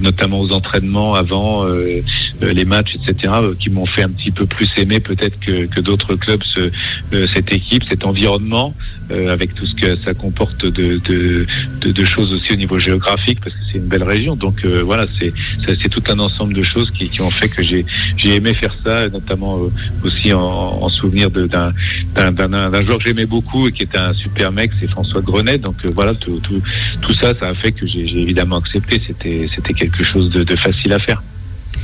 notamment 0.00 0.40
aux 0.40 0.52
entraînements, 0.52 1.14
avant 1.14 1.66
les 1.66 2.64
matchs, 2.64 2.96
etc., 2.96 3.32
qui 3.58 3.70
m'ont 3.70 3.86
fait 3.86 4.02
un 4.02 4.10
petit 4.10 4.30
peu 4.30 4.46
plus 4.46 4.68
aimer 4.76 5.00
peut-être 5.00 5.38
que, 5.40 5.66
que 5.66 5.80
d'autres 5.80 6.14
clubs 6.14 6.42
ce, 6.44 6.70
cette 7.34 7.52
équipe, 7.52 7.84
cet 7.88 8.04
environnement. 8.04 8.74
Euh, 9.10 9.32
avec 9.32 9.54
tout 9.54 9.66
ce 9.66 9.74
que 9.74 9.96
ça 10.04 10.12
comporte 10.12 10.66
de, 10.66 10.98
de, 10.98 11.46
de, 11.80 12.04
choses 12.04 12.30
aussi 12.30 12.52
au 12.52 12.56
niveau 12.56 12.78
géographique, 12.78 13.40
parce 13.42 13.56
que 13.56 13.62
c'est 13.72 13.78
une 13.78 13.86
belle 13.86 14.02
région. 14.02 14.36
Donc 14.36 14.66
euh, 14.66 14.82
voilà, 14.82 15.06
c'est 15.16 15.88
tout 15.88 16.02
un 16.10 16.18
ensemble 16.18 16.52
de 16.52 16.62
choses 16.62 16.90
qui, 16.90 17.08
qui 17.08 17.22
ont 17.22 17.30
fait 17.30 17.48
que 17.48 17.62
j'ai 17.62 17.86
j'ai 18.18 18.34
aimé 18.34 18.52
faire 18.52 18.74
ça, 18.84 19.08
notamment 19.08 19.60
euh, 19.60 19.70
en, 20.32 20.82
en 20.82 20.88
souvenir 20.88 21.30
d'un 21.30 21.72
joueur 22.84 22.98
que 22.98 23.04
j'aimais 23.04 23.26
beaucoup 23.26 23.68
et 23.68 23.72
qui 23.72 23.82
était 23.82 23.98
un 23.98 24.12
super 24.12 24.52
mec, 24.52 24.70
c'est 24.80 24.88
François 24.88 25.20
Grenet. 25.20 25.58
Donc 25.58 25.84
voilà, 25.86 26.14
tout, 26.14 26.40
ça, 27.20 27.34
ça 27.38 27.48
a 27.48 27.54
fait 27.54 27.72
que 27.72 27.86
j'ai 27.86 28.22
évidemment 28.22 28.58
accepté. 28.58 29.00
C'était 29.06 29.74
quelque 29.74 30.04
chose 30.04 30.30
de 30.30 30.56
facile 30.56 30.92
à 30.92 30.98
faire. 30.98 31.22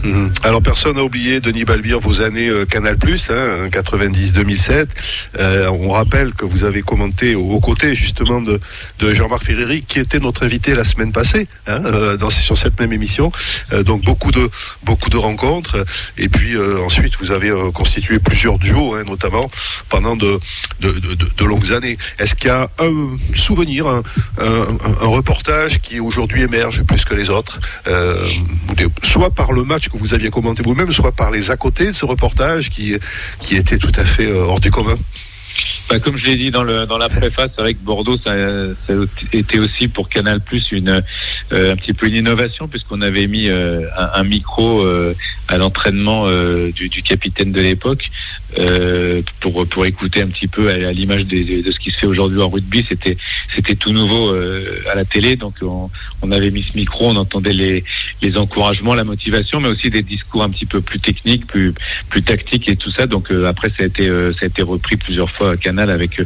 Mhm. 0.05 0.33
Alors 0.43 0.63
personne 0.63 0.97
n'a 0.97 1.03
oublié 1.03 1.41
Denis 1.41 1.65
Balbir 1.65 1.99
vos 1.99 2.21
années 2.21 2.49
euh, 2.49 2.67
Canal 2.67 2.99
Plus, 2.99 3.31
hein, 3.31 3.69
90-2007. 3.71 4.87
Euh, 5.39 5.69
on 5.71 5.91
rappelle 5.91 6.35
que 6.35 6.45
vous 6.45 6.65
avez 6.65 6.83
commenté 6.83 7.35
aux 7.35 7.61
côtés 7.61 7.95
justement 7.95 8.43
de, 8.43 8.61
Jean-Marc 9.01 9.45
Ferreri, 9.45 9.83
qui 9.83 9.99
était 9.99 10.19
notre 10.19 10.45
invité 10.45 10.75
la 10.75 10.85
semaine 10.85 11.13
passée 11.13 11.49
hein, 11.67 11.81
euh, 11.87 12.31
sur 12.31 12.59
cette 12.59 12.79
même 12.81 12.93
émission. 12.93 13.33
donc 13.85 14.03
beaucoup 14.03 14.31
de 14.31 15.17
rencontres. 15.17 15.85
Et 16.19 16.29
puis 16.29 16.57
ensuite 16.85 17.15
vous 17.21 17.31
avez 17.31 17.51
constitué 17.73 18.19
plusieurs 18.19 18.59
duos, 18.59 18.95
hein, 18.95 19.05
notamment 19.07 19.51
pendant 19.89 20.17
de, 20.17 20.39
longues 21.45 21.73
années. 21.73 21.97
Est-ce 22.19 22.35
qu'il 22.35 22.49
y 22.49 22.51
a 22.51 22.69
un 22.79 23.17
souvenir, 23.35 23.87
un 23.87 24.03
reportage 25.07 25.81
qui 25.81 26.01
aujourd'hui 26.01 26.43
émerge 26.43 26.83
plus 26.83 27.05
que 27.05 27.15
les 27.15 27.31
autres, 27.31 27.61
soit 29.03 29.31
par 29.31 29.53
le 29.53 29.65
match 29.65 29.89
vous 29.95 30.15
aviez 30.15 30.31
commenté 30.31 30.63
vous-même, 30.63 30.91
soit 30.93 31.13
par 31.13 31.31
les 31.31 31.51
à 31.51 31.57
côté 31.57 31.87
de 31.87 31.93
ce 31.93 32.05
reportage 32.05 32.71
qui, 32.71 32.95
qui 33.39 33.57
était 33.57 33.79
tout 33.79 33.93
à 33.97 34.05
fait 34.05 34.27
euh, 34.27 34.45
hors 34.45 34.61
du 34.61 34.71
commun 34.71 34.97
bah, 35.89 36.01
comme 36.01 36.17
je 36.17 36.25
l'ai 36.25 36.37
dit 36.37 36.51
dans, 36.51 36.63
le, 36.63 36.87
dans 36.87 36.97
la 36.97 37.11
préface, 37.11 37.51
avec 37.59 37.83
Bordeaux, 37.83 38.17
ça, 38.17 38.33
ça 38.87 38.95
était 39.33 39.59
aussi 39.59 39.87
pour 39.87 40.09
Canal 40.09 40.41
Plus 40.41 40.73
une 40.73 41.03
euh, 41.53 41.73
un 41.73 41.77
petit 41.77 41.93
peu 41.93 42.07
une 42.07 42.17
innovation 42.17 42.69
puisqu'on 42.69 43.03
avait 43.03 43.27
mis 43.27 43.49
euh, 43.49 43.83
un, 43.97 44.25
micro 44.25 44.87
à 45.49 45.59
l'entraînement 45.59 46.27
du, 46.75 46.89
du, 46.89 47.03
capitaine 47.03 47.53
de 47.53 47.61
l'époque 47.61 48.11
pour 49.41 49.67
pour 49.69 49.85
écouter 49.85 50.23
un 50.23 50.29
petit 50.29 50.49
peu 50.49 50.71
à, 50.71 50.93
l'image 50.93 51.27
de, 51.27 51.63
de, 51.63 51.71
ce 51.71 51.79
qui 51.79 51.91
se 51.91 51.99
fait 51.99 52.07
aujourd'hui 52.07 52.41
en 52.41 52.49
rugby. 52.49 52.85
C'était 52.89 53.19
c'était 53.55 53.75
tout 53.75 53.93
nouveau 53.93 54.35
à 54.91 54.95
la 54.95 55.05
télé, 55.05 55.37
donc 55.37 55.57
on, 55.61 55.91
on, 56.23 56.33
avait 56.33 56.51
mis 56.51 56.63
ce 56.63 56.77
micro, 56.77 57.11
on 57.11 57.17
entendait 57.17 57.53
les 57.53 57.85
les 58.23 58.39
encouragements, 58.39 58.95
la 58.95 59.05
motivation, 59.05 59.61
mais 59.61 59.69
aussi 59.69 59.91
des 59.91 60.03
discours 60.03 60.43
un 60.43 60.51
petit 60.51 60.67
peu 60.67 60.81
plus 60.81 60.99
techniques, 60.99 61.47
plus 61.47 61.75
plus 62.09 62.23
tactiques 62.23 62.71
et 62.71 62.77
tout 62.77 62.91
ça. 62.91 63.07
Donc 63.07 63.31
après 63.31 63.69
ça 63.69 63.83
a 63.83 63.87
été 63.87 64.09
ça 64.09 64.45
a 64.45 64.47
été 64.47 64.63
repris 64.63 64.97
plusieurs 64.97 65.31
fois 65.31 65.53
à 65.53 65.57
Canal 65.59 65.74
avec 65.79 66.21
euh, 66.21 66.25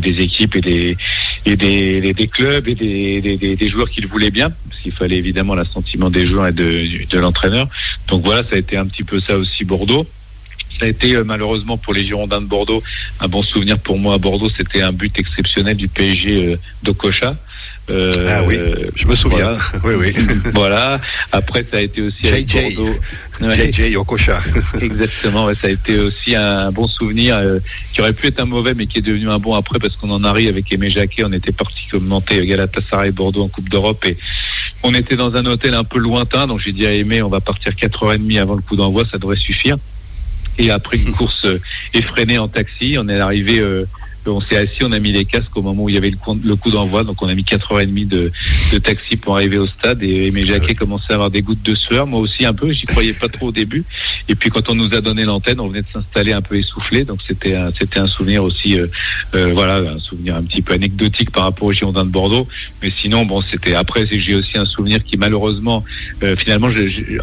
des 0.00 0.20
équipes 0.20 0.56
et 0.56 0.60
des, 0.60 0.96
et 1.46 1.56
des, 1.56 2.28
clubs 2.28 2.68
et 2.68 2.74
des, 2.74 3.56
des, 3.56 3.68
joueurs 3.68 3.90
qui 3.90 4.00
le 4.00 4.08
voulaient 4.08 4.30
bien, 4.30 4.50
parce 4.68 4.80
qu'il 4.82 4.92
fallait 4.92 5.16
évidemment 5.16 5.54
l'assentiment 5.54 6.10
des 6.10 6.26
joueurs 6.26 6.48
et 6.48 6.52
de, 6.52 7.06
de 7.08 7.18
l'entraîneur. 7.18 7.68
Donc 8.08 8.24
voilà, 8.24 8.42
ça 8.48 8.56
a 8.56 8.58
été 8.58 8.76
un 8.76 8.86
petit 8.86 9.04
peu 9.04 9.20
ça 9.20 9.36
aussi 9.36 9.64
Bordeaux. 9.64 10.06
Ça 10.78 10.86
a 10.86 10.88
été 10.88 11.14
euh, 11.14 11.24
malheureusement 11.24 11.76
pour 11.76 11.94
les 11.94 12.04
Girondins 12.04 12.40
de 12.40 12.46
Bordeaux 12.46 12.82
un 13.20 13.28
bon 13.28 13.42
souvenir 13.42 13.78
pour 13.78 13.98
moi 13.98 14.14
à 14.14 14.18
Bordeaux. 14.18 14.50
C'était 14.56 14.82
un 14.82 14.92
but 14.92 15.18
exceptionnel 15.18 15.76
du 15.76 15.88
PSG 15.88 16.52
euh, 16.52 16.56
d'Okocha. 16.82 17.36
Euh, 17.90 18.28
ah 18.30 18.42
oui, 18.46 18.58
je 18.94 19.06
me 19.06 19.14
souviens. 19.14 19.52
Voilà. 19.52 19.58
oui, 19.84 19.94
oui. 20.16 20.26
voilà. 20.54 21.00
Après, 21.32 21.66
ça 21.70 21.78
a 21.78 21.80
été 21.80 22.00
aussi 22.00 22.26
avec 22.26 22.46
Bordeaux. 22.76 22.94
JJ 23.40 23.96
Okocha. 23.96 24.38
Exactement. 24.80 25.52
ça 25.54 25.66
a 25.66 25.70
été 25.70 25.98
aussi 25.98 26.34
un 26.34 26.72
bon 26.72 26.88
souvenir 26.88 27.36
euh, 27.36 27.58
qui 27.92 28.00
aurait 28.00 28.14
pu 28.14 28.28
être 28.28 28.40
un 28.40 28.46
mauvais, 28.46 28.72
mais 28.74 28.86
qui 28.86 28.98
est 28.98 29.02
devenu 29.02 29.28
un 29.28 29.38
bon 29.38 29.54
après 29.54 29.78
parce 29.78 29.96
qu'on 29.96 30.10
en 30.10 30.24
arrive 30.24 30.48
avec 30.48 30.72
Aimé 30.72 30.88
Jacquet. 30.88 31.24
On 31.24 31.32
était 31.32 31.52
parti 31.52 31.86
commenter 31.90 32.46
Galatasaray 32.46 33.10
Bordeaux 33.10 33.42
en 33.42 33.48
Coupe 33.48 33.68
d'Europe 33.68 34.04
et 34.06 34.16
on 34.82 34.92
était 34.92 35.16
dans 35.16 35.34
un 35.34 35.44
hôtel 35.44 35.74
un 35.74 35.84
peu 35.84 35.98
lointain. 35.98 36.46
Donc 36.46 36.60
j'ai 36.60 36.72
dit 36.72 36.86
à 36.86 36.92
Aimé, 36.92 37.20
on 37.22 37.28
va 37.28 37.40
partir 37.40 37.72
4h30 37.72 38.40
avant 38.40 38.54
le 38.54 38.62
coup 38.62 38.76
d'envoi, 38.76 39.04
ça 39.10 39.18
devrait 39.18 39.36
suffire. 39.36 39.76
Et 40.56 40.70
après 40.70 40.96
une 40.96 41.12
course 41.12 41.44
euh, 41.44 41.60
effrénée 41.92 42.38
en 42.38 42.48
taxi, 42.48 42.96
on 42.98 43.08
est 43.08 43.18
arrivé 43.18 43.60
on 44.26 44.40
s'est 44.40 44.56
assis, 44.56 44.82
on 44.82 44.92
a 44.92 44.98
mis 44.98 45.12
les 45.12 45.24
casques 45.24 45.56
au 45.56 45.62
moment 45.62 45.84
où 45.84 45.88
il 45.88 45.94
y 45.94 45.98
avait 45.98 46.10
le 46.10 46.56
coup, 46.56 46.70
d'envoi. 46.70 47.04
Donc 47.04 47.22
on 47.22 47.28
a 47.28 47.34
mis 47.34 47.42
4h30 47.42 48.08
de, 48.08 48.32
de 48.72 48.78
taxi 48.78 49.16
pour 49.16 49.36
arriver 49.36 49.58
au 49.58 49.66
stade. 49.66 50.02
Et 50.02 50.30
mes 50.30 50.42
jaquets 50.42 50.74
commençaient 50.74 51.12
à 51.12 51.14
avoir 51.14 51.30
des 51.30 51.42
gouttes 51.42 51.62
de 51.62 51.74
sueur. 51.74 52.06
Moi 52.06 52.20
aussi 52.20 52.44
un 52.44 52.54
peu. 52.54 52.72
J'y 52.72 52.84
croyais 52.84 53.12
pas 53.12 53.28
trop 53.28 53.48
au 53.48 53.52
début. 53.52 53.84
Et 54.28 54.34
puis 54.34 54.50
quand 54.50 54.68
on 54.70 54.74
nous 54.74 54.94
a 54.94 55.00
donné 55.00 55.24
l'antenne, 55.24 55.60
on 55.60 55.68
venait 55.68 55.82
de 55.82 55.88
s'installer 55.92 56.32
un 56.32 56.42
peu 56.42 56.56
essoufflé. 56.56 57.04
Donc 57.04 57.20
c'était 57.26 57.54
un, 57.54 57.70
c'était 57.78 58.00
un 58.00 58.06
souvenir 58.06 58.44
aussi, 58.44 58.78
euh, 58.78 58.86
euh, 59.34 59.52
voilà, 59.52 59.76
un 59.76 59.98
souvenir 59.98 60.36
un 60.36 60.42
petit 60.42 60.62
peu 60.62 60.74
anecdotique 60.74 61.30
par 61.30 61.44
rapport 61.44 61.68
aux 61.68 61.72
Girondins 61.72 62.04
de 62.04 62.10
Bordeaux. 62.10 62.48
Mais 62.82 62.90
sinon, 63.00 63.26
bon, 63.26 63.42
c'était 63.42 63.74
après. 63.74 64.06
J'ai 64.10 64.34
aussi 64.34 64.56
un 64.56 64.64
souvenir 64.64 65.02
qui 65.02 65.16
malheureusement, 65.16 65.84
euh, 66.22 66.36
finalement, 66.36 66.70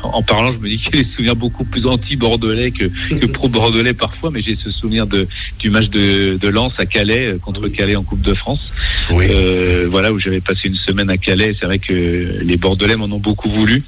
en 0.03 0.21
parlant, 0.21 0.53
je 0.53 0.59
me 0.59 0.69
dis 0.69 0.77
qu'il 0.77 0.95
y 0.95 0.99
a 0.99 1.03
des 1.03 1.09
souvenirs 1.15 1.35
beaucoup 1.35 1.63
plus 1.63 1.85
anti-bordelais 1.85 2.71
que, 2.71 2.85
que 3.15 3.25
pro-bordelais 3.25 3.93
parfois. 3.93 4.29
Mais 4.31 4.41
j'ai 4.41 4.55
ce 4.55 4.69
souvenir 4.69 5.07
de 5.07 5.27
du 5.59 5.69
match 5.69 5.89
de, 5.89 6.37
de 6.37 6.47
Lens 6.49 6.73
à 6.77 6.85
Calais 6.91 7.33
euh, 7.33 7.37
contre 7.37 7.67
Calais 7.69 7.95
en 7.95 8.03
Coupe 8.03 8.21
de 8.21 8.33
France. 8.33 8.71
Euh, 9.11 9.87
voilà 9.89 10.11
où 10.11 10.19
j'avais 10.19 10.41
passé 10.41 10.67
une 10.67 10.75
semaine 10.75 11.09
à 11.09 11.17
Calais. 11.17 11.55
C'est 11.59 11.65
vrai 11.65 11.79
que 11.79 12.39
les 12.41 12.57
Bordelais 12.57 12.95
m'en 12.95 13.05
ont 13.05 13.19
beaucoup 13.19 13.49
voulu. 13.49 13.83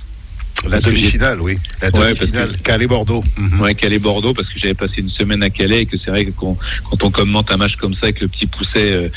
La 0.69 0.79
demi-finale, 0.79 1.41
oui. 1.41 1.57
La 1.81 1.91
demi-finale, 1.91 2.57
Calais-Bordeaux. 2.63 3.23
Mhm. 3.37 3.61
Ouais, 3.61 3.75
Calais-Bordeaux, 3.75 4.33
parce 4.33 4.47
que 4.47 4.59
j'avais 4.59 4.73
passé 4.73 4.95
une 4.99 5.09
semaine 5.09 5.43
à 5.43 5.49
Calais 5.49 5.81
et 5.81 5.85
que 5.85 5.97
c'est 5.97 6.09
vrai 6.09 6.25
que 6.25 6.31
quand, 6.31 6.57
on 7.01 7.11
commente 7.11 7.51
un 7.51 7.57
match 7.57 7.75
comme 7.75 7.93
ça 7.95 8.09
et 8.09 8.13
que 8.13 8.21
le 8.21 8.27
petit 8.29 8.45
pousset 8.45 8.93
euh, 8.93 9.09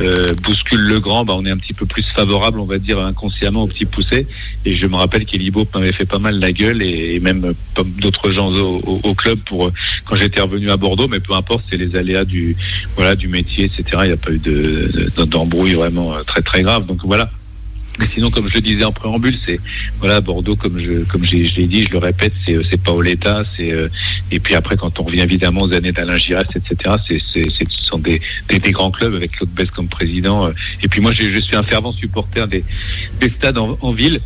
euh, 0.00 0.34
bouscule 0.34 0.80
le 0.80 1.00
grand, 1.00 1.24
bah, 1.24 1.34
on 1.36 1.44
est 1.44 1.50
un 1.50 1.58
petit 1.58 1.74
peu 1.74 1.84
plus 1.84 2.04
favorable, 2.14 2.58
on 2.58 2.64
va 2.64 2.78
dire, 2.78 2.98
inconsciemment 2.98 3.64
au 3.64 3.66
petit 3.66 3.84
pousset. 3.84 4.26
Et 4.64 4.76
je 4.76 4.86
me 4.86 4.96
rappelle 4.96 5.26
qu'Elibo 5.26 5.66
m'avait 5.74 5.92
fait 5.92 6.06
pas 6.06 6.18
mal 6.18 6.38
la 6.38 6.52
gueule 6.52 6.82
et, 6.82 7.20
même 7.20 7.52
d'autres 7.98 8.32
gens 8.32 8.52
au, 8.52 9.14
club 9.14 9.38
pour 9.46 9.70
quand 10.04 10.16
j'étais 10.16 10.40
revenu 10.40 10.70
à 10.70 10.76
Bordeaux, 10.76 11.08
mais 11.08 11.20
peu 11.20 11.34
importe, 11.34 11.64
c'est 11.70 11.76
les 11.76 11.96
aléas 11.96 12.24
du, 12.24 12.56
voilà, 12.96 13.14
du 13.14 13.28
métier, 13.28 13.64
etc. 13.64 13.84
Il 14.02 14.06
n'y 14.06 14.12
a 14.12 14.16
pas 14.16 14.32
eu 14.32 14.40
d'embrouille 15.26 15.72
de, 15.72 15.76
vraiment 15.76 16.14
euh, 16.14 16.22
très 16.22 16.42
très 16.42 16.62
grave. 16.62 16.86
Donc 16.86 17.00
voilà. 17.04 17.30
Mais 17.98 18.06
sinon, 18.12 18.30
comme 18.30 18.48
je 18.48 18.54
le 18.54 18.60
disais 18.60 18.84
en 18.84 18.92
préambule, 18.92 19.38
c'est 19.46 19.60
voilà 20.00 20.20
Bordeaux, 20.20 20.56
comme 20.56 20.80
je 20.80 21.04
comme 21.04 21.24
je 21.24 21.36
l'ai 21.36 21.66
dit, 21.66 21.84
je 21.86 21.92
le 21.92 21.98
répète, 21.98 22.32
c'est 22.44 22.56
c'est 22.68 22.82
Paoletta, 22.82 23.44
c'est 23.56 23.70
euh, 23.70 23.88
et 24.30 24.40
puis 24.40 24.54
après 24.54 24.76
quand 24.76 24.98
on 24.98 25.04
revient 25.04 25.20
évidemment 25.20 25.62
aux 25.62 25.72
années 25.72 25.92
d'Alain 25.92 26.16
etc. 26.16 26.96
C'est 27.06 27.20
c'est 27.32 27.48
ce 27.50 27.84
sont 27.84 27.98
des, 27.98 28.20
des, 28.48 28.58
des 28.58 28.72
grands 28.72 28.90
clubs 28.90 29.14
avec 29.14 29.32
Claude 29.32 29.50
Bess 29.50 29.70
comme 29.70 29.88
président. 29.88 30.46
Euh. 30.46 30.52
et 30.82 30.88
puis 30.88 31.00
moi, 31.00 31.12
je, 31.12 31.40
suis 31.40 31.56
un 31.56 31.62
fervent 31.62 31.92
supporter 31.92 32.46
des 32.48 32.64
ces 33.20 33.30
stades 33.30 33.58
en, 33.58 33.92
ville. 33.92 34.20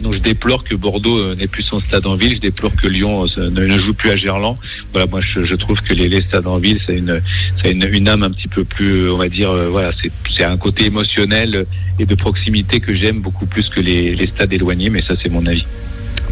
Donc 0.00 0.14
je 0.14 0.18
déplore 0.18 0.64
que 0.64 0.74
Bordeaux 0.74 1.34
n'ait 1.34 1.46
plus 1.46 1.62
son 1.62 1.80
stade 1.80 2.06
en 2.06 2.14
ville. 2.14 2.36
Je 2.36 2.40
déplore 2.40 2.74
que 2.74 2.86
Lyon 2.86 3.26
ne, 3.36 3.78
joue 3.78 3.94
plus 3.94 4.10
à 4.10 4.16
Gerland. 4.16 4.56
Voilà, 4.92 5.06
moi 5.06 5.20
je, 5.20 5.54
trouve 5.54 5.80
que 5.80 5.94
les, 5.94 6.22
stades 6.22 6.46
en 6.46 6.58
ville, 6.58 6.80
c'est 6.86 6.96
une, 6.96 7.20
une, 7.64 7.88
une, 7.92 8.08
âme 8.08 8.22
un 8.22 8.30
petit 8.30 8.48
peu 8.48 8.64
plus, 8.64 9.10
on 9.10 9.16
va 9.16 9.28
dire, 9.28 9.52
voilà, 9.70 9.90
c'est 10.36 10.44
un 10.44 10.56
côté 10.56 10.86
émotionnel 10.86 11.66
et 11.98 12.06
de 12.06 12.14
proximité 12.14 12.80
que 12.80 12.94
j'aime 12.94 13.20
beaucoup 13.20 13.46
plus 13.46 13.68
que 13.68 13.80
les, 13.80 14.26
stades 14.26 14.52
éloignés. 14.52 14.90
Mais 14.90 15.02
ça, 15.02 15.14
c'est 15.20 15.30
mon 15.30 15.46
avis. 15.46 15.66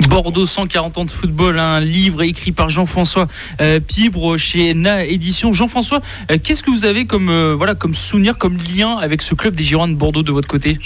Bordeaux 0.09 0.45
140 0.45 0.99
ans 0.99 1.05
de 1.05 1.11
football, 1.11 1.59
un 1.61 1.81
livre 1.81 2.23
écrit 2.23 2.51
par 2.51 2.69
Jean-François 2.69 3.29
euh, 3.61 3.79
Pibre 3.79 4.37
chez 4.37 4.75
Na 4.75 5.05
Édition. 5.05 5.53
Jean-François, 5.53 6.01
euh, 6.33 6.39
qu'est-ce 6.43 6.65
que 6.65 6.71
vous 6.71 6.85
avez 6.85 7.07
comme 7.07 7.29
euh, 7.29 7.55
voilà 7.55 7.77
comme 7.77 7.95
souvenir, 7.95 8.37
comme 8.37 8.59
lien 8.77 8.97
avec 8.97 9.23
ce 9.23 9.37
club 9.37 9.55
des 9.55 9.63
Girondins 9.63 9.93
de 9.93 9.99
Bordeaux 9.99 10.25
de 10.25 10.33
votre 10.33 10.49
côté? 10.49 10.79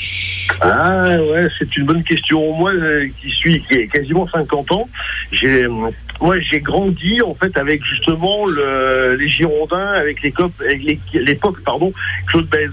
Ah 0.61 1.17
ouais, 1.21 1.49
c'est 1.59 1.77
une 1.77 1.85
bonne 1.85 2.03
question. 2.03 2.55
Moi, 2.55 2.73
qui 3.21 3.31
suis 3.31 3.63
qui 3.63 3.75
ai 3.75 3.89
quasiment 3.89 4.27
50 4.29 4.73
ans, 4.73 4.89
j'ai 5.31 5.67
moi 6.21 6.41
j'ai 6.41 6.61
grandi 6.61 7.21
en 7.23 7.35
fait 7.35 7.57
avec 7.57 7.85
justement 7.85 8.47
le, 8.47 9.15
les 9.15 9.29
Girondins, 9.29 9.93
avec 9.93 10.23
l'époque 10.23 11.61
pardon 11.65 11.93
Claude 12.27 12.49
Bèze. 12.49 12.73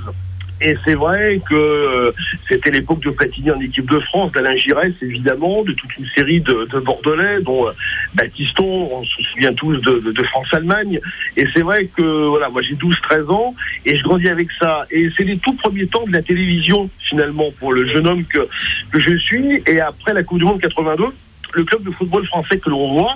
Et 0.62 0.78
c'est 0.86 0.96
vrai 0.96 1.42
que 1.48 1.54
euh, 1.54 2.12
c'était 2.48 2.72
l'époque 2.72 3.02
de 3.02 3.10
Platini 3.10 3.52
en 3.52 3.60
équipe 3.60 3.90
de 3.90 4.00
France, 4.00 4.32
d'Alain 4.32 4.56
Giresse 4.56 4.94
évidemment, 5.02 5.64
de 5.64 5.74
toute 5.74 5.98
une 5.98 6.06
série 6.16 6.40
de, 6.40 6.66
de 6.72 6.80
Bordelais, 6.80 7.42
dont 7.42 7.68
euh, 7.68 7.72
Baptiston, 8.14 8.90
on 8.92 9.04
se 9.04 9.22
souvient 9.24 9.54
tous 9.54 9.78
de, 9.82 10.00
de, 10.12 10.24
France-Allemagne. 10.24 11.00
Et 11.36 11.46
c'est 11.54 11.62
vrai 11.62 11.88
que 11.88 12.28
voilà, 12.28 12.48
moi 12.50 12.62
j'ai 12.62 12.76
12-13 12.76 13.30
ans 13.30 13.56
et 13.86 13.98
je 13.98 14.04
grandis 14.04 14.30
avec 14.30 14.48
ça. 14.58 14.86
Et 14.92 15.10
c'est 15.18 15.26
les 15.26 15.38
tout 15.38 15.54
premiers 15.54 15.88
temps 15.88 16.06
de 16.08 16.14
la 16.14 16.22
télévision 16.22 16.90
finalement 17.00 17.52
pour 17.60 17.74
le 17.74 17.86
jeune 17.88 18.08
homme 18.08 18.24
que, 18.24 18.48
que 18.92 19.00
je 19.00 19.16
suis. 19.18 19.62
Et 19.68 19.82
après 19.82 20.14
la 20.14 20.24
Coupe 20.24 20.40
du 20.40 20.46
Monde 20.46 20.62
82, 20.62 21.08
le 21.56 21.64
club 21.64 21.84
de 21.84 21.92
football 21.92 22.26
français 22.28 22.60
que 22.60 22.70
l'on 22.70 22.94
voit, 22.94 23.16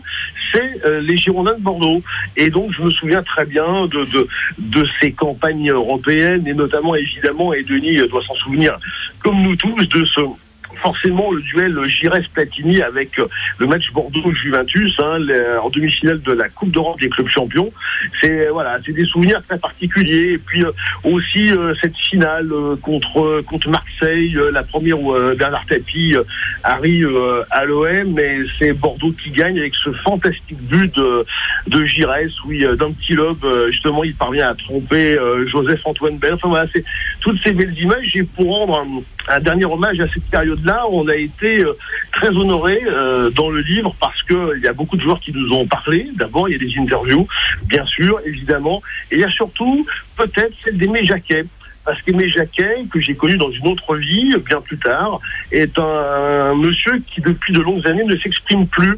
c'est 0.52 0.86
euh, 0.86 1.02
les 1.02 1.18
Girondins 1.18 1.54
de 1.54 1.62
Bordeaux. 1.62 2.02
Et 2.38 2.50
donc, 2.50 2.72
je 2.72 2.82
me 2.82 2.90
souviens 2.90 3.24
très 3.24 3.46
bien 3.46 3.88
de, 3.88 4.88
ces 5.00 5.12
campagnes 5.12 5.70
européennes, 5.70 6.48
et 6.48 6.54
notamment, 6.54 6.96
évidemment, 6.96 7.54
et 7.54 7.64
Denis 7.64 7.98
doit 8.08 8.24
s'en 8.24 8.36
souvenir, 8.36 8.78
comme 9.24 9.42
nous 9.42 9.56
tous, 9.56 9.88
de 9.88 10.06
ce 10.06 10.22
forcément 10.78 11.32
le 11.32 11.42
duel 11.42 11.78
Giresse-Platini 11.88 12.82
avec 12.82 13.20
euh, 13.20 13.28
le 13.58 13.68
match 13.68 13.92
Bordeaux-Juventus 13.92 14.94
hein, 15.00 15.20
en 15.62 15.70
demi-finale 15.70 16.22
de 16.22 16.34
la 16.34 16.50
Coupe 16.50 16.72
d'Europe 16.72 17.00
des 17.00 17.10
clubs 17.10 17.30
champions. 17.30 17.72
C'est 18.22 18.48
voilà, 18.50 18.78
c'est 18.86 18.94
des 18.94 19.06
souvenirs 19.06 19.42
très 19.48 19.58
particuliers. 19.58 20.34
Et 20.34 20.38
puis 20.38 20.64
euh, 20.64 20.72
aussi 21.04 21.52
euh, 21.52 21.74
cette 21.82 21.96
finale 21.98 22.50
contre 22.82 23.42
contre 23.46 23.70
Marseille, 23.70 24.38
la 24.52 24.64
première 24.64 25.00
où 25.00 25.14
Bernard 25.38 25.66
Tapie 25.66 26.16
arrive 26.64 27.10
à 27.52 27.66
l'OM, 27.66 28.14
mais 28.14 28.40
c'est 28.58 28.74
Bordeaux 28.74 29.12
qui 29.12 29.32
gagne 29.32 29.60
avec 29.60 29.76
ce 29.76 29.92
fantastique 29.92 30.62
but 30.62 30.94
de 30.96 31.26
de 31.68 31.86
Giresse, 31.86 32.34
oui, 32.46 32.66
d'un 32.78 32.92
petit 32.92 33.14
lobe 33.14 33.46
justement 33.70 34.04
il 34.04 34.16
parvient 34.16 34.48
à 34.50 34.56
tromper 34.56 35.18
Joseph 35.48 35.82
Antoine 35.86 36.18
Bell. 36.18 36.34
Enfin 36.34 36.50
voilà, 36.50 36.68
c'est 36.74 36.84
toutes 37.22 37.42
ces 37.44 37.52
belles 37.52 37.78
images. 37.78 38.16
Et 38.16 38.24
pour 38.24 38.58
rendre 38.58 39.04
dernier 39.40 39.66
hommage 39.66 40.00
à 40.00 40.08
cette 40.08 40.24
période-là 40.26 40.70
là, 40.70 40.86
on 40.90 41.08
a 41.08 41.16
été 41.16 41.60
euh, 41.60 41.78
très 42.12 42.30
honorés 42.30 42.82
euh, 42.86 43.30
dans 43.32 43.50
le 43.50 43.62
livre 43.62 43.96
parce 44.00 44.22
qu'il 44.24 44.62
y 44.64 44.68
a 44.68 44.74
beaucoup 44.74 44.98
de 44.98 45.02
joueurs 45.02 45.20
qui 45.20 45.32
nous 45.32 45.52
ont 45.54 45.66
parlé. 45.66 46.08
D'abord, 46.16 46.50
il 46.50 46.54
y 46.54 46.56
a 46.56 46.60
des 46.60 46.80
interviews, 46.80 47.28
bien 47.66 47.86
sûr, 47.86 48.20
évidemment. 48.26 48.82
Et 49.12 49.16
il 49.16 49.22
y 49.22 49.24
a 49.24 49.32
surtout 49.32 49.86
peut-être 50.16 50.54
celle 50.60 50.78
d'Aimé 50.78 51.04
Jacquet 51.04 51.46
parce 51.86 52.02
qu'Aimé 52.04 52.30
Jacquet, 52.30 52.84
que 52.92 53.00
j'ai 53.00 53.16
connu 53.16 53.38
dans 53.38 53.50
une 53.50 53.68
autre 53.68 53.96
vie, 53.96 54.36
bien 54.46 54.62
plus 54.62 54.78
tard, 54.78 55.20
est 55.52 55.80
un, 55.80 56.54
monsieur 56.54 57.02
qui, 57.10 57.20
depuis 57.22 57.52
de 57.52 57.62
longues 57.62 57.88
années, 57.88 58.04
ne 58.04 58.16
s'exprime 58.18 58.68
plus, 58.68 58.96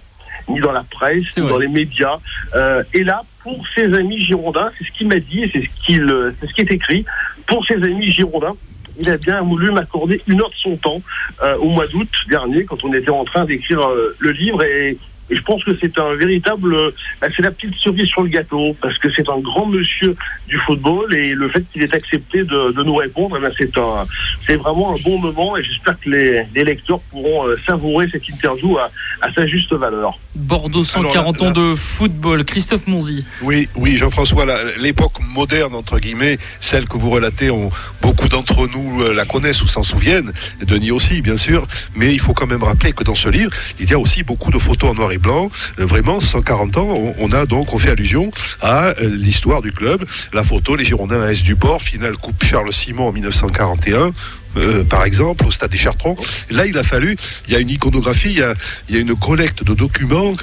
ni 0.49 0.59
dans 0.59 0.73
la 0.73 0.83
presse, 0.83 1.37
ni 1.37 1.47
dans 1.47 1.59
les 1.59 1.69
médias. 1.69 2.17
Euh, 2.53 2.83
et 2.93 3.05
là, 3.05 3.21
pour 3.43 3.63
ses 3.75 3.93
amis 3.93 4.19
girondins, 4.19 4.71
c'est 4.77 4.85
ce 4.85 4.91
qu'il 4.91 5.07
m'a 5.07 5.19
dit, 5.19 5.43
et 5.43 5.49
c'est 5.53 5.61
ce, 5.61 5.85
qu'il, 5.85 6.33
c'est 6.39 6.47
ce 6.47 6.53
qui 6.53 6.61
est 6.61 6.71
écrit, 6.71 7.05
pour 7.47 7.65
ses 7.65 7.75
amis 7.75 8.11
girondins, 8.11 8.55
il 9.01 9.09
a 9.09 9.17
bien 9.17 9.41
voulu 9.41 9.71
m'accorder 9.71 10.21
une 10.27 10.41
heure 10.41 10.49
de 10.49 10.55
son 10.55 10.75
temps 10.77 11.01
euh, 11.43 11.55
au 11.57 11.69
mois 11.69 11.87
d'août 11.87 12.09
dernier, 12.29 12.65
quand 12.65 12.83
on 12.83 12.93
était 12.93 13.09
en 13.09 13.25
train 13.25 13.45
d'écrire 13.45 13.81
euh, 13.81 14.15
le 14.19 14.31
livre. 14.31 14.63
Et 14.63 14.97
et 15.31 15.35
je 15.37 15.41
pense 15.43 15.63
que 15.63 15.71
c'est 15.79 15.97
un 15.97 16.13
véritable, 16.15 16.75
bah, 17.21 17.27
c'est 17.33 17.41
la 17.41 17.51
petite 17.51 17.75
cerise 17.75 18.07
sur 18.07 18.21
le 18.21 18.27
gâteau, 18.27 18.75
parce 18.81 18.97
que 18.97 19.09
c'est 19.09 19.29
un 19.29 19.39
grand 19.39 19.65
monsieur 19.65 20.13
du 20.47 20.57
football 20.59 21.15
et 21.15 21.33
le 21.33 21.47
fait 21.47 21.63
qu'il 21.71 21.81
ait 21.83 21.95
accepté 21.95 22.43
de, 22.43 22.73
de 22.73 22.83
nous 22.83 22.95
répondre, 22.95 23.37
eh 23.37 23.41
ben, 23.41 23.51
c'est 23.57 23.77
un, 23.77 24.05
c'est 24.45 24.57
vraiment 24.57 24.93
un 24.93 24.97
bon 25.01 25.17
moment 25.19 25.55
et 25.55 25.63
j'espère 25.63 25.97
que 26.01 26.09
les, 26.09 26.43
les 26.53 26.65
lecteurs 26.65 26.99
pourront 27.09 27.47
euh, 27.47 27.55
savourer 27.65 28.09
cette 28.11 28.27
interview 28.27 28.77
à, 28.77 28.91
à, 29.21 29.31
sa 29.31 29.47
juste 29.47 29.71
valeur. 29.73 30.19
Bordeaux 30.35 30.83
140 30.83 31.41
ans 31.41 31.51
de 31.51 31.75
football, 31.75 32.45
Christophe 32.45 32.87
Monzi. 32.87 33.25
Oui, 33.41 33.67
oui, 33.75 33.97
Jean-François, 33.97 34.45
l'époque 34.77 35.13
moderne 35.33 35.75
entre 35.75 35.99
guillemets, 35.99 36.37
celle 36.59 36.87
que 36.87 36.97
vous 36.97 37.09
relatez, 37.09 37.51
on, 37.51 37.69
beaucoup 38.01 38.29
d'entre 38.29 38.67
nous 38.67 39.01
euh, 39.01 39.13
la 39.13 39.25
connaissent 39.25 39.61
ou 39.61 39.67
s'en 39.67 39.83
souviennent, 39.83 40.31
Denis 40.65 40.91
aussi, 40.91 41.21
bien 41.21 41.37
sûr, 41.37 41.67
mais 41.95 42.13
il 42.13 42.19
faut 42.19 42.33
quand 42.33 42.47
même 42.47 42.63
rappeler 42.63 42.93
que 42.93 43.03
dans 43.03 43.15
ce 43.15 43.29
livre, 43.29 43.51
il 43.79 43.89
y 43.89 43.93
a 43.93 43.99
aussi 43.99 44.23
beaucoup 44.23 44.51
de 44.51 44.57
photos 44.57 44.91
en 44.91 44.95
noir 44.95 45.11
et 45.11 45.17
blanc. 45.17 45.49
Euh, 45.79 45.85
vraiment, 45.85 46.21
140 46.21 46.77
ans, 46.77 47.13
on, 47.19 47.31
a 47.31 47.45
donc, 47.45 47.73
on 47.73 47.79
fait 47.79 47.91
allusion 47.91 48.31
à 48.61 48.87
euh, 48.87 48.93
l'histoire 49.01 49.61
du 49.61 49.71
club. 49.71 50.05
La 50.33 50.43
photo, 50.43 50.75
les 50.75 50.85
Girondins 50.85 51.21
à 51.21 51.31
S 51.31 51.43
du 51.43 51.55
Port, 51.55 51.81
finale 51.81 52.17
Coupe 52.17 52.43
Charles 52.43 52.71
Simon 52.71 53.09
en 53.09 53.11
1941. 53.11 54.11
Euh, 54.57 54.83
par 54.83 55.05
exemple, 55.05 55.45
au 55.45 55.51
stade 55.51 55.71
des 55.71 55.77
Chartrons. 55.77 56.15
Là, 56.49 56.65
il 56.65 56.77
a 56.77 56.83
fallu, 56.83 57.15
il 57.47 57.53
y 57.53 57.55
a 57.55 57.59
une 57.59 57.69
iconographie, 57.69 58.31
il 58.31 58.39
y 58.39 58.41
a, 58.41 58.53
il 58.89 58.95
y 58.95 58.97
a 58.97 59.01
une 59.01 59.15
collecte 59.15 59.63
de 59.63 59.73
documents 59.73 60.33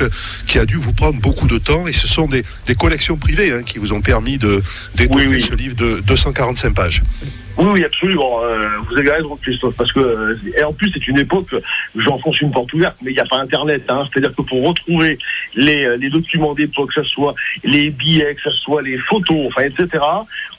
qui 0.46 0.58
a 0.58 0.64
dû 0.64 0.76
vous 0.76 0.92
prendre 0.92 1.20
beaucoup 1.20 1.46
de 1.46 1.58
temps 1.58 1.86
et 1.86 1.92
ce 1.92 2.06
sont 2.06 2.26
des, 2.26 2.44
des 2.66 2.74
collections 2.74 3.16
privées 3.16 3.52
hein, 3.52 3.62
qui 3.64 3.78
vous 3.78 3.92
ont 3.92 4.00
permis 4.00 4.38
de 4.38 4.62
d'étoffer 4.94 5.40
ce 5.40 5.54
livre 5.54 5.74
de 5.74 6.00
245 6.06 6.74
pages. 6.74 7.02
Oui, 7.58 7.66
oui, 7.72 7.84
absolument. 7.84 8.40
Euh, 8.44 8.68
vous 8.88 8.96
avez 8.96 9.10
raison, 9.10 9.36
Christophe, 9.42 9.74
parce 9.76 9.90
que 9.90 10.38
et 10.56 10.62
en 10.62 10.72
plus 10.72 10.92
c'est 10.92 11.08
une 11.08 11.18
époque, 11.18 11.52
j'enfonce 11.96 12.40
une 12.40 12.52
porte 12.52 12.72
ouverte, 12.72 12.96
mais 13.02 13.10
il 13.10 13.14
n'y 13.14 13.20
a 13.20 13.24
pas 13.24 13.38
Internet. 13.38 13.82
Hein, 13.88 14.04
C'est-à-dire 14.12 14.32
que 14.36 14.42
pour 14.42 14.64
retrouver 14.64 15.18
les, 15.56 15.84
euh, 15.84 15.96
les 15.96 16.08
documents 16.08 16.54
d'époque, 16.54 16.94
que 16.94 17.02
ce 17.02 17.08
soit 17.08 17.34
les 17.64 17.90
billets, 17.90 18.36
que 18.36 18.42
ce 18.42 18.52
soit 18.52 18.80
les 18.82 18.96
photos, 18.98 19.48
enfin, 19.48 19.62
etc. 19.62 20.04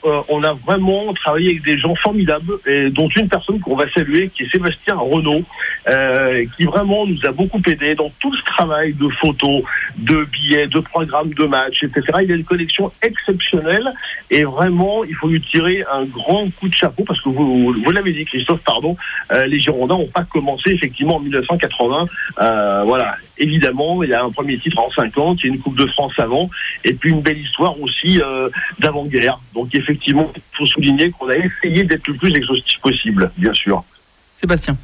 Euh, 0.04 0.20
on 0.28 0.44
a 0.44 0.52
vraiment 0.52 1.14
travaillé 1.14 1.50
avec 1.50 1.62
des 1.62 1.78
gens 1.78 1.94
formidables, 1.94 2.58
et 2.66 2.90
dont 2.90 3.08
une 3.08 3.28
personne 3.28 3.60
qu'on 3.60 3.76
va 3.76 3.90
saluer, 3.92 4.28
qui 4.28 4.42
est 4.42 4.50
Sébastien 4.50 4.96
Renault, 4.96 5.44
euh, 5.88 6.44
qui 6.54 6.64
vraiment 6.64 7.06
nous 7.06 7.24
a 7.24 7.32
beaucoup 7.32 7.62
aidé 7.66 7.94
dans 7.94 8.12
tout 8.20 8.34
ce 8.36 8.44
travail 8.44 8.92
de 8.92 9.08
photos, 9.08 9.62
de 9.96 10.24
billets, 10.24 10.66
de 10.66 10.80
programmes 10.80 11.32
de 11.32 11.44
matchs, 11.44 11.82
etc. 11.82 12.02
Il 12.24 12.32
a 12.32 12.34
une 12.34 12.44
collection 12.44 12.92
exceptionnelle, 13.00 13.90
et 14.30 14.44
vraiment, 14.44 15.02
il 15.04 15.14
faut 15.14 15.28
lui 15.28 15.40
tirer 15.40 15.82
un 15.90 16.04
grand 16.04 16.50
coup 16.58 16.68
de 16.68 16.74
chapeau 16.74 16.89
parce 17.06 17.20
que 17.20 17.28
vous, 17.28 17.72
vous 17.72 17.90
l'avez 17.90 18.12
dit, 18.12 18.24
Christophe, 18.24 18.60
pardon, 18.64 18.96
euh, 19.32 19.46
les 19.46 19.58
Girondins 19.58 19.96
n'ont 19.96 20.06
pas 20.06 20.24
commencé 20.24 20.70
effectivement 20.70 21.16
en 21.16 21.20
1980. 21.20 22.06
Euh, 22.40 22.82
voilà, 22.84 23.16
évidemment, 23.38 24.02
il 24.02 24.10
y 24.10 24.14
a 24.14 24.22
un 24.24 24.30
premier 24.30 24.58
titre 24.58 24.78
en 24.78 24.90
50, 24.90 25.38
il 25.42 25.46
y 25.46 25.50
a 25.50 25.54
une 25.54 25.60
Coupe 25.60 25.76
de 25.76 25.86
France 25.86 26.12
avant, 26.18 26.50
et 26.84 26.92
puis 26.92 27.10
une 27.10 27.22
belle 27.22 27.38
histoire 27.38 27.80
aussi 27.80 28.20
euh, 28.20 28.48
d'avant-guerre. 28.78 29.40
Donc 29.54 29.74
effectivement, 29.74 30.30
il 30.34 30.42
faut 30.52 30.66
souligner 30.66 31.10
qu'on 31.10 31.28
a 31.28 31.36
essayé 31.36 31.84
d'être 31.84 32.06
le 32.08 32.14
plus 32.14 32.34
exhaustif 32.34 32.80
possible, 32.80 33.30
bien 33.36 33.52
sûr. 33.52 33.84
Sébastien. 34.32 34.76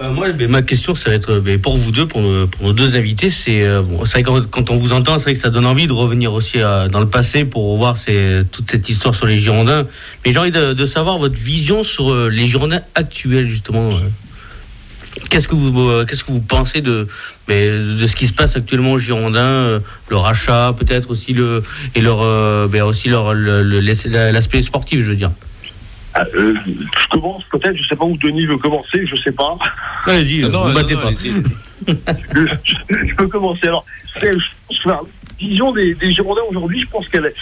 Euh, 0.00 0.12
moi, 0.12 0.28
ma 0.48 0.62
question, 0.62 0.94
ça 0.94 1.10
va 1.10 1.16
être 1.16 1.40
pour 1.56 1.76
vous 1.76 1.92
deux, 1.92 2.06
pour, 2.06 2.20
nos 2.20 2.72
deux 2.72 2.96
invités. 2.96 3.30
C'est 3.30 3.64
euh, 3.64 3.82
bon, 3.82 4.02
quand, 4.24 4.50
quand, 4.50 4.70
on 4.70 4.76
vous 4.76 4.92
entend, 4.92 5.18
c'est 5.18 5.24
vrai 5.24 5.32
que 5.32 5.38
ça 5.38 5.50
donne 5.50 5.66
envie 5.66 5.86
de 5.86 5.92
revenir 5.92 6.32
aussi 6.32 6.60
euh, 6.60 6.88
dans 6.88 7.00
le 7.00 7.08
passé 7.08 7.44
pour 7.44 7.76
voir 7.76 7.96
toute 8.52 8.70
cette 8.70 8.88
histoire 8.88 9.14
sur 9.14 9.26
les 9.26 9.38
Girondins. 9.38 9.86
Mais 10.24 10.32
j'ai 10.32 10.38
envie 10.38 10.50
de, 10.50 10.86
savoir 10.86 11.18
votre 11.18 11.36
vision 11.36 11.82
sur 11.82 12.14
les 12.28 12.46
Girondins 12.46 12.80
actuels, 12.94 13.48
justement. 13.48 13.98
Qu'est-ce 15.30 15.48
que 15.48 15.54
vous 15.54 16.04
qu'est-ce 16.06 16.22
que 16.22 16.30
vous 16.30 16.40
pensez 16.40 16.80
de 16.80 17.08
de 17.48 18.06
ce 18.06 18.14
qui 18.14 18.26
se 18.26 18.32
passe 18.32 18.56
actuellement 18.56 18.92
aux 18.92 18.98
Girondins, 18.98 19.80
le 20.08 20.16
rachat 20.16 20.74
peut-être 20.78 21.10
aussi 21.10 21.34
le 21.34 21.62
et 21.94 22.00
leur 22.00 22.68
ben, 22.68 22.82
aussi 22.82 23.08
leur 23.08 23.34
l'aspect 23.34 24.62
sportif, 24.62 25.00
je 25.02 25.10
veux 25.10 25.16
dire? 25.16 25.32
Ah, 26.20 26.26
euh, 26.34 26.52
je 26.66 27.08
commence 27.10 27.44
peut-être, 27.44 27.76
je 27.76 27.86
sais 27.86 27.94
pas 27.94 28.04
où 28.04 28.16
Denis 28.16 28.44
veut 28.46 28.58
commencer, 28.58 29.06
je 29.06 29.14
sais 29.22 29.30
pas. 29.30 29.56
Allez-y, 30.04 30.42
ne 30.42 30.48
vous 30.48 30.72
battez 30.72 30.96
pas. 30.96 31.10
je, 31.86 33.14
peux 33.14 33.28
commencer. 33.28 33.68
Alors, 33.68 33.84
la 34.84 35.00
vision 35.38 35.72
des, 35.72 35.96
Girondins 36.10 36.42
aujourd'hui, 36.50 36.80
je 36.80 36.88
pense 36.88 37.08
qu'elle, 37.08 37.32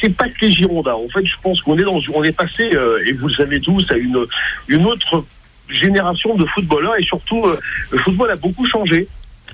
c'est 0.00 0.16
pas 0.16 0.28
que 0.28 0.34
les 0.42 0.50
Girondins. 0.50 0.94
En 0.94 1.06
fait, 1.06 1.24
je 1.24 1.36
pense 1.40 1.62
qu'on 1.62 1.78
est 1.78 1.84
dans, 1.84 2.00
on 2.12 2.24
est 2.24 2.32
passé, 2.32 2.70
euh, 2.74 2.98
et 3.06 3.12
vous 3.12 3.28
le 3.28 3.34
savez 3.34 3.60
tous, 3.60 3.88
à 3.92 3.96
une, 3.96 4.26
une 4.66 4.84
autre 4.84 5.24
génération 5.68 6.34
de 6.34 6.44
footballeurs 6.46 6.96
et 6.98 7.04
surtout, 7.04 7.46
euh, 7.46 7.56
le 7.92 7.98
football 7.98 8.32
a 8.32 8.36
beaucoup 8.36 8.66
changé. 8.66 9.06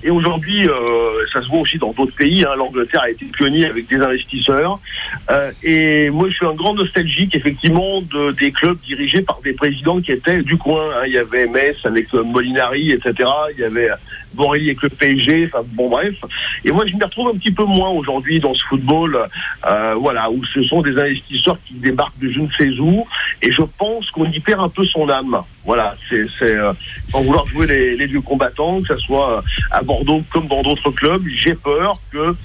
Et 0.05 0.11
aujourd'hui, 0.11 0.69
euh, 0.69 1.25
ça 1.33 1.41
se 1.41 1.47
voit 1.47 1.61
aussi 1.61 1.79
dans 1.79 1.91
d'autres 1.91 2.15
pays. 2.15 2.45
Hein. 2.45 2.55
L'Angleterre 2.55 3.01
a 3.01 3.09
été 3.09 3.25
pionnier 3.25 3.65
avec 3.65 3.87
des 3.87 3.95
investisseurs. 3.95 4.79
Euh, 5.31 5.51
et 5.63 6.11
moi, 6.11 6.29
je 6.29 6.35
suis 6.35 6.45
un 6.45 6.53
grand 6.53 6.75
nostalgique, 6.75 7.35
effectivement, 7.35 8.03
de, 8.03 8.31
des 8.33 8.51
clubs 8.51 8.77
dirigés 8.81 9.23
par 9.23 9.41
des 9.41 9.53
présidents 9.53 9.99
qui 9.99 10.11
étaient 10.11 10.43
du 10.43 10.57
coin. 10.57 10.83
Hein. 10.95 11.05
Il 11.07 11.13
y 11.13 11.17
avait 11.17 11.47
Metz 11.47 11.77
avec 11.85 12.13
Molinari, 12.13 12.91
etc. 12.91 13.27
Il 13.57 13.61
y 13.61 13.63
avait 13.63 13.89
Borelli 14.35 14.65
avec 14.65 14.81
le 14.81 14.89
PSG. 14.89 15.49
Enfin, 15.51 15.65
bon, 15.73 15.89
bref. 15.89 16.15
Et 16.63 16.71
moi, 16.71 16.85
je 16.85 16.95
me 16.95 17.03
retrouve 17.03 17.29
un 17.29 17.37
petit 17.37 17.51
peu 17.51 17.63
moins 17.63 17.89
aujourd'hui 17.89 18.39
dans 18.39 18.53
ce 18.53 18.63
football, 18.65 19.17
euh, 19.65 19.95
voilà, 19.95 20.29
où 20.29 20.43
ce 20.45 20.63
sont 20.63 20.81
des 20.81 20.97
investisseurs 20.97 21.57
qui 21.65 21.75
débarquent 21.75 22.19
de 22.19 22.29
je 22.29 22.39
ne 22.41 22.47
sais 22.57 22.79
où. 22.79 23.05
Et 23.41 23.51
je 23.51 23.61
pense 23.77 24.09
qu'on 24.11 24.25
y 24.25 24.39
perd 24.39 24.61
un 24.61 24.69
peu 24.69 24.85
son 24.85 25.09
âme. 25.09 25.41
Voilà, 25.63 25.95
c'est 26.09 26.27
euh, 26.51 26.73
vouloir 27.13 27.45
jouer 27.45 27.67
les, 27.67 27.95
les 27.95 28.05
vieux 28.05 28.21
combattants, 28.21 28.81
que 28.81 28.95
ce 28.95 29.01
soit 29.01 29.43
à 29.71 29.81
Bordeaux 29.81 30.21
comme 30.31 30.47
dans 30.47 30.61
d'autres 30.61 30.91
clubs. 30.91 31.23
J'ai 31.27 31.55
peur 31.55 31.99
que 32.11 32.35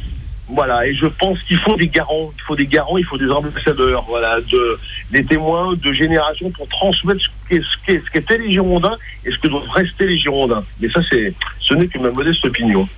voilà, 0.53 0.87
et 0.87 0.95
je 0.95 1.07
pense 1.07 1.41
qu'il 1.43 1.59
faut 1.59 1.77
des 1.77 1.89
garants, 1.89 2.31
il 2.37 2.43
faut 2.43 2.57
des 2.57 2.67
garants, 2.67 2.99
il 2.99 3.05
faut 3.05 3.19
des 3.19 3.31
ambassadeurs, 3.31 4.05
voilà, 4.09 4.41
de, 4.41 4.79
des 5.11 5.25
témoins 5.25 5.75
de 5.75 5.93
génération 5.93 6.51
pour 6.51 6.69
transmettre 6.69 7.21
ce 7.51 8.11
qu'étaient 8.13 8.39
les 8.39 8.53
Girondins 8.53 8.97
et 9.25 9.31
ce 9.31 9.39
que 9.39 9.49
doivent 9.49 9.71
rester 9.71 10.07
les 10.07 10.19
Girondins. 10.19 10.65
Mais 10.81 10.91
ça, 10.91 11.01
c'est, 11.09 11.33
ce 11.61 11.75
n'est 11.75 11.87
que 11.87 11.99
ma 11.99 12.11
modeste 12.11 12.45
opinion 12.45 12.89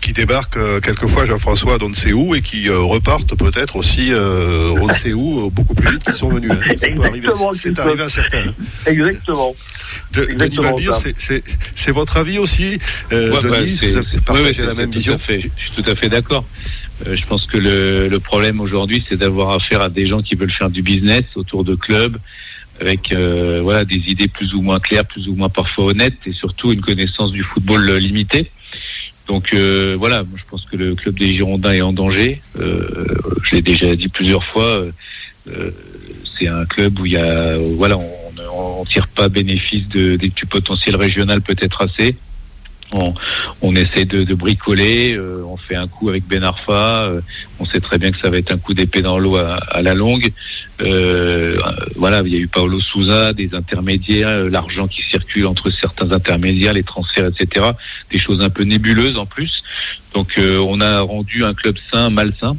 qui 0.00 0.12
débarquent 0.12 0.56
euh, 0.56 0.80
quelquefois 0.80 1.26
Jean-François 1.26 1.78
d'on 1.78 1.90
ne 1.90 1.94
sait 1.94 2.12
où 2.12 2.34
et 2.34 2.40
qui 2.40 2.68
euh, 2.68 2.78
repartent 2.78 3.36
peut-être 3.36 3.76
aussi 3.76 4.12
euh, 4.12 4.70
on 4.80 4.86
ne 4.86 4.92
sait 4.92 5.12
où 5.12 5.50
beaucoup 5.50 5.74
plus 5.74 5.92
vite 5.92 6.04
qu'ils 6.04 6.14
sont 6.14 6.30
venus. 6.30 6.50
Hein. 6.50 6.74
C'est 7.54 7.78
arrivé 7.78 8.02
à 8.02 8.08
certains. 8.08 8.48
Hein. 8.48 8.54
Exactement. 8.86 9.54
Denis 10.12 10.56
Balbir, 10.56 10.94
c'est 10.94 11.90
votre 11.90 12.16
avis 12.16 12.38
aussi, 12.38 12.78
Denis? 13.10 13.78
Vous 13.82 13.96
avez 13.96 14.18
partagé 14.24 14.62
la 14.62 14.74
même 14.74 14.90
vision? 14.90 15.18
Je 15.28 15.34
suis 15.34 15.50
tout 15.76 15.84
à 15.86 15.94
fait 15.94 16.08
d'accord. 16.08 16.44
Je 17.06 17.26
pense 17.26 17.46
que 17.46 17.56
le, 17.56 18.08
le 18.08 18.20
problème 18.20 18.60
aujourd'hui, 18.60 19.04
c'est 19.08 19.16
d'avoir 19.16 19.50
affaire 19.52 19.80
à 19.80 19.88
des 19.88 20.06
gens 20.06 20.22
qui 20.22 20.34
veulent 20.34 20.50
faire 20.50 20.70
du 20.70 20.82
business 20.82 21.24
autour 21.34 21.64
de 21.64 21.74
clubs, 21.74 22.16
avec 22.80 23.14
voilà 23.14 23.84
des 23.84 24.02
idées 24.08 24.28
plus 24.28 24.54
ou 24.54 24.62
moins 24.62 24.80
claires, 24.80 25.04
plus 25.04 25.28
ou 25.28 25.34
moins 25.34 25.48
parfois 25.48 25.86
honnêtes, 25.86 26.18
et 26.26 26.32
surtout 26.32 26.72
une 26.72 26.80
connaissance 26.80 27.32
du 27.32 27.42
football 27.42 27.90
limitée. 27.96 28.50
Donc 29.30 29.54
euh, 29.54 29.94
voilà, 29.96 30.24
je 30.34 30.42
pense 30.50 30.64
que 30.64 30.74
le 30.74 30.96
club 30.96 31.16
des 31.16 31.36
Girondins 31.36 31.72
est 31.72 31.82
en 31.82 31.92
danger. 31.92 32.42
Euh, 32.58 33.14
je 33.44 33.54
l'ai 33.54 33.62
déjà 33.62 33.94
dit 33.94 34.08
plusieurs 34.08 34.42
fois. 34.42 34.86
Euh, 35.46 35.70
c'est 36.36 36.48
un 36.48 36.64
club 36.64 36.98
où 36.98 37.06
il 37.06 37.12
y 37.12 37.16
a, 37.16 37.56
voilà, 37.76 37.96
on, 37.96 38.80
ne 38.80 38.88
tire 38.88 39.06
pas 39.06 39.28
bénéfice 39.28 39.86
de, 39.88 40.16
du 40.16 40.46
potentiel 40.46 40.96
régional 40.96 41.42
peut-être 41.42 41.82
assez 41.82 42.16
on, 42.92 43.14
on 43.62 43.76
essaie 43.76 44.04
de, 44.04 44.34
bricoler, 44.34 45.12
euh, 45.12 45.42
on 45.46 45.56
fait 45.56 45.76
un 45.76 45.86
coup 45.86 46.08
avec 46.08 46.26
Ben 46.26 46.42
Arfa, 46.42 47.02
euh, 47.02 47.20
on 47.58 47.64
sait 47.64 47.80
très 47.80 47.98
bien 47.98 48.10
que 48.10 48.18
ça 48.18 48.30
va 48.30 48.38
être 48.38 48.52
un 48.52 48.58
coup 48.58 48.74
d'épée 48.74 49.02
dans 49.02 49.18
l'eau 49.18 49.36
à, 49.36 49.82
la 49.82 49.94
longue. 49.94 50.30
Euh, 50.80 51.58
voilà, 51.96 52.22
il 52.24 52.32
y 52.32 52.36
a 52.36 52.38
eu 52.38 52.48
Paolo 52.48 52.80
Souza, 52.80 53.32
des 53.32 53.54
intermédiaires, 53.54 54.44
l'argent 54.50 54.88
qui 54.88 55.02
circule 55.02 55.46
entre 55.46 55.70
certains 55.70 56.10
intermédiaires, 56.12 56.72
les 56.72 56.82
transferts, 56.82 57.26
etc. 57.26 57.70
Des 58.10 58.18
choses 58.18 58.40
un 58.40 58.50
peu 58.50 58.64
nébuleuses 58.64 59.18
en 59.18 59.26
plus. 59.26 59.62
Donc 60.14 60.38
on 60.38 60.80
a 60.80 61.00
rendu 61.00 61.44
un 61.44 61.54
club 61.54 61.76
sain, 61.92 62.10
malsain. 62.10 62.56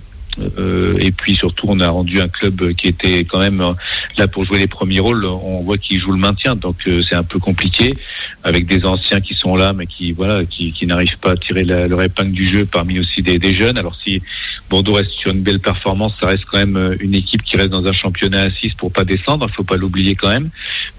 Euh, 0.57 0.97
et 0.99 1.11
puis 1.11 1.35
surtout, 1.35 1.65
on 1.69 1.79
a 1.79 1.89
rendu 1.89 2.19
un 2.19 2.27
club 2.27 2.73
qui 2.73 2.87
était 2.87 3.23
quand 3.25 3.39
même 3.39 3.61
euh, 3.61 3.73
là 4.17 4.27
pour 4.27 4.45
jouer 4.45 4.59
les 4.59 4.67
premiers 4.67 4.99
rôles. 4.99 5.25
On 5.25 5.61
voit 5.61 5.77
qu'il 5.77 6.01
joue 6.01 6.11
le 6.11 6.17
maintien, 6.17 6.55
donc 6.55 6.77
euh, 6.87 7.01
c'est 7.07 7.15
un 7.15 7.23
peu 7.23 7.39
compliqué 7.39 7.95
avec 8.43 8.65
des 8.65 8.85
anciens 8.85 9.19
qui 9.19 9.35
sont 9.35 9.55
là, 9.55 9.73
mais 9.73 9.85
qui 9.85 10.11
voilà, 10.11 10.45
qui, 10.45 10.73
n'arrivent 10.85 11.17
pas 11.19 11.31
à 11.31 11.35
tirer 11.35 11.63
leur 11.63 12.01
épingle 12.01 12.31
du 12.31 12.47
jeu 12.47 12.65
parmi 12.65 12.99
aussi 12.99 13.21
des, 13.21 13.53
jeunes. 13.53 13.77
Alors 13.77 13.95
si 14.03 14.21
Bordeaux 14.69 14.93
reste 14.93 15.11
sur 15.11 15.31
une 15.31 15.43
belle 15.43 15.59
performance, 15.59 16.17
ça 16.19 16.27
reste 16.27 16.45
quand 16.45 16.57
même 16.57 16.97
une 16.99 17.13
équipe 17.13 17.43
qui 17.43 17.55
reste 17.57 17.69
dans 17.69 17.85
un 17.85 17.91
championnat 17.91 18.41
à 18.41 18.51
6 18.51 18.73
pour 18.73 18.91
pas 18.91 19.03
descendre. 19.03 19.45
Il 19.47 19.53
faut 19.53 19.63
pas 19.63 19.75
l'oublier 19.75 20.15
quand 20.15 20.29
même. 20.29 20.49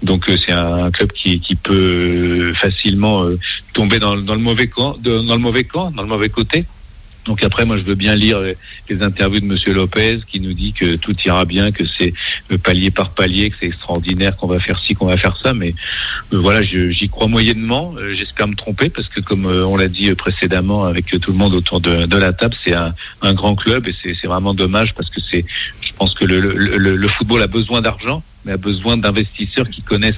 Donc 0.03 0.25
c'est 0.27 0.53
un, 0.53 0.89
club 0.91 1.11
qui, 1.11 1.39
peut 1.61 2.53
facilement 2.53 3.25
tomber 3.73 3.99
dans 3.99 4.15
le 4.15 4.37
mauvais 4.37 4.67
camp, 4.67 4.97
dans 5.01 5.35
le 5.35 5.37
mauvais 5.37 5.65
camp, 5.65 5.91
dans 5.91 6.03
le 6.03 6.07
mauvais 6.07 6.29
côté. 6.29 6.65
Donc 7.25 7.43
après, 7.43 7.65
moi, 7.65 7.77
je 7.77 7.83
veux 7.83 7.95
bien 7.95 8.15
lire 8.15 8.39
les 8.89 9.01
interviews 9.01 9.39
de 9.39 9.45
Monsieur 9.45 9.73
Lopez 9.73 10.19
qui 10.27 10.39
nous 10.39 10.53
dit 10.53 10.73
que 10.73 10.95
tout 10.95 11.15
ira 11.25 11.45
bien, 11.45 11.71
que 11.71 11.83
c'est 11.85 12.13
palier 12.57 12.91
par 12.91 13.11
palier, 13.11 13.49
que 13.49 13.55
c'est 13.59 13.67
extraordinaire, 13.67 14.35
qu'on 14.35 14.47
va 14.47 14.59
faire 14.59 14.79
ci, 14.79 14.93
qu'on 14.93 15.05
va 15.05 15.17
faire 15.17 15.37
ça. 15.37 15.53
Mais 15.53 15.73
euh, 16.33 16.39
voilà, 16.39 16.63
j'y 16.63 17.09
crois 17.09 17.27
moyennement. 17.27 17.95
Euh, 17.97 18.13
j'espère 18.13 18.47
me 18.47 18.55
tromper 18.55 18.89
parce 18.89 19.07
que, 19.07 19.21
comme 19.21 19.45
euh, 19.45 19.65
on 19.65 19.77
l'a 19.77 19.87
dit 19.87 20.13
précédemment 20.15 20.85
avec 20.85 21.05
tout 21.05 21.31
le 21.31 21.37
monde 21.37 21.53
autour 21.53 21.79
de, 21.79 22.17
la 22.17 22.33
table, 22.33 22.55
c'est 22.65 22.75
un, 22.75 22.93
grand 23.33 23.55
club 23.55 23.87
et 23.87 23.95
c'est 24.03 24.27
vraiment 24.27 24.53
dommage 24.53 24.93
parce 24.93 25.09
que 25.09 25.19
c'est, 25.21 25.45
je 25.81 25.91
pense 25.97 26.13
que 26.13 26.25
le, 26.25 26.39
le, 26.39 26.77
le 26.77 27.07
football 27.07 27.41
a 27.41 27.47
besoin 27.47 27.81
d'argent, 27.81 28.21
mais 28.45 28.51
a 28.51 28.57
besoin 28.57 28.97
d'investisseurs 28.97 29.69
qui 29.69 29.81
connaissent, 29.81 30.15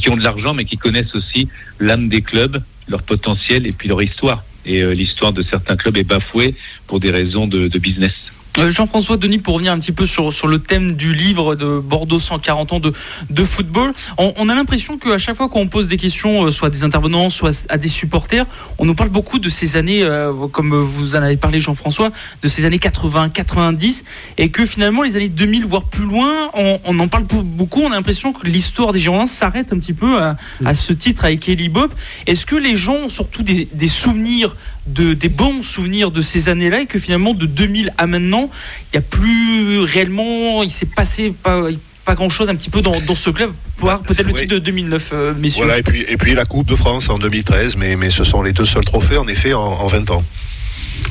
qui 0.00 0.10
ont 0.10 0.16
de 0.16 0.22
l'argent, 0.22 0.54
mais 0.54 0.64
qui 0.64 0.76
connaissent 0.76 1.14
aussi 1.14 1.48
l'âme 1.80 2.08
des 2.08 2.22
clubs, 2.22 2.62
leur 2.88 3.02
potentiel 3.02 3.66
et 3.66 3.72
puis 3.72 3.88
leur 3.88 4.02
histoire 4.02 4.44
et 4.66 4.82
euh, 4.82 4.94
l'histoire 4.94 5.32
de 5.32 5.42
certains 5.42 5.76
clubs 5.76 5.96
est 5.96 6.04
bafouée 6.04 6.54
pour 6.86 7.00
des 7.00 7.10
raisons 7.10 7.46
de, 7.46 7.68
de 7.68 7.78
business. 7.78 8.12
Euh, 8.58 8.70
Jean-François 8.70 9.16
Denis, 9.16 9.38
pour 9.38 9.54
revenir 9.54 9.72
un 9.72 9.78
petit 9.78 9.92
peu 9.92 10.06
sur, 10.06 10.32
sur 10.32 10.46
le 10.46 10.60
thème 10.60 10.92
du 10.92 11.12
livre 11.12 11.56
de 11.56 11.80
Bordeaux 11.80 12.20
140 12.20 12.72
ans 12.74 12.80
de, 12.80 12.92
de 13.28 13.44
football, 13.44 13.92
on, 14.16 14.32
on 14.36 14.48
a 14.48 14.54
l'impression 14.54 14.96
qu'à 14.96 15.18
chaque 15.18 15.36
fois 15.36 15.48
qu'on 15.48 15.66
pose 15.66 15.88
des 15.88 15.96
questions, 15.96 16.44
euh, 16.44 16.50
soit 16.52 16.68
à 16.68 16.70
des 16.70 16.84
intervenants, 16.84 17.28
soit 17.30 17.66
à 17.68 17.78
des 17.78 17.88
supporters, 17.88 18.46
on 18.78 18.84
nous 18.84 18.94
parle 18.94 19.10
beaucoup 19.10 19.40
de 19.40 19.48
ces 19.48 19.76
années, 19.76 20.04
euh, 20.04 20.32
comme 20.52 20.72
vous 20.74 21.16
en 21.16 21.22
avez 21.22 21.36
parlé 21.36 21.60
Jean-François, 21.60 22.10
de 22.42 22.48
ces 22.48 22.64
années 22.64 22.78
80, 22.78 23.30
90, 23.30 24.04
et 24.38 24.50
que 24.50 24.64
finalement 24.66 25.02
les 25.02 25.16
années 25.16 25.28
2000, 25.28 25.64
voire 25.66 25.84
plus 25.84 26.04
loin, 26.04 26.50
on, 26.54 26.78
on 26.84 26.98
en 27.00 27.08
parle 27.08 27.24
beaucoup, 27.24 27.80
on 27.80 27.90
a 27.90 27.96
l'impression 27.96 28.32
que 28.32 28.46
l'histoire 28.46 28.92
des 28.92 29.00
Girondins 29.00 29.26
s'arrête 29.26 29.72
un 29.72 29.78
petit 29.78 29.94
peu 29.94 30.22
à, 30.22 30.36
à 30.64 30.74
ce 30.74 30.92
titre 30.92 31.24
avec 31.24 31.48
Eli 31.48 31.68
Bob. 31.68 31.92
Est-ce 32.26 32.46
que 32.46 32.56
les 32.56 32.76
gens 32.76 32.94
ont 32.94 33.08
surtout 33.08 33.42
des, 33.42 33.68
des 33.72 33.88
souvenirs 33.88 34.54
de, 34.86 35.14
des 35.14 35.28
bons 35.28 35.62
souvenirs 35.62 36.10
de 36.10 36.20
ces 36.20 36.48
années-là 36.48 36.80
et 36.80 36.86
que 36.86 36.98
finalement 36.98 37.34
de 37.34 37.46
2000 37.46 37.90
à 37.98 38.06
maintenant, 38.06 38.50
il 38.92 38.98
n'y 38.98 38.98
a 38.98 39.08
plus 39.08 39.80
réellement, 39.80 40.62
il 40.62 40.70
s'est 40.70 40.86
passé 40.86 41.34
pas, 41.42 41.62
pas 42.04 42.14
grand-chose 42.14 42.48
un 42.50 42.54
petit 42.54 42.70
peu 42.70 42.82
dans, 42.82 42.98
dans 43.00 43.14
ce 43.14 43.30
club, 43.30 43.52
peut-être 43.78 44.26
le 44.26 44.32
titre 44.32 44.54
de 44.54 44.58
2009, 44.58 45.10
euh, 45.12 45.34
messieurs. 45.34 45.64
Voilà, 45.64 45.78
et 45.78 45.82
puis, 45.82 46.04
et 46.08 46.16
puis 46.16 46.34
la 46.34 46.44
Coupe 46.44 46.66
de 46.66 46.76
France 46.76 47.08
en 47.08 47.18
2013, 47.18 47.76
mais, 47.76 47.96
mais 47.96 48.10
ce 48.10 48.24
sont 48.24 48.42
les 48.42 48.52
deux 48.52 48.66
seuls 48.66 48.84
trophées 48.84 49.16
en 49.16 49.26
effet 49.26 49.54
en, 49.54 49.60
en 49.60 49.86
20 49.86 50.10
ans. 50.10 50.24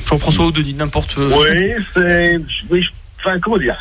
Jean-François 0.08 0.52
Denis, 0.52 0.74
n'importe. 0.74 1.18
Oui, 1.18 1.72
c'est. 1.94 2.40
Oui, 2.70 2.86
enfin, 3.20 3.40
comment 3.40 3.58
dire? 3.58 3.78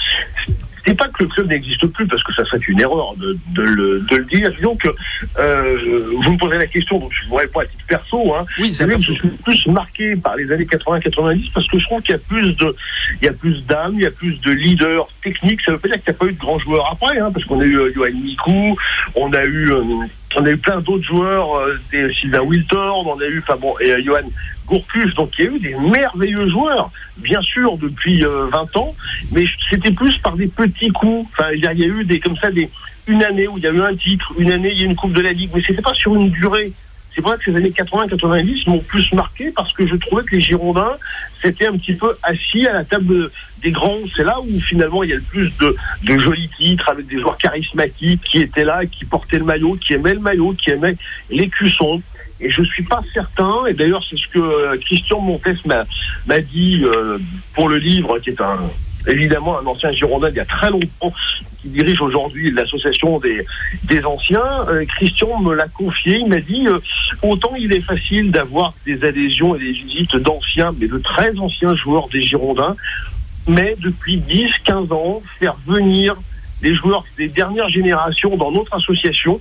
C'est 0.84 0.94
pas 0.94 1.08
que 1.08 1.22
le 1.22 1.28
club 1.28 1.48
n'existe 1.48 1.86
plus, 1.86 2.06
parce 2.06 2.22
que 2.22 2.32
ça 2.34 2.44
serait 2.44 2.60
une 2.68 2.80
erreur 2.80 3.14
de, 3.16 3.36
de, 3.54 3.62
le, 3.62 4.00
de 4.00 4.16
le, 4.16 4.24
dire. 4.24 4.50
Disons 4.52 4.76
que 4.76 4.88
euh, 5.38 6.10
vous 6.22 6.32
me 6.32 6.38
posez 6.38 6.58
la 6.58 6.66
question, 6.66 6.98
donc 6.98 7.12
je 7.12 7.24
ne 7.24 7.30
vous 7.30 7.48
pas 7.52 7.62
à 7.62 7.66
titre 7.66 7.84
perso. 7.86 8.34
Hein. 8.34 8.44
Oui, 8.58 8.72
c'est 8.72 8.90
Je 8.90 9.12
suis 9.12 9.28
plus 9.28 9.66
marqué 9.66 10.16
par 10.16 10.36
les 10.36 10.50
années 10.50 10.64
80-90 10.64 11.52
parce 11.52 11.68
que 11.68 11.78
je 11.78 11.84
trouve 11.84 12.02
qu'il 12.02 12.12
y 12.12 12.16
a 12.16 12.18
plus 12.18 12.56
de, 12.56 12.76
il 13.20 13.26
y 13.26 13.28
a 13.28 13.32
plus 13.32 13.64
d'âmes, 13.66 13.94
il 13.94 14.02
y 14.02 14.06
a 14.06 14.10
plus 14.10 14.40
de 14.40 14.50
leaders 14.50 15.08
techniques. 15.22 15.60
Ça 15.62 15.72
veut 15.72 15.78
pas 15.78 15.88
dire 15.88 16.02
qu'il 16.02 16.12
n'y 16.12 16.16
a 16.16 16.18
pas 16.18 16.26
eu 16.26 16.32
de 16.32 16.38
grands 16.38 16.58
joueurs 16.58 16.88
après, 16.92 17.18
hein, 17.18 17.30
parce 17.32 17.44
qu'on 17.46 17.60
a 17.60 17.64
eu 17.64 17.76
euh, 17.76 17.92
Johan 17.94 18.12
Mikou, 18.12 18.76
on 19.14 19.32
a 19.32 19.44
eu 19.44 19.72
euh, 19.72 19.82
on 20.36 20.44
a 20.44 20.50
eu 20.50 20.56
plein 20.56 20.80
d'autres 20.80 21.04
joueurs, 21.04 21.56
euh, 21.56 21.78
Sylvain 22.20 22.40
Wilton, 22.40 23.04
on 23.06 23.20
a 23.20 23.26
eu, 23.26 23.40
enfin 23.40 23.56
bon, 23.56 23.74
et 23.80 23.90
euh, 23.90 24.02
Johan 24.02 24.28
Gourcuff, 24.66 25.14
donc 25.14 25.30
il 25.38 25.44
y 25.44 25.48
a 25.48 25.50
eu 25.50 25.58
des 25.58 25.74
merveilleux 25.74 26.48
joueurs, 26.48 26.90
bien 27.18 27.42
sûr, 27.42 27.76
depuis 27.78 28.22
20 28.22 28.28
euh, 28.28 28.78
ans, 28.78 28.94
mais 29.30 29.44
c'était 29.70 29.90
plus 29.90 30.16
par 30.18 30.36
des 30.36 30.46
petits 30.48 30.90
coups. 30.90 31.28
Enfin, 31.32 31.50
il 31.54 31.60
y, 31.60 31.66
a 31.66 31.72
eu 31.72 32.04
des 32.04 32.20
comme 32.20 32.36
ça 32.36 32.50
des 32.50 32.70
une 33.08 33.22
année 33.24 33.48
où 33.48 33.58
il 33.58 33.64
y 33.64 33.66
a 33.66 33.70
eu 33.72 33.82
un 33.82 33.94
titre, 33.96 34.32
une 34.38 34.52
année 34.52 34.70
il 34.72 34.78
y 34.78 34.82
a 34.82 34.84
eu 34.84 34.88
une 34.88 34.96
coupe 34.96 35.12
de 35.12 35.20
la 35.20 35.32
ligue, 35.32 35.50
mais 35.54 35.62
c'était 35.66 35.82
pas 35.82 35.94
sur 35.94 36.14
une 36.14 36.30
durée. 36.30 36.72
C'est 37.14 37.20
vrai 37.20 37.36
que 37.36 37.44
ces 37.44 37.56
années 37.56 37.70
80-90 37.70 38.70
m'ont 38.70 38.78
plus 38.78 39.12
marqué 39.12 39.52
parce 39.54 39.72
que 39.72 39.86
je 39.86 39.96
trouvais 39.96 40.24
que 40.24 40.36
les 40.36 40.40
Girondins 40.40 40.96
s'étaient 41.42 41.66
un 41.66 41.76
petit 41.76 41.94
peu 41.94 42.16
assis 42.22 42.66
à 42.66 42.72
la 42.72 42.84
table 42.84 43.30
des 43.62 43.70
grands. 43.70 43.98
C'est 44.16 44.24
là 44.24 44.40
où 44.40 44.60
finalement 44.60 45.02
il 45.02 45.10
y 45.10 45.12
a 45.12 45.16
le 45.16 45.22
plus 45.22 45.52
de, 45.58 46.18
jolis 46.18 46.50
titres 46.56 46.88
avec 46.88 47.06
des 47.06 47.20
joueurs 47.20 47.36
charismatiques 47.36 48.22
qui 48.22 48.38
étaient 48.38 48.64
là, 48.64 48.86
qui 48.86 49.04
portaient 49.04 49.38
le 49.38 49.44
maillot, 49.44 49.74
qui 49.74 49.94
aimaient 49.94 50.14
le 50.14 50.20
maillot, 50.20 50.54
qui 50.54 50.70
aimaient 50.70 50.96
les 51.30 51.48
cuissons. 51.48 52.02
Et 52.40 52.50
je 52.50 52.62
suis 52.62 52.82
pas 52.82 53.02
certain, 53.14 53.66
et 53.68 53.74
d'ailleurs 53.74 54.02
c'est 54.08 54.16
ce 54.16 54.26
que 54.26 54.40
euh, 54.40 54.76
Christian 54.78 55.20
Montes 55.20 55.46
m'a 56.26 56.40
dit 56.40 56.82
euh, 56.82 57.18
pour 57.54 57.68
le 57.68 57.78
livre, 57.78 58.18
qui 58.18 58.30
est 58.30 58.40
un, 58.40 58.58
évidemment 59.06 59.60
un 59.60 59.66
ancien 59.66 59.92
Girondin 59.92 60.28
il 60.30 60.36
y 60.36 60.40
a 60.40 60.44
très 60.44 60.70
longtemps, 60.70 61.12
qui 61.62 61.68
dirige 61.68 62.00
aujourd'hui 62.02 62.50
l'association 62.50 63.18
des, 63.20 63.46
des 63.84 64.04
anciens. 64.04 64.66
Euh, 64.68 64.84
Christian 64.84 65.40
me 65.40 65.54
l'a 65.54 65.68
confié, 65.68 66.18
il 66.18 66.28
m'a 66.28 66.40
dit, 66.40 66.66
euh, 66.66 66.78
autant 67.22 67.54
il 67.56 67.72
est 67.72 67.80
facile 67.80 68.30
d'avoir 68.30 68.74
des 68.84 69.02
adhésions 69.04 69.54
et 69.54 69.60
des 69.60 69.72
visites 69.72 70.16
d'anciens, 70.16 70.72
mais 70.78 70.88
de 70.88 70.98
très 70.98 71.38
anciens 71.38 71.74
joueurs 71.76 72.08
des 72.08 72.22
Girondins, 72.22 72.76
mais 73.46 73.76
depuis 73.80 74.18
10, 74.18 74.50
15 74.64 74.92
ans, 74.92 75.22
faire 75.38 75.56
venir 75.66 76.16
des 76.60 76.74
joueurs 76.74 77.04
des 77.16 77.28
dernières 77.28 77.68
générations 77.68 78.36
dans 78.36 78.50
notre 78.50 78.74
association, 78.74 79.40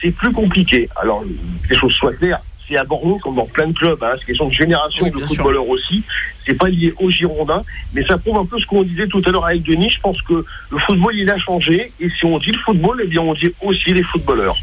c'est 0.00 0.10
plus 0.10 0.32
compliqué. 0.32 0.88
Alors, 0.96 1.22
les 1.68 1.76
choses 1.76 1.92
soient 1.92 2.14
claires, 2.14 2.40
à 2.76 2.84
Bordeaux 2.84 3.18
comme 3.22 3.36
dans 3.36 3.46
plein 3.46 3.68
de 3.68 3.72
clubs. 3.72 4.02
Hein. 4.02 4.12
C'est 4.18 4.26
question 4.26 4.48
de 4.48 4.52
génération 4.54 5.04
Oui, 5.04 5.10
de 5.10 5.18
sûr. 5.18 5.28
footballeurs 5.36 5.68
aussi. 5.68 6.02
C'est 6.44 6.54
pas 6.54 6.68
lié 6.68 6.92
aux 6.98 7.10
Girondins, 7.10 7.62
mais 7.94 8.04
ça 8.04 8.18
prouve 8.18 8.36
un 8.38 8.46
peu 8.46 8.58
ce 8.58 8.66
qu'on 8.66 8.82
disait 8.82 9.06
tout 9.06 9.22
à 9.24 9.30
l'heure 9.30 9.44
avec 9.46 9.62
Denis. 9.62 9.90
Je 9.90 10.00
pense 10.00 10.20
que 10.22 10.44
le 10.70 10.78
football 10.78 11.14
il 11.16 11.30
a 11.30 11.38
changé, 11.38 11.92
et 12.00 12.08
si 12.10 12.24
on 12.24 12.38
dit 12.38 12.50
le 12.50 12.58
football, 12.58 13.00
eh 13.04 13.06
bien 13.06 13.20
on 13.20 13.34
dit 13.34 13.52
aussi 13.62 13.92
les 13.92 14.02
footballeurs. 14.02 14.56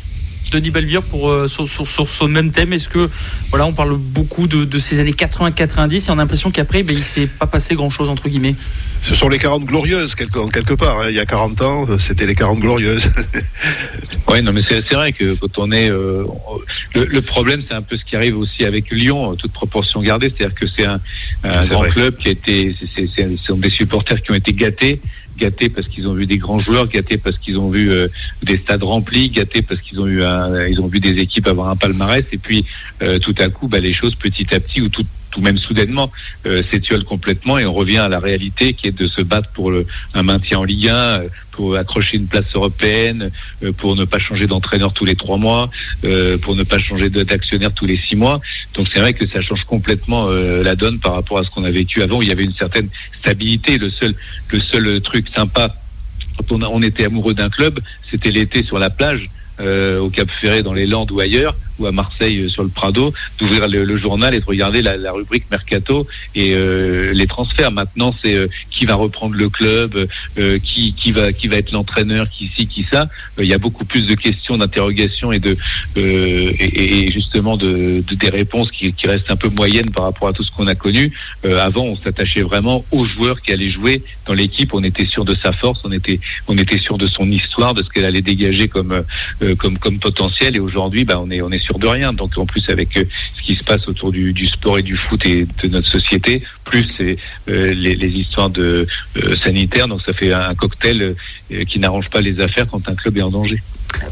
Denis 0.52 0.72
Balvire 0.72 1.04
pour 1.04 1.30
euh, 1.30 1.48
sur, 1.48 1.68
sur, 1.68 1.88
sur 1.88 2.10
ce 2.10 2.24
même 2.26 2.52
thème. 2.52 2.74
Est-ce 2.74 2.90
que 2.90 3.10
voilà, 3.50 3.66
on 3.66 3.74
parle 3.74 3.96
beaucoup 3.98 4.48
de, 4.48 4.66
de 4.66 4.80
ces 4.80 5.00
années 5.00 5.12
80-90 5.14 6.08
et 6.08 6.10
on 6.10 6.14
a 6.14 6.16
l'impression 6.18 6.52
qu'après, 6.52 6.84
ben, 6.84 6.96
il 6.98 7.04
s'est 7.04 7.28
pas 7.28 7.48
passé 7.48 7.76
grand-chose 7.76 8.10
entre 8.10 8.28
guillemets? 8.30 8.56
Ce 9.02 9.16
sont 9.16 9.30
les 9.30 9.38
40 9.38 9.64
glorieuses, 9.66 10.16
quelque, 10.16 10.50
quelque 10.52 10.74
part. 10.74 11.00
hein. 11.00 11.06
Il 11.10 11.16
y 11.16 11.20
a 11.20 11.26
40 11.26 11.62
ans, 11.62 11.86
euh, 11.90 11.98
c'était 11.98 12.26
les 12.26 12.36
40 12.36 12.60
glorieuses. 12.60 13.10
Ouais, 14.28 14.44
non, 14.44 14.54
mais 14.54 14.62
c'est 14.68 14.84
c'est 14.88 14.94
vrai 14.96 15.12
que 15.12 15.34
quand 15.40 15.58
on 15.58 15.72
est, 15.72 15.90
euh, 15.90 16.24
le, 16.94 17.06
le 17.06 17.22
problème, 17.22 17.64
c'est 17.68 17.74
un 17.74 17.82
peu 17.82 17.98
ce 17.98 18.06
qui 18.06 18.16
arrive 18.16 18.38
aussi 18.38 18.64
avec 18.64 18.92
Lyon, 18.92 19.34
toute 19.36 19.52
proportion 19.52 20.04
gardée, 20.04 20.32
c'est-à-dire 20.36 20.56
que 20.56 20.68
c'est 20.68 20.86
un, 20.86 21.00
un 21.44 21.62
C'est 21.64 21.70
grand 21.72 21.80
vrai. 21.80 21.90
club 21.90 22.16
qui 22.16 22.28
a 22.28 22.32
été, 22.32 22.76
c'est- 22.80 22.88
c'est- 22.96 23.10
c'est- 23.16 23.38
ce 23.38 23.44
sont 23.46 23.58
des 23.58 23.72
supporters 23.72 24.22
qui 24.22 24.30
ont 24.30 24.36
été 24.36 24.54
gâtés, 24.54 25.02
gâtés 25.40 25.70
parce 25.70 25.88
qu'ils 25.88 26.08
ont 26.08 26.14
vu 26.14 26.26
des 26.26 26.38
grands 26.38 26.60
joueurs, 26.60 26.88
gâtés 26.88 27.18
parce 27.18 27.38
qu'ils 27.38 27.58
ont 27.58 27.70
vu 27.70 27.92
euh, 27.92 28.08
des 28.44 28.58
stades 28.58 28.84
remplis, 28.84 29.30
gâtés 29.30 29.62
parce 29.62 29.82
qu'ils 29.82 30.00
ont 30.00 30.08
eu, 30.08 30.22
vu 30.90 31.00
des 31.00 31.22
équipes 31.22 31.48
avoir 31.48 31.70
un 31.70 31.76
palmarès, 31.76 32.26
et 32.32 32.38
puis 32.38 32.66
euh, 33.02 33.20
tout 33.20 33.36
à 33.40 33.50
coup, 33.50 33.68
bah, 33.68 33.80
les 33.80 33.94
choses 33.94 34.16
petit 34.16 34.54
à 34.54 34.60
petit 34.60 34.82
ou 34.82 34.90
tout 34.90 35.06
tout 35.32 35.42
même 35.42 35.58
soudainement 35.58 36.12
euh, 36.46 36.62
s'étiolent 36.72 37.04
complètement 37.04 37.58
et 37.58 37.66
on 37.66 37.74
revient 37.74 37.98
à 37.98 38.08
la 38.08 38.20
réalité 38.20 38.74
qui 38.74 38.88
est 38.88 38.98
de 38.98 39.08
se 39.08 39.22
battre 39.22 39.50
pour 39.52 39.72
un 40.14 40.24
maintien 40.24 40.60
en 40.60 40.64
Ligue 40.64 40.90
1, 40.90 40.94
euh, 40.96 41.30
pour 41.52 41.76
accrocher 41.76 42.18
une 42.18 42.28
place 42.28 42.46
européenne, 42.54 43.32
euh, 43.64 43.72
pour 43.74 43.96
ne 43.96 44.06
pas 44.06 44.20
changer 44.20 44.48
d'entraîneur 44.48 44.94
tous 44.94 45.06
les 45.06 45.16
trois 45.16 45.38
mois, 45.38 45.70
pour 46.42 46.56
ne 46.56 46.64
pas 46.64 46.80
changer 46.80 47.10
d'actionnaire 47.10 47.74
tous 47.74 47.86
les 47.86 47.98
six 47.98 48.16
mois. 48.16 48.40
Donc 48.74 48.88
c'est 48.94 49.02
vrai 49.02 49.14
que 49.14 49.28
ça 49.28 49.42
change 49.42 49.64
complètement 49.66 50.30
la 50.30 50.76
donne 50.76 51.00
par 51.00 51.16
rapport 51.16 51.40
à 51.40 51.44
ce 51.44 51.50
qu'on 51.50 51.66
a 51.66 51.72
vécu 51.72 52.02
avant. 52.02 52.20
où 52.20 52.24
Il 52.24 52.30
y 52.30 52.32
avait 52.32 52.46
une 52.46 52.54
certaine 52.54 52.88
stabilité. 53.20 53.78
Le 53.78 53.90
seul, 53.90 54.16
le 54.50 54.60
seul 54.60 55.02
truc 55.02 55.28
sympa 55.36 55.76
quand 56.38 56.52
on, 56.54 56.64
on 56.64 56.82
était 56.82 57.06
amoureux 57.06 57.34
d'un 57.34 57.50
club, 57.50 57.80
c'était 58.10 58.32
l'été 58.32 58.64
sur 58.64 58.80
la 58.80 58.90
plage. 58.90 59.30
au 59.60 60.10
Cap 60.10 60.30
Ferré 60.40 60.64
dans 60.64 60.74
les 60.74 60.86
Landes 60.86 61.12
ou 61.12 61.20
ailleurs 61.20 61.56
ou 61.80 61.86
à 61.88 61.92
Marseille 61.92 62.40
euh, 62.42 62.50
sur 62.50 62.64
le 62.64 62.70
Prado 62.70 63.14
d'ouvrir 63.40 63.68
le, 63.68 63.84
le 63.84 63.98
journal 63.98 64.34
et 64.36 64.40
de 64.40 64.46
regarder 64.46 64.82
la, 64.82 64.98
la 64.98 65.12
rubrique 65.12 65.46
mercato 65.50 66.08
et 66.36 66.54
euh, 66.56 67.14
les 67.14 67.28
transferts. 67.28 67.72
Maintenant 67.72 68.14
c'est 68.22 68.36
euh, 68.36 68.48
qui 68.72 68.86
va 68.86 68.96
reprendre 68.96 69.36
le 69.36 69.50
club 69.50 70.08
euh, 70.38 70.60
qui 70.60 70.94
qui 70.94 71.12
va 71.12 71.34
qui 71.34 71.48
va 71.48 71.58
être 71.58 71.72
l'entraîneur 71.72 72.30
qui 72.30 72.48
ci 72.56 72.68
qui 72.68 72.86
ça. 72.92 73.04
Euh, 73.38 73.44
il 73.44 73.50
y 73.50 73.54
a 73.54 73.58
beaucoup 73.58 73.86
plus 73.86 74.06
de 74.06 74.16
questions 74.16 74.58
d'interrogation 74.58 75.32
et 75.32 75.40
de 75.40 75.58
euh, 75.98 76.52
et, 76.60 77.06
et 77.08 77.12
justement 77.12 77.58
de, 77.58 78.04
de- 78.08 78.16
des 78.16 78.30
réponses 78.30 78.70
qui, 78.72 78.92
qui 78.94 79.08
restent 79.08 79.32
un 79.32 79.36
peu 79.36 79.50
moyennes 79.50 79.92
par 79.92 80.04
rapport 80.06 80.28
à 80.28 80.34
tout 80.34 80.44
ce 80.44 80.52
qu'on 80.52 80.68
a 80.68 80.76
connu. 80.76 81.12
Avant 81.62 81.84
on 81.84 81.98
s'attachait 81.98 82.42
vraiment 82.42 82.84
aux 82.92 83.06
joueurs 83.06 83.42
qui 83.42 83.52
allaient 83.54 83.72
jouer 83.72 84.04
dans 84.28 84.34
l'équipe. 84.34 84.74
On 84.74 84.84
était 84.84 85.06
sûr 85.06 85.24
de 85.26 85.36
sa 85.36 85.52
force 85.54 85.80
on 85.84 85.92
était 85.92 86.20
on 86.48 86.58
était 86.58 86.80
sûr 86.80 86.98
de 86.98 87.08
son 87.08 87.30
histoire 87.32 87.74
de 87.74 87.84
ce 87.84 87.90
qu'elle 87.90 88.06
allait 88.06 88.22
dégager 88.22 88.68
comme 88.68 89.04
comme 89.58 89.78
comme 89.78 90.00
potentiel. 90.00 90.56
Et 90.56 90.60
aujourd'hui 90.60 91.04
bah 91.06 91.20
on 91.24 91.30
est 91.32 91.42
on 91.42 91.52
est 91.52 91.64
sûr 91.69 91.69
de 91.78 91.88
rien. 91.88 92.14
Donc 92.14 92.38
en 92.38 92.46
plus 92.46 92.68
avec 92.70 92.98
euh, 92.98 93.04
ce 93.36 93.42
qui 93.44 93.56
se 93.56 93.64
passe 93.64 93.88
autour 93.88 94.12
du, 94.12 94.48
sport 94.48 94.80
et 94.80 94.82
du 94.82 94.98
foot 94.98 95.24
et 95.26 95.46
de 95.46 95.68
notre 95.68 95.88
société 95.88 96.42
plus 96.66 96.88
c'est, 96.98 97.18
euh, 97.50 97.74
les, 97.74 97.96
les 97.96 98.08
histoires 98.08 98.50
de 98.50 98.88
euh, 99.18 99.36
sanitaires 99.44 99.88
donc 99.88 100.02
ça 100.06 100.14
fait 100.14 100.34
un 100.34 100.56
cocktail 100.56 101.16
qui 101.68 101.80
n'arrange 101.80 102.10
pas 102.10 102.22
les 102.22 102.40
affaires 102.40 102.68
quand 102.68 102.88
un 102.88 102.96
club 102.96 103.18
est 103.18 103.22
en 103.22 103.32
danger. 103.32 103.62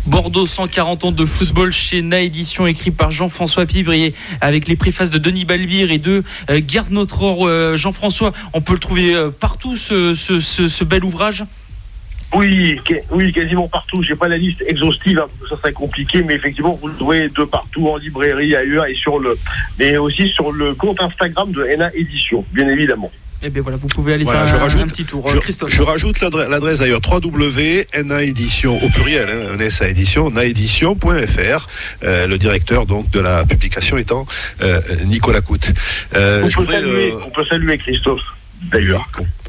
Bordeaux, 0.07 0.47
140 0.47 1.05
ans 1.05 1.11
de 1.11 1.23
football 1.23 1.71
chez 1.71 2.01
Na 2.01 2.19
Édition, 2.19 2.65
écrit 2.65 2.89
par 2.89 3.11
Jean-François 3.11 3.67
Pibrier, 3.67 4.15
avec 4.41 4.67
les 4.67 4.75
préfaces 4.75 5.11
de 5.11 5.19
Denis 5.19 5.45
Balbire 5.45 5.91
et 5.91 5.99
de 5.99 6.23
Garde 6.49 6.89
notre 6.89 7.21
or. 7.21 7.77
Jean-François, 7.77 8.33
on 8.53 8.61
peut 8.61 8.73
le 8.73 8.79
trouver 8.79 9.13
partout, 9.39 9.75
ce 9.75 10.83
bel 10.83 11.03
ouvrage? 11.05 11.45
Oui, 12.35 12.77
oui, 13.11 13.31
quasiment 13.31 13.67
partout. 13.69 14.03
J'ai 14.03 14.15
pas 14.15 14.27
la 14.27 14.37
liste 14.37 14.61
exhaustive, 14.67 15.17
hein, 15.19 15.27
parce 15.39 15.49
que 15.49 15.55
ça 15.55 15.61
serait 15.61 15.73
compliqué, 15.73 16.21
mais 16.23 16.35
effectivement, 16.35 16.77
vous 16.81 16.89
le 16.89 16.95
trouvez 16.95 17.29
de 17.29 17.43
partout, 17.45 17.87
en 17.87 17.97
librairie, 17.97 18.55
ailleurs, 18.55 18.85
et 18.85 18.95
sur 18.95 19.17
le, 19.19 19.37
mais 19.79 19.97
aussi 19.97 20.27
sur 20.29 20.51
le 20.51 20.73
compte 20.75 21.01
Instagram 21.01 21.51
de 21.51 21.63
NA 21.77 21.89
Édition, 21.95 22.43
bien 22.51 22.67
évidemment. 22.67 23.11
Eh 23.43 23.49
bien 23.51 23.61
voilà, 23.61 23.77
vous 23.77 23.87
pouvez 23.87 24.13
aller 24.15 24.23
Voilà, 24.23 24.39
faire 24.47 24.49
je 24.49 24.55
un, 24.55 24.59
rajoute- 24.63 24.81
un 24.81 24.87
petit 24.87 25.05
tour. 25.05 25.27
Euh, 25.29 25.35
Je, 25.35 25.39
Christophe. 25.39 25.69
je 25.71 25.81
rajoute 25.83 26.19
l'adre- 26.21 26.47
l'adresse 26.49 26.79
d'ailleurs 26.79 27.01
www.na 27.07 28.23
édition 28.23 28.83
au 28.83 28.89
pluriel, 28.89 29.27
hein, 29.29 29.67
à 29.79 29.87
édition, 29.87 30.31
naédition.fr. 30.31 31.67
Euh, 32.03 32.27
le 32.27 32.37
directeur 32.39 32.85
donc 32.87 33.09
de 33.11 33.19
la 33.19 33.45
publication 33.45 33.97
étant 33.97 34.25
euh, 34.61 34.81
Nicolas 35.05 35.41
Coute. 35.41 35.71
Euh, 36.15 36.41
on, 36.43 36.47
peut 36.47 36.53
voudrais, 36.61 36.81
saluer, 36.81 37.11
euh, 37.11 37.19
on 37.25 37.29
peut 37.29 37.45
saluer 37.45 37.77
Christophe, 37.77 38.21
d'ailleurs. 38.71 39.07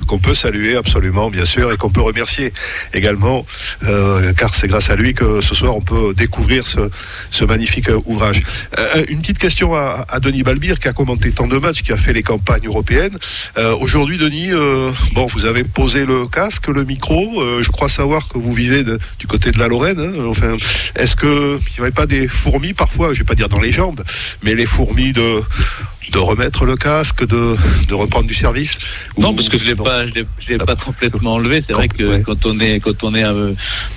Qu'on 0.08 0.18
peut 0.18 0.34
saluer 0.34 0.76
absolument, 0.76 1.30
bien 1.30 1.44
sûr, 1.44 1.72
et 1.72 1.76
qu'on 1.76 1.90
peut 1.90 2.00
remercier 2.00 2.52
également, 2.94 3.46
euh, 3.84 4.32
car 4.32 4.54
c'est 4.54 4.66
grâce 4.66 4.90
à 4.90 4.96
lui 4.96 5.14
que 5.14 5.40
ce 5.40 5.54
soir 5.54 5.76
on 5.76 5.80
peut 5.80 6.14
découvrir 6.14 6.64
ce, 6.66 7.44
magnifique 7.44 7.88
ouvrage. 8.06 8.40
Euh, 8.78 9.04
une 9.08 9.20
petite 9.20 9.38
question 9.38 9.74
à, 9.74 10.18
Denis 10.20 10.42
Balbire, 10.42 10.80
qui 10.80 10.88
a 10.88 10.92
commenté 10.92 11.30
tant 11.30 11.46
de 11.46 11.56
matchs, 11.58 11.82
qui 11.82 11.92
a 11.92 11.96
fait 11.96 12.12
les 12.12 12.22
campagnes 12.22 12.66
européennes. 12.66 13.16
Euh, 13.56 13.76
Aujourd'hui, 13.78 14.18
Denis, 14.18 14.50
bon, 15.12 15.26
vous 15.26 15.44
avez 15.44 15.62
posé 15.62 16.04
le 16.04 16.26
casque, 16.26 16.68
le 16.68 16.84
micro. 16.84 17.42
je 17.62 17.70
crois 17.70 17.88
savoir 17.88 18.28
que 18.28 18.38
vous 18.38 18.52
vivez 18.52 18.82
du 19.18 19.26
côté 19.26 19.50
de 19.50 19.58
la 19.58 19.68
Lorraine. 19.68 20.00
hein. 20.00 20.24
enfin, 20.26 20.56
est-ce 20.96 21.14
que 21.16 21.58
il 21.58 21.72
n'y 21.74 21.80
aurait 21.80 21.92
pas 21.92 22.06
des 22.06 22.26
fourmis 22.26 22.72
parfois, 22.72 23.12
je 23.12 23.20
vais 23.20 23.24
pas 23.24 23.34
dire 23.34 23.48
dans 23.48 23.60
les 23.60 23.72
jambes, 23.72 24.02
mais 24.42 24.54
les 24.54 24.66
fourmis 24.66 25.12
de 25.12 25.42
de 26.12 26.18
remettre 26.18 26.64
le 26.64 26.76
casque, 26.76 27.26
de, 27.26 27.56
de 27.88 27.94
reprendre 27.94 28.26
du 28.26 28.34
service 28.34 28.78
Non, 29.18 29.30
Ou- 29.30 29.34
parce 29.36 29.48
que 29.48 29.58
je 29.58 29.64
l'ai 29.64 29.74
non 29.74 29.84
pas, 29.84 30.06
je 30.06 30.14
l'ai- 30.14 30.24
je 30.44 30.48
l'ai 30.52 30.58
pas 30.58 30.76
complètement 30.76 31.34
enlevé. 31.34 31.62
C'est 31.66 31.72
vrai 31.74 31.88
que 31.88 32.02
Ouais. 32.04 32.22
quand 32.24 32.46
on 32.46 32.58
est, 32.60 32.80
quand 32.80 33.04
on 33.04 33.14
est 33.14 33.22
un 33.22 33.32
peu 33.34 33.54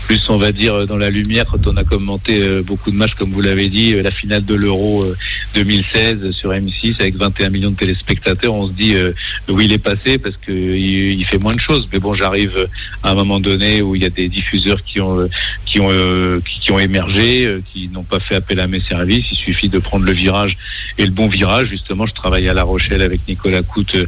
plus, 0.08 0.22
on 0.30 0.38
va 0.38 0.52
dire, 0.52 0.86
dans 0.88 0.98
la 0.98 1.10
lumière, 1.10 1.46
quand 1.50 1.66
on 1.68 1.78
a 1.78 1.84
commenté 1.84 2.42
euh, 2.42 2.62
beaucoup 2.64 2.92
de 2.92 2.96
matchs, 2.98 3.14
comme 3.16 3.32
vous 3.32 3.42
l'avez 3.42 3.70
dit, 3.70 3.94
euh, 3.94 4.02
la 4.02 4.12
finale 4.12 4.44
de 4.46 4.56
l'Euro 4.56 5.04
euh, 5.04 5.16
2016 5.56 6.32
sur 6.32 6.52
M6 6.52 6.96
avec 7.00 7.16
21 7.16 7.50
millions 7.50 7.72
de 7.72 7.76
téléspectateurs, 7.78 8.54
on 8.54 8.68
se 8.68 8.74
dit 8.74 8.96
euh, 8.96 9.14
où 9.50 9.60
il 9.62 9.72
est 9.72 9.78
passé 9.78 10.18
parce 10.18 10.36
que 10.38 10.52
il, 10.52 11.24
fait 11.26 11.38
moins 11.38 11.56
de 11.56 11.62
choses. 11.62 11.88
Mais 11.94 12.00
bon, 12.00 12.14
j'arrive 12.16 12.52
euh, 12.58 12.66
à 13.04 13.12
un 13.12 13.16
moment 13.16 13.40
donné 13.40 13.82
où 13.82 13.96
il 13.96 14.02
y 14.02 14.06
a 14.06 14.10
des 14.10 14.28
diffuseurs 14.28 14.84
qui 14.84 15.00
ont, 15.00 15.20
euh, 15.20 15.28
qui 15.66 15.80
ont, 15.80 15.90
euh, 15.92 16.42
qui, 16.42 16.60
qui 16.60 16.72
ont 16.72 16.80
émergé, 16.80 17.46
euh, 17.46 17.62
qui 17.72 17.88
n'ont 17.90 18.04
pas 18.04 18.20
fait 18.20 18.36
appel 18.36 18.60
à 18.60 18.68
mes 18.68 18.82
services. 18.82 19.26
Il 19.32 19.38
suffit 19.38 19.70
de 19.70 19.80
prendre 19.80 20.06
le 20.06 20.12
virage 20.12 20.58
et 20.98 21.06
le 21.06 21.12
bon 21.12 21.28
virage. 21.28 21.70
Justement, 21.70 22.01
je 22.06 22.14
travaille 22.14 22.48
à 22.50 22.54
La 22.54 22.64
Rochelle 22.64 23.02
avec 23.02 23.22
Nicolas 23.28 23.64
Coute 23.64 23.96
euh, 23.96 24.08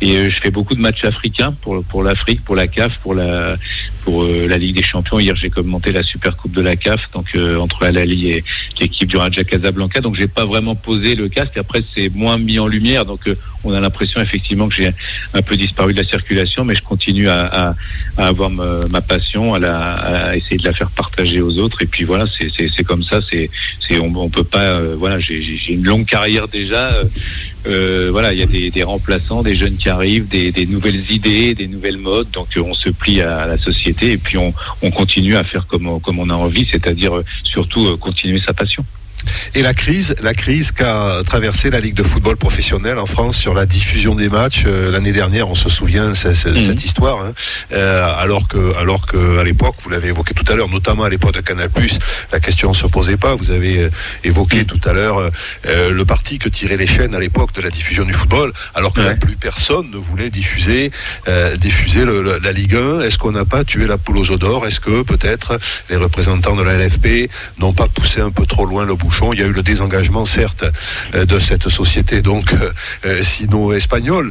et 0.00 0.16
euh, 0.16 0.30
je 0.30 0.40
fais 0.40 0.50
beaucoup 0.50 0.74
de 0.74 0.80
matchs 0.80 1.04
africains 1.04 1.52
pour 1.62 1.82
pour 1.84 2.02
l'Afrique, 2.02 2.44
pour 2.44 2.56
la 2.56 2.66
CAF, 2.66 2.98
pour 2.98 3.14
la 3.14 3.56
pour 4.04 4.24
euh, 4.24 4.46
la 4.46 4.58
Ligue 4.58 4.76
des 4.76 4.82
Champions. 4.82 5.18
Hier, 5.18 5.34
j'ai 5.34 5.50
commenté 5.50 5.90
la 5.90 6.02
Super 6.02 6.36
Coupe 6.36 6.52
de 6.52 6.60
la 6.60 6.76
CAF, 6.76 7.00
donc 7.12 7.26
euh, 7.34 7.56
entre 7.58 7.84
Al 7.84 7.96
Ahly 7.96 8.30
et 8.32 8.44
l'équipe 8.80 9.08
du 9.08 9.16
Raja 9.16 9.42
Casablanca. 9.44 10.00
Donc, 10.00 10.16
j'ai 10.16 10.28
pas 10.28 10.44
vraiment 10.44 10.74
posé 10.74 11.14
le 11.14 11.28
casque. 11.28 11.56
Après, 11.56 11.82
c'est 11.94 12.08
moins 12.14 12.36
mis 12.38 12.58
en 12.58 12.66
lumière, 12.66 13.04
donc 13.06 13.26
euh, 13.26 13.34
on 13.64 13.72
a 13.72 13.80
l'impression 13.80 14.20
effectivement 14.20 14.68
que 14.68 14.74
j'ai 14.74 14.90
un 15.32 15.42
peu 15.42 15.56
disparu 15.56 15.94
de 15.94 16.00
la 16.02 16.06
circulation, 16.06 16.64
mais 16.66 16.74
je 16.74 16.82
continue 16.82 17.28
à, 17.28 17.40
à, 17.46 17.74
à 18.18 18.26
avoir 18.26 18.50
ma, 18.50 19.00
passion, 19.00 19.54
à, 19.54 19.58
la, 19.58 19.76
à 20.30 20.36
essayer 20.36 20.58
de 20.58 20.64
la 20.64 20.74
faire 20.74 20.90
partager 20.90 21.40
aux 21.40 21.56
autres. 21.58 21.80
Et 21.80 21.86
puis 21.86 22.04
voilà, 22.04 22.26
c'est 22.28 22.84
comme 22.84 23.02
ça. 23.02 23.20
C'est 23.30 23.48
on, 24.00 24.14
on 24.16 24.28
peut 24.28 24.44
pas. 24.44 24.64
euh, 24.64 24.94
voilà, 24.98 25.18
j'ai 25.20 25.72
une 25.78 25.84
longue 25.84 26.06
carrière 26.06 26.46
déjà. 26.48 26.92
euh, 26.92 27.04
euh, 27.66 28.08
voilà, 28.12 28.34
il 28.34 28.38
y 28.38 28.42
a 28.42 28.46
des, 28.46 28.70
des 28.70 28.82
remplaçants, 28.82 29.42
des 29.42 29.56
jeunes 29.56 29.76
qui 29.76 29.88
arrivent, 29.88 30.28
des, 30.28 30.52
des 30.52 30.66
nouvelles 30.66 31.02
idées, 31.10 31.54
des 31.54 31.66
nouvelles 31.74 31.96
modes. 31.96 32.30
Donc 32.32 32.48
euh, 32.56 32.62
on 32.62 32.74
se 32.74 32.90
plie 32.90 33.22
à, 33.22 33.46
la 33.46 33.56
société 33.56 33.93
et 34.02 34.16
puis 34.18 34.36
on, 34.38 34.52
on 34.82 34.90
continue 34.90 35.36
à 35.36 35.44
faire 35.44 35.66
comme, 35.66 35.86
on- 35.86 36.00
comme 36.00 36.18
on 36.18 36.28
a 36.30 36.34
envie, 36.34 36.66
c'est-à-dire 36.70 37.16
euh, 37.16 37.24
surtout 37.44 37.86
euh, 37.86 37.96
continuer 37.96 38.40
sa 38.40 38.52
passion. 38.54 38.84
Et 39.54 39.62
la 39.62 39.74
crise, 39.74 40.14
la 40.22 40.34
crise 40.34 40.72
qu'a 40.72 41.22
traversé 41.26 41.70
la 41.70 41.80
Ligue 41.80 41.94
de 41.94 42.02
football 42.02 42.36
professionnel 42.36 42.98
en 42.98 43.06
France 43.06 43.36
sur 43.36 43.54
la 43.54 43.66
diffusion 43.66 44.14
des 44.14 44.28
matchs 44.28 44.64
euh, 44.66 44.90
l'année 44.90 45.12
dernière, 45.12 45.48
on 45.48 45.54
se 45.54 45.68
souvient 45.68 46.08
Mhm. 46.08 46.14
cette 46.14 46.84
histoire. 46.84 47.22
hein. 47.24 47.32
Euh, 47.72 48.04
alors 48.18 48.48
que, 48.48 48.74
alors 48.78 49.06
que 49.06 49.38
à 49.38 49.44
l'époque, 49.44 49.76
vous 49.82 49.90
l'avez 49.90 50.08
évoqué 50.08 50.34
tout 50.34 50.50
à 50.52 50.56
l'heure, 50.56 50.68
notamment 50.68 51.04
à 51.04 51.08
l'époque 51.08 51.34
de 51.34 51.40
Canal+, 51.40 51.68
la 52.32 52.40
question 52.40 52.70
ne 52.70 52.74
se 52.74 52.86
posait 52.86 53.16
pas. 53.16 53.34
Vous 53.34 53.50
avez 53.50 53.78
euh, 53.84 53.90
évoqué 54.24 54.58
Mhm. 54.58 54.64
tout 54.66 54.80
à 54.88 54.92
l'heure 54.92 55.18
euh, 55.66 55.90
le 55.90 56.04
parti 56.04 56.38
que 56.38 56.48
tiraient 56.48 56.76
les 56.76 56.86
chaînes 56.86 57.14
à 57.14 57.18
l'époque 57.20 57.52
de 57.54 57.60
la 57.62 57.70
diffusion 57.70 58.04
du 58.04 58.12
football, 58.12 58.52
alors 58.74 58.92
que 58.92 59.00
là, 59.00 59.14
plus 59.14 59.36
personne 59.36 59.90
ne 59.90 59.96
voulait 59.98 60.30
diffuser, 60.30 60.90
diffuser 61.58 62.04
le- 62.04 62.22
le- 62.22 62.38
la 62.42 62.52
Ligue 62.52 62.74
1. 62.74 63.00
Est-ce 63.02 63.18
qu'on 63.18 63.32
n'a 63.32 63.44
pas 63.44 63.64
tué 63.64 63.86
la 63.86 63.98
poule 63.98 64.18
aux 64.18 64.36
d'or? 64.36 64.66
Est-ce 64.66 64.80
que 64.80 65.02
peut-être 65.02 65.58
les 65.90 65.96
représentants 65.96 66.56
de 66.56 66.62
la 66.62 66.74
LFP 66.74 67.30
n'ont 67.58 67.72
pas 67.72 67.88
poussé 67.88 68.20
un 68.20 68.30
peu 68.30 68.46
trop 68.46 68.66
loin 68.66 68.84
le 68.84 68.94
bouchon? 68.94 69.13
Il 69.32 69.40
y 69.40 69.42
a 69.42 69.46
eu 69.46 69.52
le 69.52 69.62
désengagement, 69.62 70.26
certes, 70.26 70.64
euh, 71.14 71.24
de 71.24 71.38
cette 71.38 71.68
société, 71.68 72.20
donc 72.20 72.52
euh, 72.52 72.70
euh, 73.06 73.22
sino-espagnole. 73.22 74.30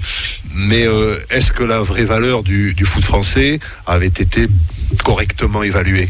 Mais 0.55 0.85
est-ce 1.31 1.51
que 1.51 1.63
la 1.63 1.81
vraie 1.81 2.05
valeur 2.05 2.43
du 2.43 2.85
foot 2.85 3.03
français 3.03 3.59
avait 3.87 4.05
été 4.05 4.47
correctement 5.03 5.63
évaluée? 5.63 6.09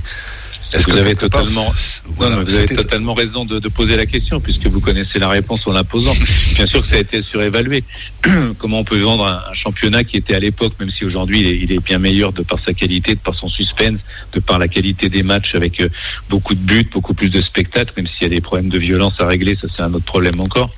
Est-ce 0.73 0.89
vous 0.89 0.97
avez 0.97 1.15
totalement, 1.15 1.71
vous 2.17 2.23
avez 2.23 2.65
totalement 2.65 3.13
raison 3.13 3.45
de, 3.45 3.59
de, 3.59 3.69
poser 3.69 3.95
la 3.95 4.05
question 4.05 4.39
puisque 4.39 4.65
vous 4.67 4.79
connaissez 4.79 5.19
la 5.19 5.29
réponse 5.29 5.67
en 5.67 5.71
la 5.71 5.83
posant. 5.83 6.15
Bien 6.55 6.67
sûr 6.67 6.81
que 6.81 6.87
ça 6.87 6.95
a 6.95 6.99
été 6.99 7.21
surévalué. 7.21 7.83
Comment 8.57 8.79
on 8.79 8.83
peut 8.83 8.99
vendre 8.99 9.25
un, 9.25 9.53
championnat 9.53 10.03
qui 10.03 10.17
était 10.17 10.35
à 10.35 10.39
l'époque, 10.39 10.73
même 10.79 10.89
si 10.89 11.05
aujourd'hui 11.05 11.41
il, 11.41 11.63
il 11.63 11.71
est, 11.71 11.79
bien 11.79 11.99
meilleur 11.99 12.33
de 12.33 12.41
par 12.41 12.59
sa 12.65 12.73
qualité, 12.73 13.15
de 13.15 13.19
par 13.19 13.35
son 13.35 13.49
suspense, 13.49 13.99
de 14.33 14.39
par 14.39 14.57
la 14.57 14.67
qualité 14.67 15.09
des 15.09 15.23
matchs 15.23 15.55
avec 15.55 15.79
euh, 15.81 15.89
beaucoup 16.29 16.55
de 16.55 16.59
buts, 16.59 16.89
beaucoup 16.91 17.13
plus 17.13 17.29
de 17.29 17.41
spectacles, 17.41 17.93
même 17.97 18.07
s'il 18.07 18.23
y 18.23 18.25
a 18.25 18.35
des 18.35 18.41
problèmes 18.41 18.69
de 18.69 18.79
violence 18.79 19.13
à 19.19 19.27
régler, 19.27 19.55
ça 19.55 19.67
c'est 19.73 19.83
un 19.83 19.93
autre 19.93 20.05
problème 20.05 20.39
encore. 20.39 20.71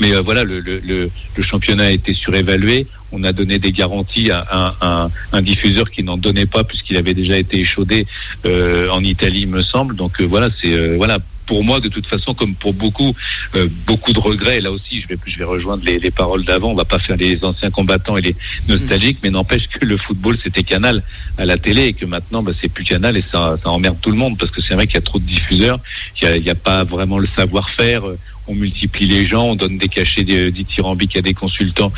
Mais 0.00 0.14
euh, 0.14 0.20
voilà, 0.20 0.44
le, 0.44 0.60
le, 0.60 0.78
le, 0.78 1.10
le, 1.36 1.42
championnat 1.42 1.84
a 1.84 1.90
été 1.90 2.14
surévalué. 2.14 2.86
On 3.12 3.24
a 3.24 3.32
donné 3.32 3.58
des 3.58 3.72
garanties 3.72 4.30
à 4.30 5.10
un, 5.32 5.42
diffuseur 5.42 5.90
qui 5.90 6.02
n'en 6.02 6.16
donnait 6.16 6.46
pas 6.46 6.64
puisqu'il 6.64 6.96
avait 6.96 7.14
déjà 7.14 7.38
été 7.38 7.60
échaudé 7.60 8.06
euh, 8.46 8.88
en 8.90 9.02
Italie, 9.02 9.46
me 9.46 9.62
semble. 9.62 9.96
Donc 9.96 10.20
euh, 10.20 10.24
voilà, 10.24 10.48
c'est 10.60 10.72
euh, 10.72 10.94
voilà 10.96 11.18
pour 11.50 11.64
moi, 11.64 11.80
de 11.80 11.88
toute 11.88 12.06
façon, 12.06 12.32
comme 12.32 12.54
pour 12.54 12.72
beaucoup, 12.72 13.12
euh, 13.56 13.66
beaucoup 13.84 14.12
de 14.12 14.20
regrets. 14.20 14.60
là 14.60 14.70
aussi, 14.70 15.00
je 15.00 15.08
vais, 15.08 15.16
je 15.26 15.36
vais 15.36 15.44
rejoindre 15.44 15.84
les, 15.84 15.98
les 15.98 16.12
paroles 16.12 16.44
d'avant. 16.44 16.70
On 16.70 16.76
va 16.76 16.84
pas 16.84 17.00
faire 17.00 17.16
les 17.16 17.44
anciens 17.44 17.70
combattants 17.72 18.16
et 18.16 18.20
les 18.20 18.36
nostalgiques, 18.68 19.18
mais 19.24 19.30
n'empêche 19.30 19.66
que 19.66 19.84
le 19.84 19.96
football, 19.96 20.38
c'était 20.40 20.62
canal 20.62 21.02
à 21.38 21.44
la 21.44 21.58
télé 21.58 21.86
et 21.86 21.92
que 21.92 22.06
maintenant, 22.06 22.44
bah, 22.44 22.52
c'est 22.60 22.72
plus 22.72 22.84
canal 22.84 23.16
et 23.16 23.24
ça, 23.32 23.56
emmerde 23.64 23.96
tout 24.00 24.12
le 24.12 24.16
monde 24.16 24.38
parce 24.38 24.52
que 24.52 24.62
c'est 24.62 24.74
vrai 24.74 24.86
qu'il 24.86 24.94
y 24.94 24.98
a 24.98 25.02
trop 25.02 25.18
de 25.18 25.24
diffuseurs, 25.24 25.80
il 26.22 26.40
n'y 26.40 26.50
a, 26.50 26.54
pas 26.54 26.84
vraiment 26.84 27.18
le 27.18 27.26
savoir-faire 27.36 28.04
on 28.50 28.54
multiplie 28.54 29.06
les 29.06 29.26
gens, 29.26 29.44
on 29.44 29.54
donne 29.54 29.78
des 29.78 29.88
cachets 29.88 30.24
dithyrambiques 30.24 31.16
à 31.16 31.22
des 31.22 31.34
consultants 31.34 31.92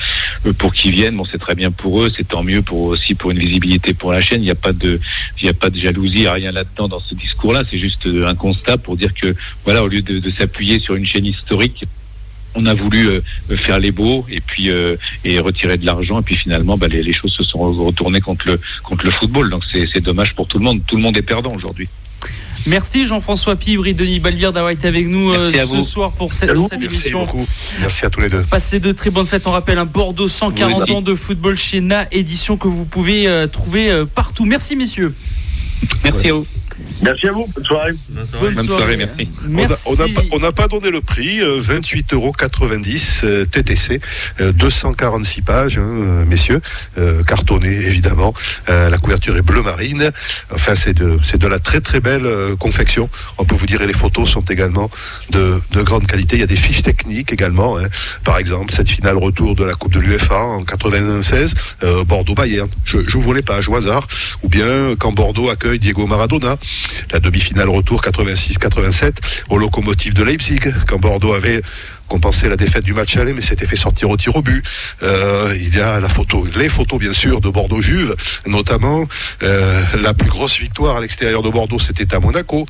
euh, 0.47 0.53
pour 0.53 0.75
qu'ils 0.75 0.93
viennent. 0.93 1.17
Bon, 1.17 1.25
c'est 1.31 1.39
très 1.39 1.55
bien 1.55 1.71
pour 1.71 2.03
eux, 2.03 2.13
c'est 2.15 2.29
tant 2.29 2.43
mieux 2.43 2.63
pour 2.63 2.83
aussi 2.83 3.15
pour 3.15 3.31
une 3.31 3.39
visibilité 3.39 3.95
pour 3.95 4.13
la 4.13 4.21
chaîne. 4.21 4.43
Il 4.43 4.47
n'y 4.47 4.51
a 4.51 4.55
pas 4.55 4.73
de, 4.73 5.01
il 5.41 5.45
n'y 5.45 5.51
a 5.51 5.55
pas 5.55 5.71
de 5.71 5.81
jalousie, 5.81 6.29
rien 6.29 6.53
là-dedans 6.53 6.89
dans 6.89 7.01
ce 7.01 7.15
discours-là. 7.15 7.63
C'est 7.71 7.79
juste 7.79 8.07
euh, 8.07 8.27
un 8.27 8.35
constat 8.35 8.77
pour 8.77 8.97
dire 8.97 9.15
que 9.15 9.35
voilà, 9.65 9.83
au 9.83 9.89
lieu 9.89 10.03
de, 10.03 10.31
s'appuyer 10.39 10.79
sur 10.79 10.95
une 10.95 11.07
chaîne 11.07 11.27
historique, 11.27 11.85
on 12.55 12.67
a 12.67 12.75
voulu 12.75 13.07
euh, 13.09 13.21
faire 13.57 13.79
les 13.79 13.93
beaux 13.93 14.27
et 14.31 14.41
puis 14.41 14.69
et 15.25 15.39
retirer 15.39 15.79
de 15.79 15.87
l'argent 15.87 16.21
et 16.21 16.23
puis 16.23 16.37
finalement 16.37 16.77
bah, 16.77 16.89
les, 16.89 17.03
les, 17.03 17.13
choses 17.13 17.33
se 17.33 17.45
sont 17.45 17.59
retournées 17.59 18.21
contre 18.21 18.47
le 18.47 18.61
contre 18.83 19.05
le 19.07 19.11
football 19.11 19.49
donc 19.51 19.63
c'est 19.73 20.01
dommage 20.01 20.35
pour 20.35 20.47
tout 20.47 20.59
le 20.59 20.65
monde 20.65 20.81
tout 20.87 20.97
le 20.97 21.03
monde 21.03 21.17
est 21.17 21.23
perdant 21.23 21.55
aujourd'hui 21.55 21.89
Merci 22.67 23.07
Jean-François 23.07 23.57
Pibre 23.57 23.87
et 23.87 23.95
Denis 23.95 24.21
Balvière 24.21 24.53
d'avoir 24.53 24.71
été 24.71 24.87
avec 24.87 25.09
nous 25.09 25.33
euh, 25.33 25.53
ce 25.53 25.83
soir 25.83 26.13
pour 26.13 26.33
cette, 26.33 26.53
dans 26.53 26.63
cette 26.63 26.81
Merci 26.81 26.97
émission. 26.97 27.25
Beaucoup. 27.25 27.47
Merci 27.81 28.05
à 28.05 28.11
tous 28.11 28.21
les 28.21 28.29
deux. 28.29 28.43
Passez 28.43 28.81
de 28.81 28.93
très 28.93 29.11
bonnes 29.11 29.27
fêtes. 29.27 29.47
On 29.47 29.51
rappelle 29.51 29.79
un 29.79 29.85
Bordeaux 29.85 30.29
140 30.29 30.85
oui, 30.89 30.95
ans 30.95 31.03
de 31.03 31.15
football 31.15 31.57
chez 31.57 31.81
Na, 31.81 32.07
édition 32.13 32.57
que 32.57 32.69
vous 32.69 32.85
pouvez 32.85 33.27
euh, 33.27 33.47
trouver 33.47 33.91
euh, 33.91 34.05
partout. 34.05 34.45
Merci 34.45 34.77
messieurs. 34.77 35.15
Merci 36.05 36.29
à 36.29 36.33
vous. 36.35 36.47
Merci 37.03 37.29
à 37.29 37.33
vous. 37.33 37.47
Bonne 37.55 37.65
soirée. 37.65 37.93
Bonne 38.09 38.27
soirée. 38.27 38.51
Bonne 38.55 38.67
soirée 38.67 38.97
merci. 38.97 39.29
merci. 39.49 39.89
On 40.33 40.39
n'a 40.39 40.53
pas, 40.53 40.69
donné 40.69 40.91
le 40.91 41.01
prix. 41.01 41.41
Euh, 41.41 41.61
28,90 41.61 42.15
euros 42.15 42.33
euh, 43.25 43.45
TTC. 43.45 44.01
Euh, 44.41 44.53
246 44.53 45.43
pages, 45.43 45.79
hein, 45.79 46.25
messieurs. 46.27 46.61
Euh, 46.99 47.23
cartonné, 47.25 47.69
évidemment. 47.69 48.35
la 48.69 48.97
couverture 48.99 49.37
est 49.37 49.43
bleu 49.43 49.63
marine. 49.63 50.11
Enfin, 50.55 50.75
c'est 50.75 50.95
de, 50.95 51.19
de 51.37 51.47
la 51.47 51.59
très 51.59 51.81
très 51.81 52.01
belle 52.01 52.27
confection. 52.59 53.09
On 53.39 53.45
peut 53.45 53.55
vous 53.55 53.67
dire, 53.67 53.83
et 53.83 53.87
les 53.87 53.95
photos 53.95 54.29
sont 54.29 54.43
également 54.43 54.91
de, 55.31 55.61
de 55.73 55.83
grande 55.83 56.07
qualité. 56.07 56.37
Il 56.37 56.41
y 56.41 56.45
a 56.45 56.47
des 56.47 56.57
fiches 56.57 56.83
techniques 56.83 57.33
également. 57.33 57.79
Hein. 57.79 57.89
Par 58.25 58.39
exemple, 58.39 58.73
cette 58.73 58.89
finale 58.89 59.17
retour 59.17 59.55
de 59.55 59.65
la 59.65 59.75
Coupe 59.75 59.93
de 59.93 60.01
l'UFA 60.01 60.39
en 60.39 60.63
96, 60.65 61.55
Bordeaux-Bayern. 62.07 62.69
Je, 62.85 62.99
je 63.07 63.19
vous 63.19 63.33
les 63.33 63.43
pages 63.43 63.69
au 63.69 63.77
hasard. 63.77 64.07
Ou 64.43 64.49
bien 64.49 64.95
quand 64.99 65.13
Bordeaux 65.13 65.51
accueille 65.51 65.79
Diego 65.79 66.07
Maradona 66.07 66.57
la 67.13 67.21
demi-finale 67.21 67.69
retour 67.69 68.03
86-87 68.03 69.15
au 69.49 69.59
locomotive 69.59 70.15
de 70.15 70.23
Leipzig, 70.23 70.61
quand 70.87 70.99
Bordeaux 70.99 71.35
avait 71.35 71.63
compensé 72.09 72.49
la 72.49 72.57
défaite 72.57 72.85
du 72.85 72.93
match 72.93 73.17
aller, 73.17 73.33
mais 73.33 73.41
s'était 73.41 73.65
fait 73.67 73.77
sortir 73.77 74.11
au 74.11 74.17
tir 74.19 74.37
au 74.37 74.43
but. 74.43 74.63
Euh, 75.03 75.57
il 75.59 75.75
y 75.75 75.81
a 75.81 75.99
les 76.01 76.69
photos 76.69 76.99
bien 76.99 77.13
sûr 77.13 77.41
de 77.41 77.49
Bordeaux-Juve, 77.49 78.15
notamment 78.47 79.07
euh, 79.43 79.83
la 80.01 80.13
plus 80.13 80.29
grosse 80.29 80.59
victoire 80.59 80.97
à 80.97 81.01
l'extérieur 81.01 81.43
de 81.43 81.49
Bordeaux, 81.49 81.79
c'était 81.79 82.15
à 82.15 82.21
Monaco. 82.21 82.67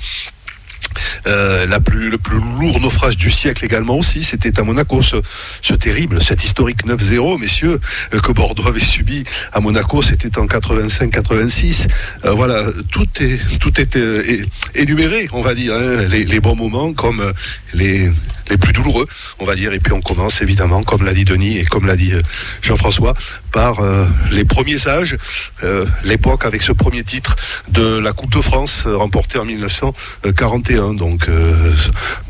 Euh, 1.27 1.67
la 1.67 1.81
plus, 1.81 2.11
le 2.11 2.19
plus 2.19 2.39
lourd 2.39 2.81
naufrage 2.81 3.17
du 3.17 3.31
siècle 3.31 3.65
également 3.65 3.97
aussi, 3.97 4.25
c'était 4.25 4.59
à 4.59 4.63
Monaco, 4.63 5.03
ce, 5.03 5.17
ce, 5.61 5.75
terrible, 5.75 6.23
cet 6.23 6.45
historique 6.45 6.87
9-0, 6.87 7.41
messieurs, 7.41 7.81
euh, 8.15 8.21
que 8.21 8.33
Bordeaux 8.33 8.67
avait 8.67 8.81
subi 8.81 9.25
à 9.53 9.61
Monaco, 9.61 10.03
c'était 10.03 10.39
en 10.39 10.47
85-86. 10.47 11.87
Euh, 12.25 12.33
voilà, 12.33 12.65
tout 12.91 13.07
est, 13.21 13.39
tout 13.59 13.73
énuméré, 14.75 15.29
on 15.33 15.43
va 15.43 15.55
dire, 15.55 15.75
hein, 15.75 16.07
les, 16.09 16.41
bons 16.41 16.57
moments 16.57 16.93
comme 16.93 17.23
les, 17.75 18.11
les 18.53 18.59
plus 18.59 18.73
douloureux, 18.73 19.07
on 19.39 19.45
va 19.45 19.55
dire. 19.55 19.73
Et 19.73 19.81
puis 19.81 19.93
on 19.93 20.01
commence 20.01 20.43
évidemment, 20.43 20.83
comme 20.83 21.05
l'a 21.05 21.15
dit 21.15 21.25
Denis 21.25 21.59
et 21.59 21.65
comme 21.65 21.87
l'a 21.87 21.97
dit 21.97 22.13
Jean-François, 22.61 23.15
par 23.53 23.81
euh, 23.81 24.07
les 24.31 24.45
premiers 24.45 24.89
âges, 24.89 25.17
euh, 25.63 25.85
l'époque 26.05 26.45
avec 26.45 26.63
ce 26.63 26.73
premier 26.73 27.05
titre 27.05 27.37
de 27.69 27.99
la 27.99 28.13
Coupe 28.13 28.35
de 28.35 28.41
France 28.41 28.85
euh, 28.87 28.97
remportée 28.97 29.39
en 29.39 29.45
1941. 29.45 30.95
Donc 30.95 31.29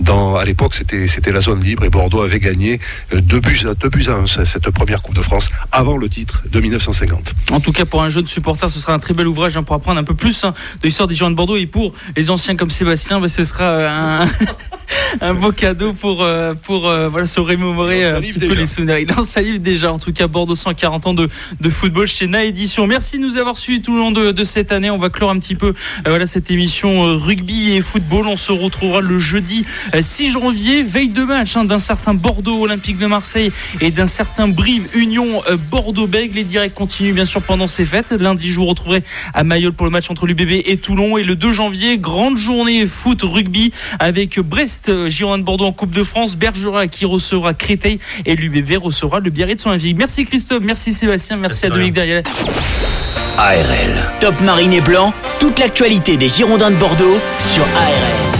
dans, 0.00 0.36
à 0.36 0.44
l'époque 0.44 0.74
c'était 0.74 1.06
c'était 1.06 1.32
la 1.32 1.40
zone 1.40 1.60
libre 1.60 1.84
et 1.84 1.90
Bordeaux 1.90 2.22
avait 2.22 2.40
gagné 2.40 2.80
deux 3.12 3.40
buts 3.40 3.60
à 3.64 3.74
deux 3.74 3.88
buts 3.88 4.06
à 4.08 4.14
un, 4.14 4.26
cette 4.26 4.68
première 4.70 5.02
Coupe 5.02 5.14
de 5.14 5.22
France 5.22 5.48
avant 5.70 5.96
le 5.96 6.08
titre 6.08 6.42
de 6.50 6.60
1950. 6.60 7.34
En 7.50 7.60
tout 7.60 7.72
cas 7.72 7.84
pour 7.84 8.02
un 8.02 8.10
jeune 8.10 8.26
supporter 8.26 8.68
ce 8.68 8.80
sera 8.80 8.92
un 8.92 8.98
très 8.98 9.14
bel 9.14 9.26
ouvrage 9.26 9.56
hein, 9.56 9.62
pour 9.62 9.76
apprendre 9.76 10.00
un 10.00 10.04
peu 10.04 10.14
plus 10.14 10.44
hein, 10.44 10.52
de 10.80 10.86
l'histoire 10.86 11.08
des 11.08 11.14
gens 11.14 11.30
de 11.30 11.36
Bordeaux 11.36 11.56
et 11.56 11.66
pour 11.66 11.92
les 12.16 12.30
anciens 12.30 12.56
comme 12.56 12.70
Sébastien 12.70 13.20
bah, 13.20 13.28
ce 13.28 13.44
sera 13.44 14.26
un 15.20 15.34
beau 15.34 15.52
cadeau 15.52 15.92
pour 15.92 16.11
pour 16.62 16.82
voilà 16.82 17.26
se 17.26 17.40
remémorer 17.40 18.04
un 18.04 18.20
petit 18.20 18.38
peu 18.38 18.54
les 18.54 18.66
souvenirs. 18.66 18.98
Il 18.98 19.12
en 19.12 19.22
salive 19.22 19.60
déjà 19.60 19.92
en 19.92 19.98
tout 19.98 20.12
cas 20.12 20.26
Bordeaux 20.26 20.54
140 20.54 21.06
ans 21.06 21.14
de, 21.14 21.28
de, 21.60 21.70
football 21.70 22.06
chez 22.06 22.26
Na 22.26 22.44
Édition. 22.44 22.86
Merci 22.86 23.18
de 23.18 23.22
nous 23.22 23.36
avoir 23.36 23.56
suivis 23.56 23.82
tout 23.82 23.94
le 23.94 23.98
long 23.98 24.10
de, 24.10 24.32
de, 24.32 24.44
cette 24.44 24.72
année. 24.72 24.90
On 24.90 24.98
va 24.98 25.10
clore 25.10 25.30
un 25.30 25.38
petit 25.38 25.54
peu 25.54 25.68
euh, 25.68 25.72
voilà, 26.06 26.26
cette 26.26 26.50
émission 26.50 27.06
euh, 27.06 27.14
rugby 27.14 27.72
et 27.72 27.80
football. 27.80 28.26
On 28.26 28.36
se 28.36 28.52
retrouvera 28.52 29.00
le 29.00 29.18
jeudi 29.18 29.64
euh, 29.94 30.02
6 30.02 30.32
janvier, 30.32 30.82
veille 30.82 31.08
de 31.08 31.22
match 31.22 31.56
hein, 31.56 31.64
d'un 31.64 31.78
certain 31.78 32.14
Bordeaux 32.14 32.62
Olympique 32.62 32.98
de 32.98 33.06
Marseille 33.06 33.52
et 33.80 33.90
d'un 33.90 34.06
certain 34.06 34.48
Brive 34.48 34.88
Union 34.94 35.42
euh, 35.48 35.56
Bordeaux-Bègles. 35.56 36.34
Les 36.34 36.44
directs 36.44 36.74
continuent 36.74 37.14
bien 37.14 37.26
sûr 37.26 37.42
pendant 37.42 37.66
ces 37.66 37.84
fêtes. 37.84 38.12
Lundi, 38.12 38.50
je 38.50 38.56
vous 38.56 38.66
retrouverai 38.66 39.02
à 39.34 39.44
Mayol 39.44 39.72
pour 39.72 39.86
le 39.86 39.92
match 39.92 40.10
entre 40.10 40.26
l'UBB 40.26 40.62
et 40.66 40.76
Toulon. 40.76 41.16
Et 41.18 41.22
le 41.22 41.34
2 41.34 41.52
janvier, 41.52 41.98
grande 41.98 42.36
journée 42.36 42.86
foot 42.86 43.22
rugby 43.22 43.72
avec 43.98 44.40
Brest, 44.40 45.08
Girondin 45.08 45.38
de 45.38 45.44
Bordeaux 45.44 45.66
en 45.66 45.72
Coupe 45.72 45.91
de 45.92 46.02
France, 46.02 46.36
Bergerac 46.36 46.90
qui 46.90 47.04
recevra 47.04 47.54
Créteil 47.54 47.98
et 48.26 48.34
l'UBB 48.34 48.82
recevra 48.82 49.20
le 49.20 49.30
Biarritz 49.30 49.62
son 49.62 49.76
Merci 49.96 50.24
Christophe, 50.24 50.62
merci 50.62 50.92
Sébastien, 50.92 51.36
merci 51.36 51.66
à 51.66 51.70
Dominique 51.70 51.94
Derrière. 51.94 52.22
ARL, 53.38 54.12
Top 54.20 54.40
Marine 54.40 54.72
et 54.72 54.80
Blanc, 54.80 55.12
toute 55.40 55.58
l'actualité 55.58 56.16
des 56.16 56.28
Girondins 56.28 56.70
de 56.70 56.76
Bordeaux 56.76 57.18
sur 57.38 57.62
ARL. 57.62 58.31